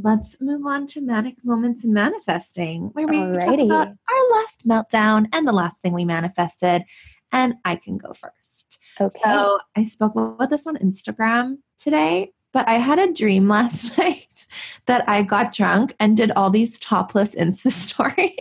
Let's 0.00 0.40
move 0.40 0.64
on 0.64 0.86
to 0.88 1.00
manic 1.00 1.36
moments 1.42 1.82
in 1.82 1.92
manifesting 1.92 2.90
where 2.92 3.08
we 3.08 3.16
Alrighty. 3.16 3.40
talk 3.40 3.58
about 3.58 3.88
our 3.88 4.36
last 4.36 4.66
meltdown 4.66 5.26
and 5.32 5.48
the 5.48 5.52
last 5.52 5.80
thing 5.82 5.92
we 5.92 6.04
manifested 6.04 6.84
and 7.32 7.54
i 7.64 7.76
can 7.76 7.98
go 7.98 8.12
first. 8.12 8.78
Okay. 9.00 9.18
So 9.22 9.58
i 9.76 9.84
spoke 9.84 10.14
about 10.14 10.50
this 10.50 10.66
on 10.66 10.76
instagram 10.76 11.58
today 11.78 12.32
but 12.52 12.68
I 12.68 12.74
had 12.74 12.98
a 12.98 13.12
dream 13.12 13.48
last 13.56 13.96
night 13.98 14.46
that 14.86 15.08
I 15.08 15.22
got 15.22 15.52
drunk 15.54 15.94
and 16.00 16.16
did 16.16 16.30
all 16.32 16.50
these 16.50 16.78
topless 16.78 17.34
Insta 17.34 17.70
stories. 17.72 18.38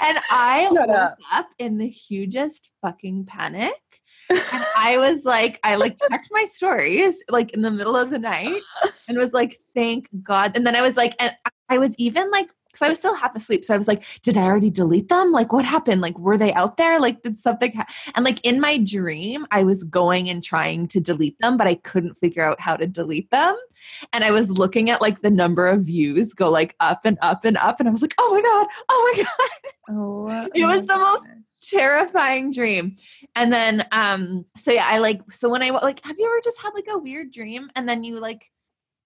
and 0.00 0.18
I 0.30 0.68
Shut 0.72 0.88
woke 0.88 0.96
up. 0.96 1.18
up 1.32 1.48
in 1.58 1.78
the 1.78 1.88
hugest 1.88 2.70
fucking 2.82 3.26
panic. 3.26 3.72
and 4.30 4.64
I 4.76 4.96
was 4.98 5.24
like, 5.24 5.60
I 5.62 5.76
like 5.76 5.98
checked 6.10 6.28
my 6.30 6.46
stories 6.46 7.14
like 7.28 7.52
in 7.52 7.60
the 7.62 7.70
middle 7.70 7.94
of 7.96 8.10
the 8.10 8.18
night 8.18 8.62
and 9.08 9.18
was 9.18 9.32
like, 9.34 9.60
thank 9.74 10.08
God. 10.22 10.56
And 10.56 10.66
then 10.66 10.74
I 10.74 10.80
was 10.82 10.96
like, 10.96 11.14
and 11.20 11.34
I 11.68 11.76
was 11.78 11.90
even 11.98 12.30
like 12.30 12.48
because 12.74 12.86
I 12.86 12.90
was 12.90 12.98
still 12.98 13.14
half 13.14 13.36
asleep. 13.36 13.64
So 13.64 13.72
I 13.72 13.78
was 13.78 13.86
like, 13.86 14.04
did 14.22 14.36
I 14.36 14.42
already 14.42 14.70
delete 14.70 15.08
them? 15.08 15.30
Like, 15.30 15.52
what 15.52 15.64
happened? 15.64 16.00
Like, 16.00 16.18
were 16.18 16.36
they 16.36 16.52
out 16.52 16.76
there? 16.76 16.98
Like, 16.98 17.22
did 17.22 17.38
something 17.38 17.72
ha-? 17.72 17.86
And 18.14 18.24
like 18.24 18.44
in 18.44 18.60
my 18.60 18.78
dream, 18.78 19.46
I 19.50 19.62
was 19.62 19.84
going 19.84 20.28
and 20.28 20.42
trying 20.42 20.88
to 20.88 21.00
delete 21.00 21.38
them, 21.38 21.56
but 21.56 21.68
I 21.68 21.76
couldn't 21.76 22.18
figure 22.18 22.44
out 22.44 22.60
how 22.60 22.76
to 22.76 22.86
delete 22.86 23.30
them. 23.30 23.56
And 24.12 24.24
I 24.24 24.32
was 24.32 24.50
looking 24.50 24.90
at 24.90 25.00
like 25.00 25.22
the 25.22 25.30
number 25.30 25.68
of 25.68 25.84
views 25.84 26.34
go 26.34 26.50
like 26.50 26.74
up 26.80 27.04
and 27.04 27.16
up 27.22 27.44
and 27.44 27.56
up. 27.58 27.78
And 27.78 27.88
I 27.88 27.92
was 27.92 28.02
like, 28.02 28.14
oh 28.18 28.34
my 28.34 28.42
God, 28.42 28.66
oh 28.88 29.14
my 29.16 29.22
God. 29.24 29.96
Oh, 29.96 30.48
it 30.54 30.64
was 30.64 30.86
the 30.86 30.96
most 30.96 31.26
terrifying 31.68 32.52
dream. 32.52 32.96
And 33.36 33.52
then, 33.52 33.86
um, 33.92 34.44
so 34.56 34.72
yeah, 34.72 34.86
I 34.88 34.98
like, 34.98 35.20
so 35.30 35.48
when 35.48 35.62
I 35.62 35.70
like, 35.70 36.04
have 36.04 36.18
you 36.18 36.26
ever 36.26 36.40
just 36.42 36.60
had 36.60 36.74
like 36.74 36.88
a 36.90 36.98
weird 36.98 37.32
dream 37.32 37.70
and 37.76 37.88
then 37.88 38.02
you 38.02 38.18
like, 38.18 38.50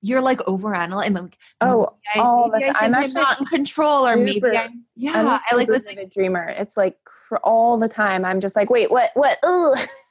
you're 0.01 0.21
like 0.21 0.39
overanalyzing 0.41 1.23
like 1.23 1.39
oh 1.61 1.89
I, 2.15 2.21
all 2.21 2.51
the 2.51 2.61
time. 2.61 2.75
I'm 2.79 2.95
actually 2.95 3.15
not 3.15 3.41
in 3.41 3.47
control 3.47 4.07
or 4.07 4.17
maybe 4.17 4.57
I'm 4.57 4.85
yeah 4.97 5.13
I'm 5.15 5.27
I 5.27 5.55
like 5.55 5.69
this 5.69 5.83
like, 5.87 6.13
dreamer 6.13 6.49
it's 6.57 6.77
like 6.77 7.03
cr- 7.05 7.37
all 7.37 7.79
the 7.79 7.89
time 7.89 8.25
I'm 8.25 8.41
just 8.41 8.57
like 8.57 8.71
wait 8.71 8.91
what 8.91 9.11
what. 9.15 9.39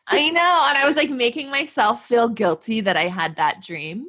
I 0.09 0.29
know. 0.29 0.65
And 0.69 0.77
I 0.77 0.85
was 0.85 0.95
like 0.95 1.09
making 1.09 1.49
myself 1.49 2.05
feel 2.05 2.29
guilty 2.29 2.81
that 2.81 2.95
I 2.95 3.07
had 3.07 3.35
that 3.35 3.61
dream. 3.61 4.07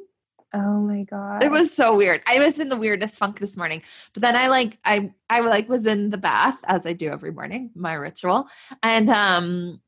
Oh 0.53 0.79
my 0.79 1.03
god. 1.03 1.43
It 1.43 1.51
was 1.51 1.71
so 1.73 1.95
weird. 1.95 2.21
I 2.27 2.39
was 2.39 2.57
in 2.57 2.69
the 2.69 2.77
weirdest 2.77 3.15
funk 3.15 3.39
this 3.39 3.55
morning. 3.55 3.83
But 4.13 4.21
then 4.21 4.35
I 4.35 4.47
like 4.47 4.77
I 4.85 5.11
I 5.29 5.41
like 5.41 5.69
was 5.69 5.85
in 5.85 6.09
the 6.09 6.17
bath 6.17 6.59
as 6.67 6.85
I 6.85 6.93
do 6.93 7.09
every 7.09 7.31
morning, 7.31 7.69
my 7.75 7.93
ritual. 7.93 8.47
And 8.81 9.09
um 9.09 9.81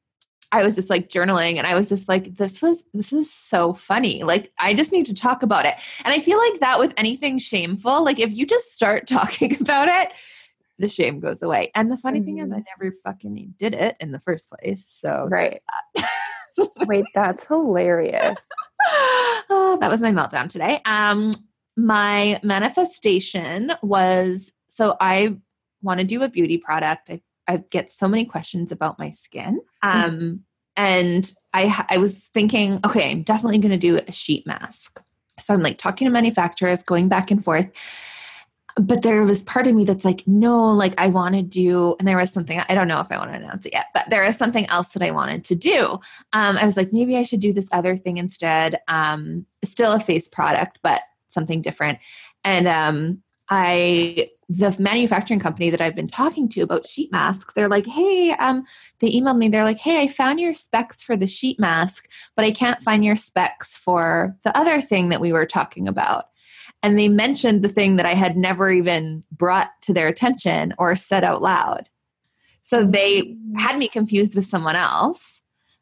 I 0.52 0.64
was 0.64 0.76
just 0.76 0.90
like 0.90 1.10
journaling 1.10 1.56
and 1.58 1.66
I 1.66 1.78
was 1.78 1.90
just 1.90 2.10
like 2.10 2.36
this 2.36 2.62
was 2.62 2.84
this 2.94 3.14
is 3.14 3.34
so 3.34 3.74
funny. 3.74 4.24
Like 4.24 4.52
I 4.60 4.74
just 4.74 4.92
need 4.92 5.06
to 5.08 5.16
talk 5.16 5.44
about 5.44 5.66
it. 5.66 5.76
And 6.04 6.14
I 6.14 6.20
feel 6.20 6.38
like 6.38 6.60
that 6.60 6.80
with 6.80 6.94
anything 6.98 7.40
shameful, 7.40 8.04
like 8.04 8.20
if 8.20 8.32
you 8.32 8.46
just 8.46 8.74
start 8.74 9.08
talking 9.08 9.60
about 9.62 9.88
it, 9.88 10.12
the 10.80 10.90
shame 10.90 11.20
goes 11.20 11.42
away. 11.42 11.72
And 11.76 11.92
the 11.92 11.98
funny 11.98 12.20
mm-hmm. 12.20 12.26
thing 12.26 12.38
is 12.40 12.52
I 12.52 12.56
mm-hmm. 12.56 12.64
never 12.80 12.96
fucking 13.04 13.56
did 13.58 13.74
it 13.74 13.96
in 14.00 14.12
the 14.12 14.20
first 14.20 14.50
place. 14.50 14.88
So 14.90 15.28
Right. 15.30 15.62
That. 15.96 16.10
Wait, 16.88 17.06
that's 17.16 17.46
hilarious. 17.46 18.46
oh, 19.50 19.78
that 19.80 19.90
was 19.90 20.02
my 20.02 20.12
meltdown 20.12 20.50
today. 20.50 20.82
Um, 20.86 21.34
my 21.78 22.40
manifestation 22.44 23.72
was 23.82 24.52
so 24.70 24.98
I 25.00 25.38
want 25.82 26.00
to 26.00 26.06
do 26.06 26.24
a 26.24 26.30
beauty 26.30 26.58
product. 26.58 27.10
I, 27.10 27.22
I 27.52 27.58
get 27.70 27.92
so 27.92 28.08
many 28.08 28.26
questions 28.26 28.72
about 28.72 29.00
my 29.00 29.10
skin. 29.10 29.62
Mm. 29.84 30.04
Um, 30.04 30.40
and 30.76 31.32
I 31.54 31.86
I 31.90 31.98
was 31.98 32.18
thinking, 32.34 32.80
okay, 32.86 33.12
I'm 33.12 33.24
definitely 33.24 33.60
going 33.60 33.72
to 33.72 33.78
do 33.78 34.00
a 34.08 34.12
sheet 34.12 34.48
mask. 34.48 35.02
So 35.40 35.54
I'm 35.54 35.62
like 35.62 35.78
talking 35.78 36.06
to 36.06 36.12
manufacturers, 36.12 36.84
going 36.84 37.08
back 37.08 37.32
and 37.32 37.44
forth 37.44 37.70
but 38.76 39.02
there 39.02 39.24
was 39.24 39.44
part 39.44 39.68
of 39.68 39.76
me 39.76 39.86
that's 39.86 40.06
like, 40.06 40.24
no, 40.26 40.68
like 40.68 40.94
I 40.98 41.08
want 41.08 41.36
to 41.36 41.42
do, 41.42 41.96
and 42.00 42.08
there 42.08 42.18
was 42.18 42.32
something, 42.32 42.60
I 42.60 42.76
don't 42.76 42.88
know 42.88 43.00
if 43.00 43.12
I 43.12 43.18
want 43.18 43.32
to 43.32 43.38
announce 43.38 43.66
it 43.66 43.74
yet, 43.74 43.88
but 43.94 44.10
there 44.10 44.24
is 44.24 44.38
something 44.38 44.66
else 44.68 44.90
that 44.90 45.04
I 45.04 45.12
wanted 45.12 45.44
to 45.46 45.56
do. 45.56 46.00
Um, 46.34 46.58
I 46.58 46.66
was 46.66 46.78
like, 46.78 46.94
maybe 46.94 47.18
I 47.18 47.24
should 47.24 47.40
do 47.40 47.54
this 47.54 47.68
other 47.72 47.98
thing 47.98 48.18
instead. 48.18 48.80
Um, 48.88 49.46
still 49.64 49.92
a 49.92 50.00
face 50.00 50.28
product, 50.28 50.80
but 50.84 51.02
something 51.28 51.62
different. 51.62 52.00
And 52.44 52.68
um, 52.68 53.22
I, 53.52 54.30
the 54.50 54.76
manufacturing 54.80 55.40
company 55.40 55.70
that 55.70 55.82
I've 55.82 55.96
been 55.96 56.08
talking 56.08 56.50
to 56.50 56.62
about 56.62 56.88
sheet 56.88 57.12
masks, 57.12 57.54
they're 57.54 57.70
like, 57.70 57.86
hey, 57.86 58.32
um, 58.32 58.64
they 59.00 59.12
emailed 59.12 59.38
me. 59.38 59.50
They're 59.50 59.66
like, 59.66 59.78
hey, 59.78 60.02
I 60.02 60.08
found 60.08 60.40
your 60.40 60.54
specs 60.54 61.04
for 61.04 61.16
the 61.16 61.28
sheet 61.28 61.60
mask, 61.60 62.08
but 62.36 62.46
I 62.46 62.52
can't 62.52 62.82
find 62.82 63.04
your 63.04 63.18
specs 63.18 63.76
for 63.76 64.36
the 64.44 64.58
other 64.58 64.82
thing 64.82 65.10
that 65.10 65.22
we 65.22 65.34
were 65.34 65.46
talking 65.46 65.88
about 65.88 66.26
and 66.84 66.98
they 66.98 67.08
mentioned 67.08 67.62
the 67.62 67.70
thing 67.70 67.96
that 67.98 68.06
I 68.06 68.14
had 68.14 68.38
never 68.38 68.72
even 68.72 69.24
brought 69.32 69.70
to 69.84 69.94
their 69.94 70.08
attention 70.08 70.74
or 70.78 70.96
said 70.96 71.24
out 71.24 71.42
loud. 71.42 71.90
So 72.64 72.84
they 72.84 73.22
mm. 73.22 73.60
had 73.60 73.78
me 73.78 73.88
confused 73.88 74.36
with 74.36 74.46
someone 74.46 74.76
else, 74.76 75.42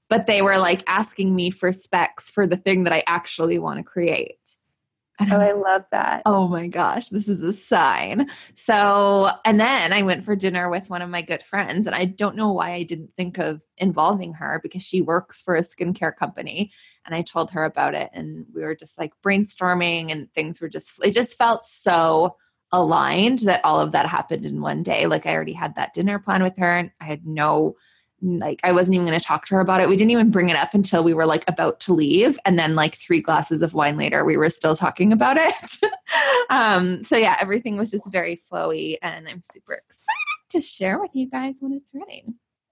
but 0.10 0.28
they 0.28 0.42
were 0.42 0.58
like 0.58 0.84
asking 0.88 1.36
me 1.36 1.52
for 1.52 1.72
specs 1.72 2.30
for 2.30 2.46
the 2.46 2.58
thing 2.58 2.84
that 2.84 2.94
I 2.94 3.04
actually 3.08 3.60
want 3.60 3.78
to 3.78 3.84
create. 3.84 4.38
And 5.20 5.34
oh, 5.34 5.40
I 5.40 5.52
love 5.52 5.84
that. 5.92 6.22
Oh 6.26 6.48
my 6.48 6.68
gosh, 6.68 7.10
this 7.10 7.28
is 7.28 7.42
a 7.42 7.52
sign. 7.52 8.30
So, 8.56 9.30
and 9.44 9.60
then 9.60 9.92
I 9.92 10.02
went 10.04 10.24
for 10.24 10.36
dinner 10.36 10.70
with 10.70 10.90
one 10.90 11.02
of 11.02 11.10
my 11.10 11.22
good 11.22 11.44
friends, 11.44 11.88
and 11.88 11.96
I 11.96 12.06
don't 12.06 12.38
know 12.38 12.54
why 12.54 12.72
I 12.72 12.84
didn't 12.84 13.14
think 13.18 13.38
of 13.38 13.62
involving 13.78 14.34
her 14.36 14.60
because 14.64 14.82
she 14.82 15.02
works 15.02 15.42
for 15.42 15.58
a 15.58 15.62
skincare 15.62 16.16
company. 16.16 16.72
And 17.06 17.14
I 17.14 17.22
told 17.22 17.52
her 17.52 17.66
about 17.66 17.96
it, 17.96 18.10
and 18.14 18.46
we 18.54 18.62
were 18.62 18.76
just 18.76 18.98
like 18.98 19.12
brainstorming, 19.26 20.12
and 20.12 20.34
things 20.34 20.62
were 20.62 20.70
just, 20.70 20.94
it 21.04 21.12
just 21.12 21.38
felt 21.38 21.66
so 21.66 22.38
aligned 22.72 23.40
that 23.40 23.66
all 23.66 23.82
of 23.82 23.92
that 23.92 24.06
happened 24.06 24.46
in 24.46 24.62
one 24.62 24.84
day. 24.84 25.08
Like 25.08 25.26
I 25.26 25.34
already 25.34 25.54
had 25.54 25.76
that 25.76 25.94
dinner 25.94 26.20
plan 26.20 26.44
with 26.44 26.56
her, 26.58 26.78
and 26.78 26.92
I 27.02 27.06
had 27.06 27.26
no 27.26 27.76
like 28.22 28.60
I 28.64 28.72
wasn't 28.72 28.96
even 28.96 29.08
going 29.08 29.20
to 29.20 29.26
talk 29.26 29.46
to 29.48 29.56
her 29.56 29.62
about 29.62 29.82
it. 29.82 29.90
We 29.90 29.96
didn't 29.96 30.12
even 30.12 30.32
bring 30.32 30.50
it 30.50 30.56
up 30.56 30.74
until 30.74 31.04
we 31.04 31.14
were 31.14 31.26
like 31.26 31.44
about 31.48 31.80
to 31.82 31.94
leave 31.94 32.38
and 32.46 32.58
then 32.58 32.76
like 32.76 32.96
3 32.96 33.22
glasses 33.22 33.62
of 33.62 33.74
wine 33.74 33.98
later 33.98 34.26
we 34.26 34.38
were 34.38 34.50
still 34.50 34.76
talking 34.76 35.12
about 35.12 35.38
it. 35.38 35.92
um 36.50 37.04
so 37.04 37.18
yeah, 37.18 37.38
everything 37.40 37.78
was 37.78 37.92
just 37.92 38.10
very 38.12 38.42
flowy 38.52 38.98
and 39.02 39.28
I'm 39.28 39.44
super 39.52 39.74
excited 39.74 40.50
to 40.50 40.62
share 40.62 41.00
with 41.00 41.12
you 41.14 41.30
guys 41.30 41.56
when 41.60 41.74
it's 41.74 41.92
ready. 41.94 42.26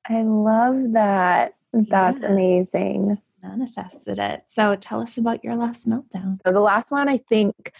I 0.10 0.22
love 0.24 0.94
that. 0.94 1.56
That's 1.74 2.24
yeah. 2.24 2.30
amazing. 2.30 3.18
Manifested 3.44 4.20
it. 4.20 4.44
So 4.48 4.76
tell 4.76 5.02
us 5.02 5.18
about 5.18 5.44
your 5.44 5.56
last 5.56 5.88
meltdown. 5.88 6.40
So 6.46 6.52
the 6.52 6.60
last 6.60 6.92
one 6.92 7.08
I 7.08 7.18
think 7.18 7.74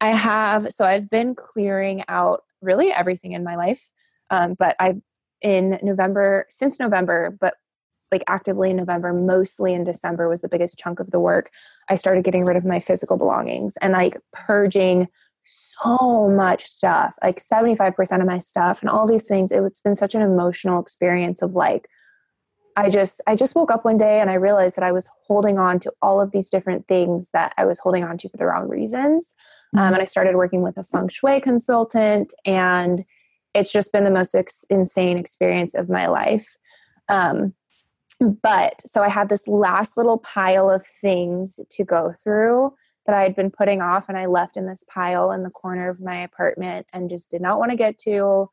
I 0.00 0.08
have 0.08 0.72
so 0.72 0.84
I've 0.84 1.08
been 1.08 1.34
clearing 1.34 2.04
out 2.08 2.44
really 2.60 2.92
everything 2.92 3.32
in 3.32 3.44
my 3.44 3.56
life. 3.56 3.92
Um, 4.30 4.54
but 4.58 4.76
I've 4.78 5.00
in 5.42 5.78
November, 5.82 6.46
since 6.50 6.80
November, 6.80 7.36
but 7.40 7.54
like 8.12 8.24
actively 8.28 8.70
in 8.70 8.76
November, 8.76 9.12
mostly 9.12 9.72
in 9.72 9.84
December 9.84 10.28
was 10.28 10.40
the 10.40 10.48
biggest 10.48 10.78
chunk 10.78 11.00
of 11.00 11.10
the 11.10 11.20
work. 11.20 11.50
I 11.88 11.96
started 11.96 12.24
getting 12.24 12.44
rid 12.44 12.56
of 12.56 12.64
my 12.64 12.80
physical 12.80 13.16
belongings 13.16 13.76
and 13.80 13.92
like 13.92 14.18
purging 14.32 15.08
so 15.44 16.28
much 16.28 16.64
stuff, 16.64 17.14
like 17.22 17.40
75% 17.40 18.20
of 18.20 18.26
my 18.26 18.38
stuff 18.38 18.80
and 18.80 18.90
all 18.90 19.06
these 19.06 19.26
things. 19.26 19.52
It's 19.52 19.80
been 19.80 19.96
such 19.96 20.14
an 20.14 20.22
emotional 20.22 20.80
experience 20.80 21.42
of 21.42 21.52
like, 21.52 21.88
I 22.78 22.90
just 22.90 23.22
I 23.26 23.36
just 23.36 23.54
woke 23.54 23.70
up 23.70 23.86
one 23.86 23.96
day 23.96 24.20
and 24.20 24.28
I 24.28 24.34
realized 24.34 24.76
that 24.76 24.84
I 24.84 24.92
was 24.92 25.08
holding 25.26 25.58
on 25.58 25.80
to 25.80 25.92
all 26.02 26.20
of 26.20 26.30
these 26.30 26.50
different 26.50 26.86
things 26.86 27.30
that 27.32 27.54
I 27.56 27.64
was 27.64 27.78
holding 27.78 28.04
on 28.04 28.18
to 28.18 28.28
for 28.28 28.36
the 28.36 28.44
wrong 28.44 28.68
reasons. 28.68 29.34
Um, 29.72 29.78
mm-hmm. 29.78 29.88
Um, 29.88 29.94
and 29.94 30.02
I 30.02 30.06
started 30.06 30.36
working 30.36 30.60
with 30.60 30.76
a 30.76 30.84
feng 30.84 31.08
shui 31.08 31.40
consultant 31.40 32.34
and 32.44 33.00
it's 33.56 33.72
just 33.72 33.92
been 33.92 34.04
the 34.04 34.10
most 34.10 34.34
ex- 34.34 34.64
insane 34.70 35.18
experience 35.18 35.74
of 35.74 35.88
my 35.88 36.06
life. 36.06 36.56
Um, 37.08 37.54
but 38.20 38.80
so 38.86 39.02
I 39.02 39.08
had 39.08 39.28
this 39.28 39.46
last 39.46 39.96
little 39.96 40.18
pile 40.18 40.70
of 40.70 40.86
things 40.86 41.60
to 41.70 41.84
go 41.84 42.14
through 42.22 42.74
that 43.06 43.14
I 43.14 43.22
had 43.22 43.36
been 43.36 43.50
putting 43.50 43.80
off, 43.80 44.08
and 44.08 44.18
I 44.18 44.26
left 44.26 44.56
in 44.56 44.66
this 44.66 44.84
pile 44.88 45.30
in 45.30 45.42
the 45.42 45.50
corner 45.50 45.88
of 45.88 46.04
my 46.04 46.16
apartment 46.22 46.86
and 46.92 47.10
just 47.10 47.30
did 47.30 47.40
not 47.40 47.58
want 47.58 47.70
to 47.70 47.76
get 47.76 47.98
to. 48.00 48.50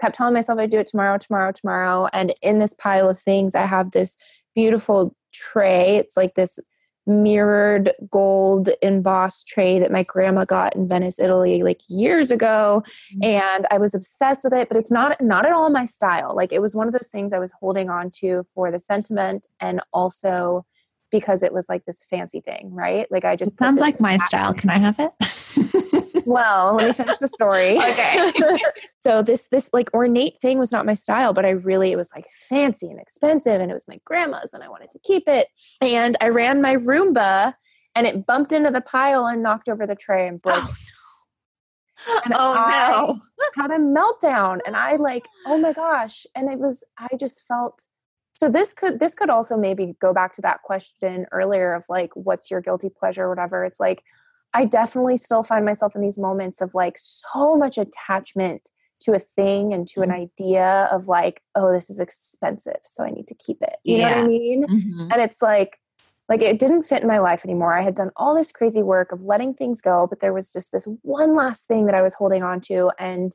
Kept 0.00 0.16
telling 0.16 0.34
myself 0.34 0.58
I'd 0.58 0.70
do 0.70 0.78
it 0.78 0.88
tomorrow, 0.88 1.18
tomorrow, 1.18 1.52
tomorrow. 1.52 2.08
And 2.12 2.34
in 2.42 2.58
this 2.58 2.74
pile 2.74 3.08
of 3.08 3.18
things, 3.18 3.54
I 3.54 3.64
have 3.64 3.92
this 3.92 4.16
beautiful 4.54 5.16
tray. 5.32 5.96
It's 5.96 6.16
like 6.16 6.34
this 6.34 6.58
mirrored 7.06 7.92
gold 8.10 8.70
embossed 8.82 9.46
tray 9.46 9.78
that 9.78 9.90
my 9.90 10.02
grandma 10.04 10.44
got 10.44 10.74
in 10.74 10.88
Venice, 10.88 11.18
Italy 11.18 11.62
like 11.62 11.80
years 11.88 12.30
ago 12.30 12.82
mm-hmm. 13.14 13.24
and 13.24 13.66
I 13.70 13.78
was 13.78 13.94
obsessed 13.94 14.44
with 14.44 14.52
it 14.52 14.68
but 14.68 14.78
it's 14.78 14.90
not 14.90 15.20
not 15.20 15.46
at 15.46 15.52
all 15.52 15.70
my 15.70 15.86
style. 15.86 16.34
Like 16.34 16.52
it 16.52 16.60
was 16.60 16.74
one 16.74 16.86
of 16.86 16.92
those 16.92 17.08
things 17.08 17.32
I 17.32 17.38
was 17.38 17.52
holding 17.52 17.90
on 17.90 18.10
to 18.20 18.44
for 18.54 18.70
the 18.70 18.80
sentiment 18.80 19.48
and 19.60 19.80
also 19.92 20.64
because 21.10 21.42
it 21.42 21.52
was 21.52 21.66
like 21.68 21.84
this 21.84 22.04
fancy 22.08 22.40
thing 22.40 22.72
right? 22.72 23.06
Like 23.10 23.24
I 23.24 23.36
just 23.36 23.52
it 23.52 23.58
sounds 23.58 23.80
like 23.80 24.00
my 24.00 24.16
style. 24.18 24.54
can 24.54 24.70
I 24.70 24.78
have 24.78 24.98
it 24.98 26.03
well, 26.26 26.74
let 26.74 26.86
me 26.86 26.92
finish 27.04 27.18
the 27.18 27.28
story. 27.28 27.78
okay. 27.78 28.32
so 29.00 29.22
this 29.22 29.48
this 29.48 29.70
like 29.72 29.92
ornate 29.94 30.40
thing 30.40 30.58
was 30.58 30.72
not 30.72 30.86
my 30.86 30.94
style, 30.94 31.32
but 31.32 31.44
I 31.44 31.50
really 31.50 31.92
it 31.92 31.96
was 31.96 32.10
like 32.14 32.26
fancy 32.48 32.88
and 32.88 33.00
expensive 33.00 33.60
and 33.60 33.70
it 33.70 33.74
was 33.74 33.88
my 33.88 33.98
grandma's 34.04 34.50
and 34.52 34.62
I 34.62 34.68
wanted 34.68 34.90
to 34.92 34.98
keep 35.00 35.28
it. 35.28 35.48
And 35.80 36.16
I 36.20 36.28
ran 36.28 36.62
my 36.62 36.76
Roomba 36.76 37.54
and 37.94 38.06
it 38.06 38.26
bumped 38.26 38.52
into 38.52 38.70
the 38.70 38.80
pile 38.80 39.26
and 39.26 39.42
knocked 39.42 39.68
over 39.68 39.86
the 39.86 39.96
tray 39.96 40.26
and 40.26 40.40
broke. 40.40 40.70
Oh, 42.06 42.20
and 42.24 42.34
oh 42.34 42.54
I 42.56 42.90
no. 42.90 43.20
had 43.56 43.70
a 43.70 43.78
meltdown 43.78 44.58
and 44.66 44.76
I 44.76 44.96
like, 44.96 45.26
oh 45.46 45.58
my 45.58 45.72
gosh. 45.72 46.26
And 46.34 46.50
it 46.50 46.58
was 46.58 46.84
I 46.98 47.16
just 47.16 47.42
felt 47.46 47.80
so 48.34 48.50
this 48.50 48.74
could 48.74 48.98
this 48.98 49.14
could 49.14 49.30
also 49.30 49.56
maybe 49.56 49.96
go 50.00 50.12
back 50.12 50.34
to 50.34 50.42
that 50.42 50.62
question 50.62 51.26
earlier 51.30 51.72
of 51.72 51.84
like 51.88 52.10
what's 52.14 52.50
your 52.50 52.60
guilty 52.60 52.90
pleasure 52.90 53.24
or 53.24 53.28
whatever. 53.28 53.64
It's 53.64 53.80
like 53.80 54.02
I 54.54 54.64
definitely 54.64 55.16
still 55.16 55.42
find 55.42 55.64
myself 55.64 55.94
in 55.94 56.00
these 56.00 56.18
moments 56.18 56.60
of 56.60 56.74
like 56.74 56.96
so 56.96 57.56
much 57.56 57.76
attachment 57.76 58.70
to 59.00 59.12
a 59.12 59.18
thing 59.18 59.74
and 59.74 59.86
to 59.88 60.00
an 60.00 60.10
mm-hmm. 60.10 60.22
idea 60.22 60.88
of 60.90 61.08
like, 61.08 61.42
oh, 61.54 61.72
this 61.72 61.90
is 61.90 62.00
expensive, 62.00 62.78
so 62.84 63.04
I 63.04 63.10
need 63.10 63.26
to 63.28 63.34
keep 63.34 63.58
it. 63.60 63.76
You 63.84 63.96
yeah. 63.96 64.10
know 64.10 64.16
what 64.16 64.24
I 64.24 64.28
mean? 64.28 64.66
Mm-hmm. 64.66 65.12
And 65.12 65.20
it's 65.20 65.42
like, 65.42 65.78
like 66.28 66.40
it 66.40 66.58
didn't 66.58 66.84
fit 66.84 67.02
in 67.02 67.08
my 67.08 67.18
life 67.18 67.44
anymore. 67.44 67.76
I 67.76 67.82
had 67.82 67.94
done 67.94 68.10
all 68.16 68.34
this 68.34 68.52
crazy 68.52 68.82
work 68.82 69.12
of 69.12 69.20
letting 69.22 69.52
things 69.52 69.82
go, 69.82 70.06
but 70.06 70.20
there 70.20 70.32
was 70.32 70.52
just 70.52 70.72
this 70.72 70.88
one 71.02 71.34
last 71.34 71.66
thing 71.66 71.86
that 71.86 71.94
I 71.94 72.00
was 72.00 72.14
holding 72.14 72.42
on 72.42 72.60
to. 72.62 72.92
And 72.98 73.34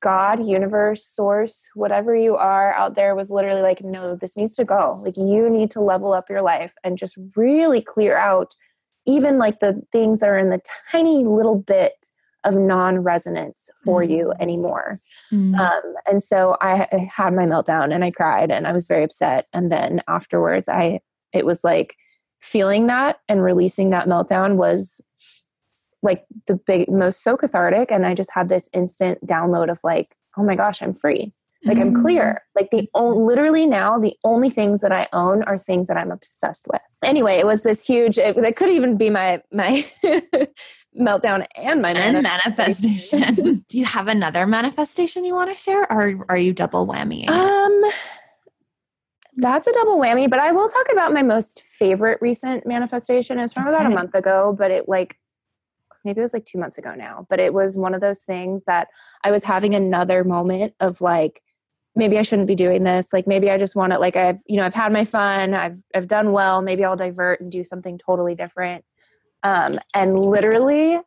God, 0.00 0.46
universe, 0.46 1.06
source, 1.06 1.68
whatever 1.74 2.14
you 2.14 2.36
are 2.36 2.74
out 2.74 2.94
there 2.94 3.14
was 3.14 3.30
literally 3.30 3.62
like, 3.62 3.80
no, 3.80 4.16
this 4.16 4.36
needs 4.36 4.54
to 4.56 4.64
go. 4.64 5.00
Like, 5.02 5.16
you 5.16 5.48
need 5.48 5.70
to 5.72 5.80
level 5.80 6.12
up 6.12 6.28
your 6.28 6.42
life 6.42 6.74
and 6.84 6.98
just 6.98 7.16
really 7.36 7.80
clear 7.80 8.16
out 8.16 8.54
even 9.08 9.38
like 9.38 9.58
the 9.60 9.82
things 9.90 10.20
that 10.20 10.28
are 10.28 10.38
in 10.38 10.50
the 10.50 10.60
tiny 10.92 11.24
little 11.24 11.58
bit 11.58 11.94
of 12.44 12.54
non-resonance 12.54 13.68
for 13.84 14.02
mm. 14.02 14.10
you 14.10 14.32
anymore 14.38 14.96
mm. 15.32 15.58
um, 15.58 15.94
and 16.06 16.22
so 16.22 16.56
I, 16.60 16.86
I 16.92 17.10
had 17.12 17.34
my 17.34 17.46
meltdown 17.46 17.92
and 17.92 18.04
i 18.04 18.12
cried 18.12 18.52
and 18.52 18.66
i 18.66 18.72
was 18.72 18.86
very 18.86 19.02
upset 19.02 19.46
and 19.52 19.72
then 19.72 20.02
afterwards 20.06 20.68
i 20.68 21.00
it 21.32 21.44
was 21.44 21.64
like 21.64 21.96
feeling 22.38 22.86
that 22.86 23.18
and 23.28 23.42
releasing 23.42 23.90
that 23.90 24.06
meltdown 24.06 24.54
was 24.54 25.00
like 26.00 26.24
the 26.46 26.54
big 26.54 26.88
most 26.88 27.24
so 27.24 27.36
cathartic 27.36 27.90
and 27.90 28.06
i 28.06 28.14
just 28.14 28.30
had 28.32 28.48
this 28.48 28.70
instant 28.72 29.26
download 29.26 29.68
of 29.68 29.80
like 29.82 30.06
oh 30.36 30.44
my 30.44 30.54
gosh 30.54 30.80
i'm 30.80 30.94
free 30.94 31.32
Like 31.64 31.78
mm-hmm. 31.78 31.96
I'm 31.96 32.02
clear. 32.02 32.42
Like 32.54 32.70
the 32.70 32.88
o- 32.94 33.16
literally 33.16 33.66
now 33.66 33.98
the 33.98 34.14
only 34.22 34.48
things 34.48 34.80
that 34.80 34.92
I 34.92 35.08
own 35.12 35.42
are 35.42 35.58
things 35.58 35.88
that 35.88 35.96
I'm 35.96 36.10
obsessed 36.10 36.68
with. 36.72 36.80
Anyway, 37.04 37.34
it 37.34 37.46
was 37.46 37.62
this 37.62 37.84
huge. 37.84 38.16
It, 38.16 38.36
it 38.36 38.56
could 38.56 38.70
even 38.70 38.96
be 38.96 39.10
my 39.10 39.42
my 39.52 39.84
meltdown 40.98 41.46
and 41.56 41.82
my 41.82 41.90
and 41.90 42.22
manifestation. 42.22 43.64
Do 43.68 43.78
you 43.78 43.84
have 43.84 44.06
another 44.06 44.46
manifestation 44.46 45.24
you 45.24 45.34
want 45.34 45.50
to 45.50 45.56
share, 45.56 45.90
or 45.90 46.24
are 46.28 46.38
you 46.38 46.52
double 46.52 46.86
whammy? 46.86 47.28
Um, 47.28 47.84
that's 49.36 49.66
a 49.66 49.72
double 49.72 49.98
whammy. 49.98 50.30
But 50.30 50.38
I 50.38 50.52
will 50.52 50.68
talk 50.68 50.86
about 50.92 51.12
my 51.12 51.22
most 51.22 51.62
favorite 51.62 52.18
recent 52.20 52.66
manifestation. 52.66 53.40
It's 53.40 53.52
from 53.52 53.66
okay. 53.66 53.74
about 53.74 53.86
a 53.90 53.94
month 53.94 54.14
ago, 54.14 54.54
but 54.56 54.70
it 54.70 54.88
like 54.88 55.18
maybe 56.04 56.20
it 56.20 56.22
was 56.22 56.32
like 56.32 56.46
two 56.46 56.58
months 56.58 56.78
ago 56.78 56.94
now. 56.94 57.26
But 57.28 57.40
it 57.40 57.52
was 57.52 57.76
one 57.76 57.94
of 57.94 58.00
those 58.00 58.20
things 58.20 58.62
that 58.68 58.86
I 59.24 59.32
was 59.32 59.42
having 59.42 59.74
another 59.74 60.22
moment 60.22 60.74
of 60.78 61.00
like 61.00 61.42
maybe 61.98 62.16
I 62.16 62.22
shouldn't 62.22 62.48
be 62.48 62.54
doing 62.54 62.84
this. 62.84 63.12
Like 63.12 63.26
maybe 63.26 63.50
I 63.50 63.58
just 63.58 63.76
want 63.76 63.92
to 63.92 63.98
like 63.98 64.16
I've 64.16 64.40
you 64.46 64.56
know 64.56 64.64
I've 64.64 64.74
had 64.74 64.92
my 64.92 65.04
fun. 65.04 65.52
I've 65.52 65.82
I've 65.94 66.08
done 66.08 66.32
well. 66.32 66.62
Maybe 66.62 66.84
I'll 66.84 66.96
divert 66.96 67.40
and 67.40 67.50
do 67.50 67.64
something 67.64 67.98
totally 67.98 68.34
different. 68.34 68.84
Um, 69.42 69.78
and 69.94 70.18
literally, 70.18 70.98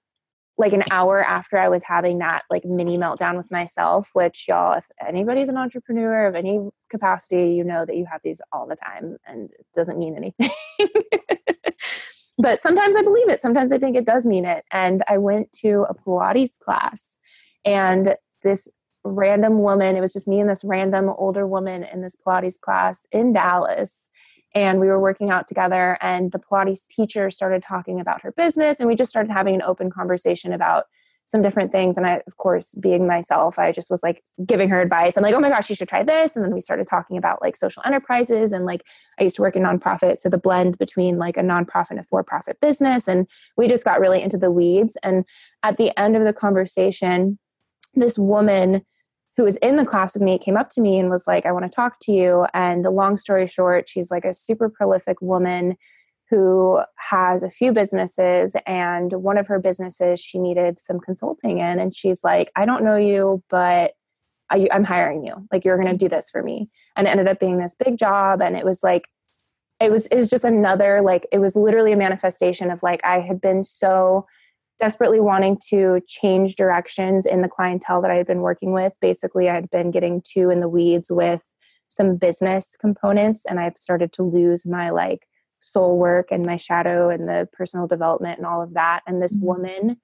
like 0.57 0.73
an 0.73 0.83
hour 0.91 1.23
after 1.23 1.57
I 1.57 1.69
was 1.69 1.83
having 1.83 2.19
that 2.19 2.43
like 2.49 2.65
mini 2.65 2.97
meltdown 2.97 3.37
with 3.37 3.51
myself, 3.51 4.11
which 4.13 4.45
y'all, 4.47 4.73
if 4.73 4.85
anybody's 5.05 5.49
an 5.49 5.57
entrepreneur 5.57 6.27
of 6.27 6.35
any 6.35 6.69
capacity, 6.89 7.53
you 7.55 7.63
know 7.63 7.85
that 7.85 7.95
you 7.95 8.05
have 8.05 8.21
these 8.23 8.41
all 8.51 8.67
the 8.67 8.75
time 8.75 9.17
and 9.25 9.49
it 9.49 9.65
doesn't 9.73 9.97
mean 9.97 10.15
anything. 10.15 10.51
but 12.37 12.61
sometimes 12.61 12.95
I 12.95 13.01
believe 13.01 13.29
it. 13.29 13.41
Sometimes 13.41 13.71
I 13.71 13.79
think 13.79 13.95
it 13.95 14.05
does 14.05 14.25
mean 14.25 14.45
it. 14.45 14.65
And 14.71 15.01
I 15.07 15.17
went 15.17 15.51
to 15.63 15.85
a 15.89 15.95
Pilates 15.95 16.59
class 16.59 17.17
and 17.65 18.15
this 18.43 18.67
random 19.03 19.59
woman, 19.59 19.95
it 19.95 20.01
was 20.01 20.13
just 20.13 20.27
me 20.27 20.39
and 20.39 20.49
this 20.49 20.63
random 20.63 21.09
older 21.17 21.47
woman 21.47 21.83
in 21.83 22.01
this 22.01 22.15
Pilates 22.15 22.59
class 22.59 23.07
in 23.11 23.33
Dallas 23.33 24.09
and 24.53 24.79
we 24.79 24.87
were 24.87 24.99
working 24.99 25.29
out 25.29 25.47
together 25.47 25.97
and 26.01 26.31
the 26.31 26.39
pilates 26.39 26.87
teacher 26.87 27.31
started 27.31 27.63
talking 27.63 27.99
about 27.99 28.21
her 28.21 28.31
business 28.31 28.79
and 28.79 28.87
we 28.87 28.95
just 28.95 29.09
started 29.09 29.31
having 29.31 29.55
an 29.55 29.61
open 29.61 29.89
conversation 29.89 30.53
about 30.53 30.85
some 31.25 31.41
different 31.41 31.71
things 31.71 31.97
and 31.97 32.05
i 32.05 32.21
of 32.27 32.35
course 32.37 32.75
being 32.79 33.07
myself 33.07 33.57
i 33.57 33.71
just 33.71 33.89
was 33.89 34.03
like 34.03 34.21
giving 34.45 34.67
her 34.67 34.81
advice. 34.81 35.15
I'm 35.15 35.23
like 35.23 35.33
oh 35.33 35.39
my 35.39 35.49
gosh 35.49 35.69
you 35.69 35.75
should 35.75 35.87
try 35.87 36.03
this 36.03 36.35
and 36.35 36.43
then 36.43 36.53
we 36.53 36.59
started 36.59 36.87
talking 36.87 37.17
about 37.17 37.41
like 37.41 37.55
social 37.55 37.81
enterprises 37.85 38.51
and 38.51 38.65
like 38.65 38.83
i 39.19 39.23
used 39.23 39.37
to 39.37 39.41
work 39.41 39.55
in 39.55 39.63
nonprofit 39.63 40.19
so 40.19 40.27
the 40.27 40.37
blend 40.37 40.77
between 40.77 41.17
like 41.17 41.37
a 41.37 41.41
nonprofit 41.41 41.91
and 41.91 41.99
a 41.99 42.03
for-profit 42.03 42.59
business 42.59 43.07
and 43.07 43.27
we 43.55 43.67
just 43.67 43.85
got 43.85 43.99
really 43.99 44.21
into 44.21 44.37
the 44.37 44.51
weeds 44.51 44.97
and 45.03 45.23
at 45.63 45.77
the 45.77 45.97
end 45.97 46.17
of 46.17 46.25
the 46.25 46.33
conversation 46.33 47.39
this 47.93 48.17
woman 48.17 48.83
who 49.37 49.43
was 49.43 49.57
in 49.57 49.77
the 49.77 49.85
class 49.85 50.13
with 50.13 50.23
me 50.23 50.37
came 50.37 50.57
up 50.57 50.69
to 50.71 50.81
me 50.81 50.99
and 50.99 51.09
was 51.09 51.25
like, 51.25 51.45
I 51.45 51.51
want 51.51 51.65
to 51.65 51.71
talk 51.71 51.97
to 52.01 52.11
you. 52.11 52.45
And 52.53 52.83
the 52.83 52.91
long 52.91 53.17
story 53.17 53.47
short, 53.47 53.87
she's 53.87 54.11
like 54.11 54.25
a 54.25 54.33
super 54.33 54.69
prolific 54.69 55.21
woman 55.21 55.77
who 56.29 56.81
has 56.95 57.43
a 57.43 57.49
few 57.49 57.71
businesses. 57.71 58.55
And 58.65 59.11
one 59.13 59.37
of 59.37 59.47
her 59.47 59.59
businesses, 59.59 60.19
she 60.19 60.39
needed 60.39 60.79
some 60.79 60.99
consulting 60.99 61.59
in. 61.59 61.79
And 61.79 61.95
she's 61.95 62.23
like, 62.23 62.51
I 62.55 62.65
don't 62.65 62.83
know 62.83 62.95
you, 62.95 63.43
but 63.49 63.93
I, 64.49 64.67
am 64.71 64.83
hiring 64.83 65.25
you. 65.25 65.47
Like, 65.51 65.65
you're 65.65 65.77
going 65.77 65.91
to 65.91 65.97
do 65.97 66.09
this 66.09 66.29
for 66.29 66.41
me. 66.43 66.67
And 66.95 67.07
it 67.07 67.11
ended 67.11 67.27
up 67.27 67.39
being 67.39 67.57
this 67.57 67.75
big 67.77 67.97
job. 67.97 68.41
And 68.41 68.55
it 68.55 68.65
was 68.65 68.81
like, 68.83 69.07
it 69.81 69.91
was, 69.91 70.05
it 70.07 70.15
was 70.15 70.29
just 70.29 70.43
another, 70.43 71.01
like, 71.01 71.25
it 71.31 71.39
was 71.39 71.55
literally 71.55 71.91
a 71.93 71.97
manifestation 71.97 72.69
of 72.69 72.81
like, 72.83 73.01
I 73.03 73.19
had 73.19 73.41
been 73.41 73.63
so 73.63 74.25
desperately 74.81 75.19
wanting 75.19 75.59
to 75.69 76.01
change 76.07 76.55
directions 76.55 77.27
in 77.27 77.41
the 77.41 77.47
clientele 77.47 78.01
that 78.01 78.09
I 78.09 78.15
had 78.15 78.25
been 78.25 78.41
working 78.41 78.73
with. 78.73 78.93
Basically, 78.99 79.47
I 79.47 79.53
had 79.53 79.69
been 79.69 79.91
getting 79.91 80.21
too 80.27 80.49
in 80.49 80.59
the 80.59 80.67
weeds 80.67 81.07
with 81.11 81.41
some 81.87 82.17
business 82.17 82.75
components, 82.79 83.43
and 83.47 83.59
I've 83.59 83.77
started 83.77 84.11
to 84.13 84.23
lose 84.23 84.65
my 84.65 84.89
like 84.89 85.27
soul 85.61 85.99
work 85.99 86.27
and 86.31 86.43
my 86.43 86.57
shadow 86.57 87.09
and 87.09 87.29
the 87.29 87.47
personal 87.53 87.85
development 87.85 88.39
and 88.39 88.47
all 88.47 88.63
of 88.63 88.73
that. 88.73 89.01
And 89.05 89.21
this 89.21 89.35
mm-hmm. 89.35 89.45
woman 89.45 89.97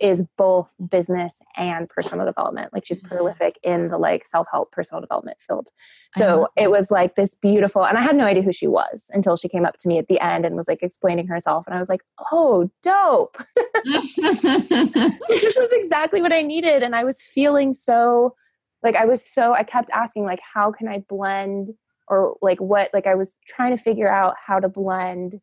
is 0.00 0.24
both 0.36 0.72
business 0.90 1.36
and 1.56 1.88
personal 1.88 2.26
development. 2.26 2.72
Like 2.72 2.84
she's 2.84 2.98
mm-hmm. 2.98 3.14
prolific 3.14 3.58
in 3.62 3.88
the 3.88 3.98
like 3.98 4.26
self-help 4.26 4.72
personal 4.72 5.00
development 5.00 5.38
field. 5.38 5.68
So 6.16 6.48
it 6.56 6.70
was 6.70 6.90
like 6.90 7.14
this 7.14 7.36
beautiful 7.36 7.84
and 7.84 7.96
I 7.96 8.02
had 8.02 8.16
no 8.16 8.24
idea 8.24 8.42
who 8.42 8.52
she 8.52 8.66
was 8.66 9.06
until 9.10 9.36
she 9.36 9.48
came 9.48 9.64
up 9.64 9.76
to 9.78 9.88
me 9.88 9.98
at 9.98 10.08
the 10.08 10.20
end 10.20 10.44
and 10.44 10.56
was 10.56 10.68
like 10.68 10.82
explaining 10.82 11.26
herself 11.28 11.66
and 11.66 11.74
I 11.74 11.78
was 11.78 11.88
like, 11.88 12.02
"Oh, 12.32 12.70
dope." 12.82 13.38
this 13.54 14.16
was 15.56 15.72
exactly 15.72 16.20
what 16.20 16.32
I 16.32 16.42
needed 16.42 16.82
and 16.82 16.94
I 16.94 17.04
was 17.04 17.22
feeling 17.22 17.72
so 17.72 18.34
like 18.82 18.96
I 18.96 19.04
was 19.04 19.24
so 19.24 19.54
I 19.54 19.62
kept 19.62 19.90
asking 19.92 20.24
like 20.24 20.40
how 20.54 20.72
can 20.72 20.88
I 20.88 20.98
blend 21.08 21.70
or 22.08 22.36
like 22.42 22.60
what 22.60 22.90
like 22.92 23.06
I 23.06 23.14
was 23.14 23.38
trying 23.46 23.76
to 23.76 23.82
figure 23.82 24.12
out 24.12 24.34
how 24.44 24.58
to 24.58 24.68
blend 24.68 25.40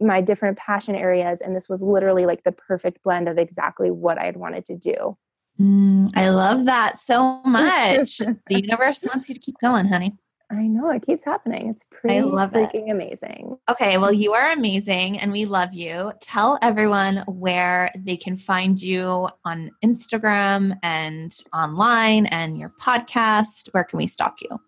my 0.00 0.20
different 0.20 0.58
passion 0.58 0.94
areas 0.94 1.40
and 1.40 1.54
this 1.54 1.68
was 1.68 1.82
literally 1.82 2.26
like 2.26 2.42
the 2.44 2.52
perfect 2.52 3.02
blend 3.02 3.28
of 3.28 3.38
exactly 3.38 3.90
what 3.90 4.18
i 4.18 4.24
had 4.24 4.36
wanted 4.36 4.64
to 4.64 4.76
do 4.76 5.16
mm, 5.60 6.10
i 6.14 6.28
love 6.28 6.66
that 6.66 6.98
so 6.98 7.40
much 7.44 8.18
the 8.48 8.60
universe 8.60 9.02
wants 9.02 9.28
you 9.28 9.34
to 9.34 9.40
keep 9.40 9.56
going 9.60 9.86
honey 9.86 10.16
I 10.50 10.68
know 10.68 10.90
it 10.90 11.04
keeps 11.04 11.24
happening. 11.24 11.70
It's 11.70 11.84
pretty 11.90 12.18
I 12.18 12.20
love 12.20 12.52
freaking 12.52 12.88
it. 12.88 12.92
amazing. 12.92 13.56
Okay, 13.68 13.98
well, 13.98 14.12
you 14.12 14.32
are 14.32 14.52
amazing 14.52 15.18
and 15.18 15.32
we 15.32 15.44
love 15.44 15.74
you. 15.74 16.12
Tell 16.20 16.56
everyone 16.62 17.24
where 17.26 17.90
they 17.96 18.16
can 18.16 18.36
find 18.36 18.80
you 18.80 19.28
on 19.44 19.72
Instagram 19.84 20.78
and 20.84 21.36
online 21.52 22.26
and 22.26 22.56
your 22.56 22.72
podcast. 22.80 23.68
Where 23.72 23.84
can 23.84 23.96
we 23.96 24.06
stalk 24.06 24.40
you? 24.40 24.60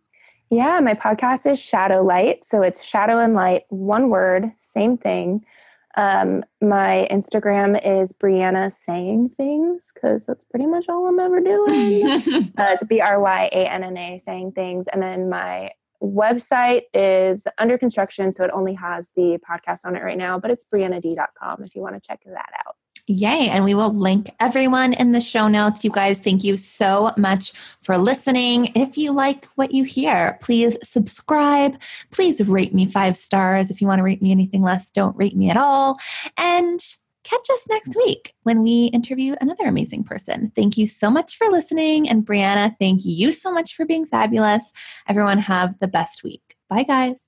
Yeah, 0.51 0.81
my 0.81 0.95
podcast 0.95 1.51
is 1.51 1.59
Shadow 1.59 2.03
Light. 2.03 2.43
So 2.45 2.63
it's 2.63 2.83
Shadow 2.83 3.19
and 3.19 3.35
Light, 3.35 3.65
one 3.69 4.09
word, 4.09 4.51
same 4.59 4.97
thing. 4.97 5.45
Um, 5.97 6.45
my 6.63 7.07
Instagram 7.11 7.79
is 7.85 8.13
Bryanna 8.13 8.73
saying 8.73 9.31
things 9.31 9.91
because 9.93 10.25
that's 10.27 10.45
pretty 10.45 10.67
much 10.67 10.87
all 10.89 11.07
I'm 11.07 11.19
ever 11.19 11.41
doing. 11.41 12.07
uh, 12.59 12.71
it's 12.71 12.85
B 12.85 13.01
R 13.01 13.21
Y 13.21 13.51
A 13.53 13.67
N 13.69 13.85
N 13.85 13.97
A 13.97 14.19
saying 14.19 14.53
things. 14.53 14.87
And 14.91 15.03
then 15.03 15.29
my 15.29 15.71
website 16.03 16.83
is 16.95 17.47
under 17.59 17.77
construction, 17.77 18.33
so 18.33 18.45
it 18.45 18.51
only 18.55 18.75
has 18.75 19.11
the 19.17 19.39
podcast 19.49 19.81
on 19.85 19.97
it 19.97 20.03
right 20.03 20.17
now, 20.17 20.39
but 20.39 20.51
it's 20.51 20.65
briannad.com 20.73 21.63
if 21.63 21.75
you 21.75 21.83
want 21.83 21.95
to 21.95 22.01
check 22.01 22.21
that 22.25 22.53
out. 22.67 22.77
Yay. 23.09 23.49
And 23.49 23.65
we 23.65 23.75
will 23.75 23.93
link 23.93 24.31
everyone 24.39 24.93
in 24.93 25.13
the 25.13 25.21
show 25.21 25.49
notes. 25.49 25.83
You 25.83 25.91
guys, 25.91 26.21
thank 26.21 26.45
you 26.45 26.59
so 26.59 27.11
much 27.17 27.53
for 27.83 27.97
listening. 27.97 28.71
If 28.75 28.99
you 28.99 29.13
like 29.13 29.47
what 29.55 29.73
you 29.73 29.85
hear, 29.85 30.39
please 30.43 30.77
subscribe. 30.83 31.81
Please 32.11 32.47
rate 32.47 32.75
me 32.75 32.85
five 32.85 33.17
stars. 33.17 33.71
If 33.71 33.81
you 33.81 33.87
want 33.87 34.01
to 34.01 34.03
rate 34.03 34.21
me 34.21 34.31
anything 34.31 34.63
less, 34.63 34.91
don't 34.91 35.17
rate 35.17 35.37
me 35.37 35.49
at 35.49 35.57
all. 35.57 35.99
And 36.37 36.81
catch 37.25 37.51
us 37.51 37.67
next 37.69 37.97
week 37.97 38.35
when 38.43 38.63
we 38.63 38.87
interview 38.87 39.37
another 39.41 39.65
amazing 39.65 40.05
person. 40.05 40.53
Thank 40.55 40.77
you 40.77 40.87
so 40.87 41.11
much 41.11 41.37
for 41.37 41.47
listening. 41.49 42.09
And 42.09 42.27
Bryanna, 42.27 42.77
thank 42.79 43.05
you 43.05 43.33
so 43.33 43.51
much 43.51 43.75
for 43.75 43.87
being 43.87 44.07
fabulous. 44.07 44.71
Everyone, 45.09 45.39
have 45.39 45.79
the 45.79 45.89
best 45.89 46.23
week. 46.23 46.57
Bye, 46.69 46.85
guys. 46.85 47.28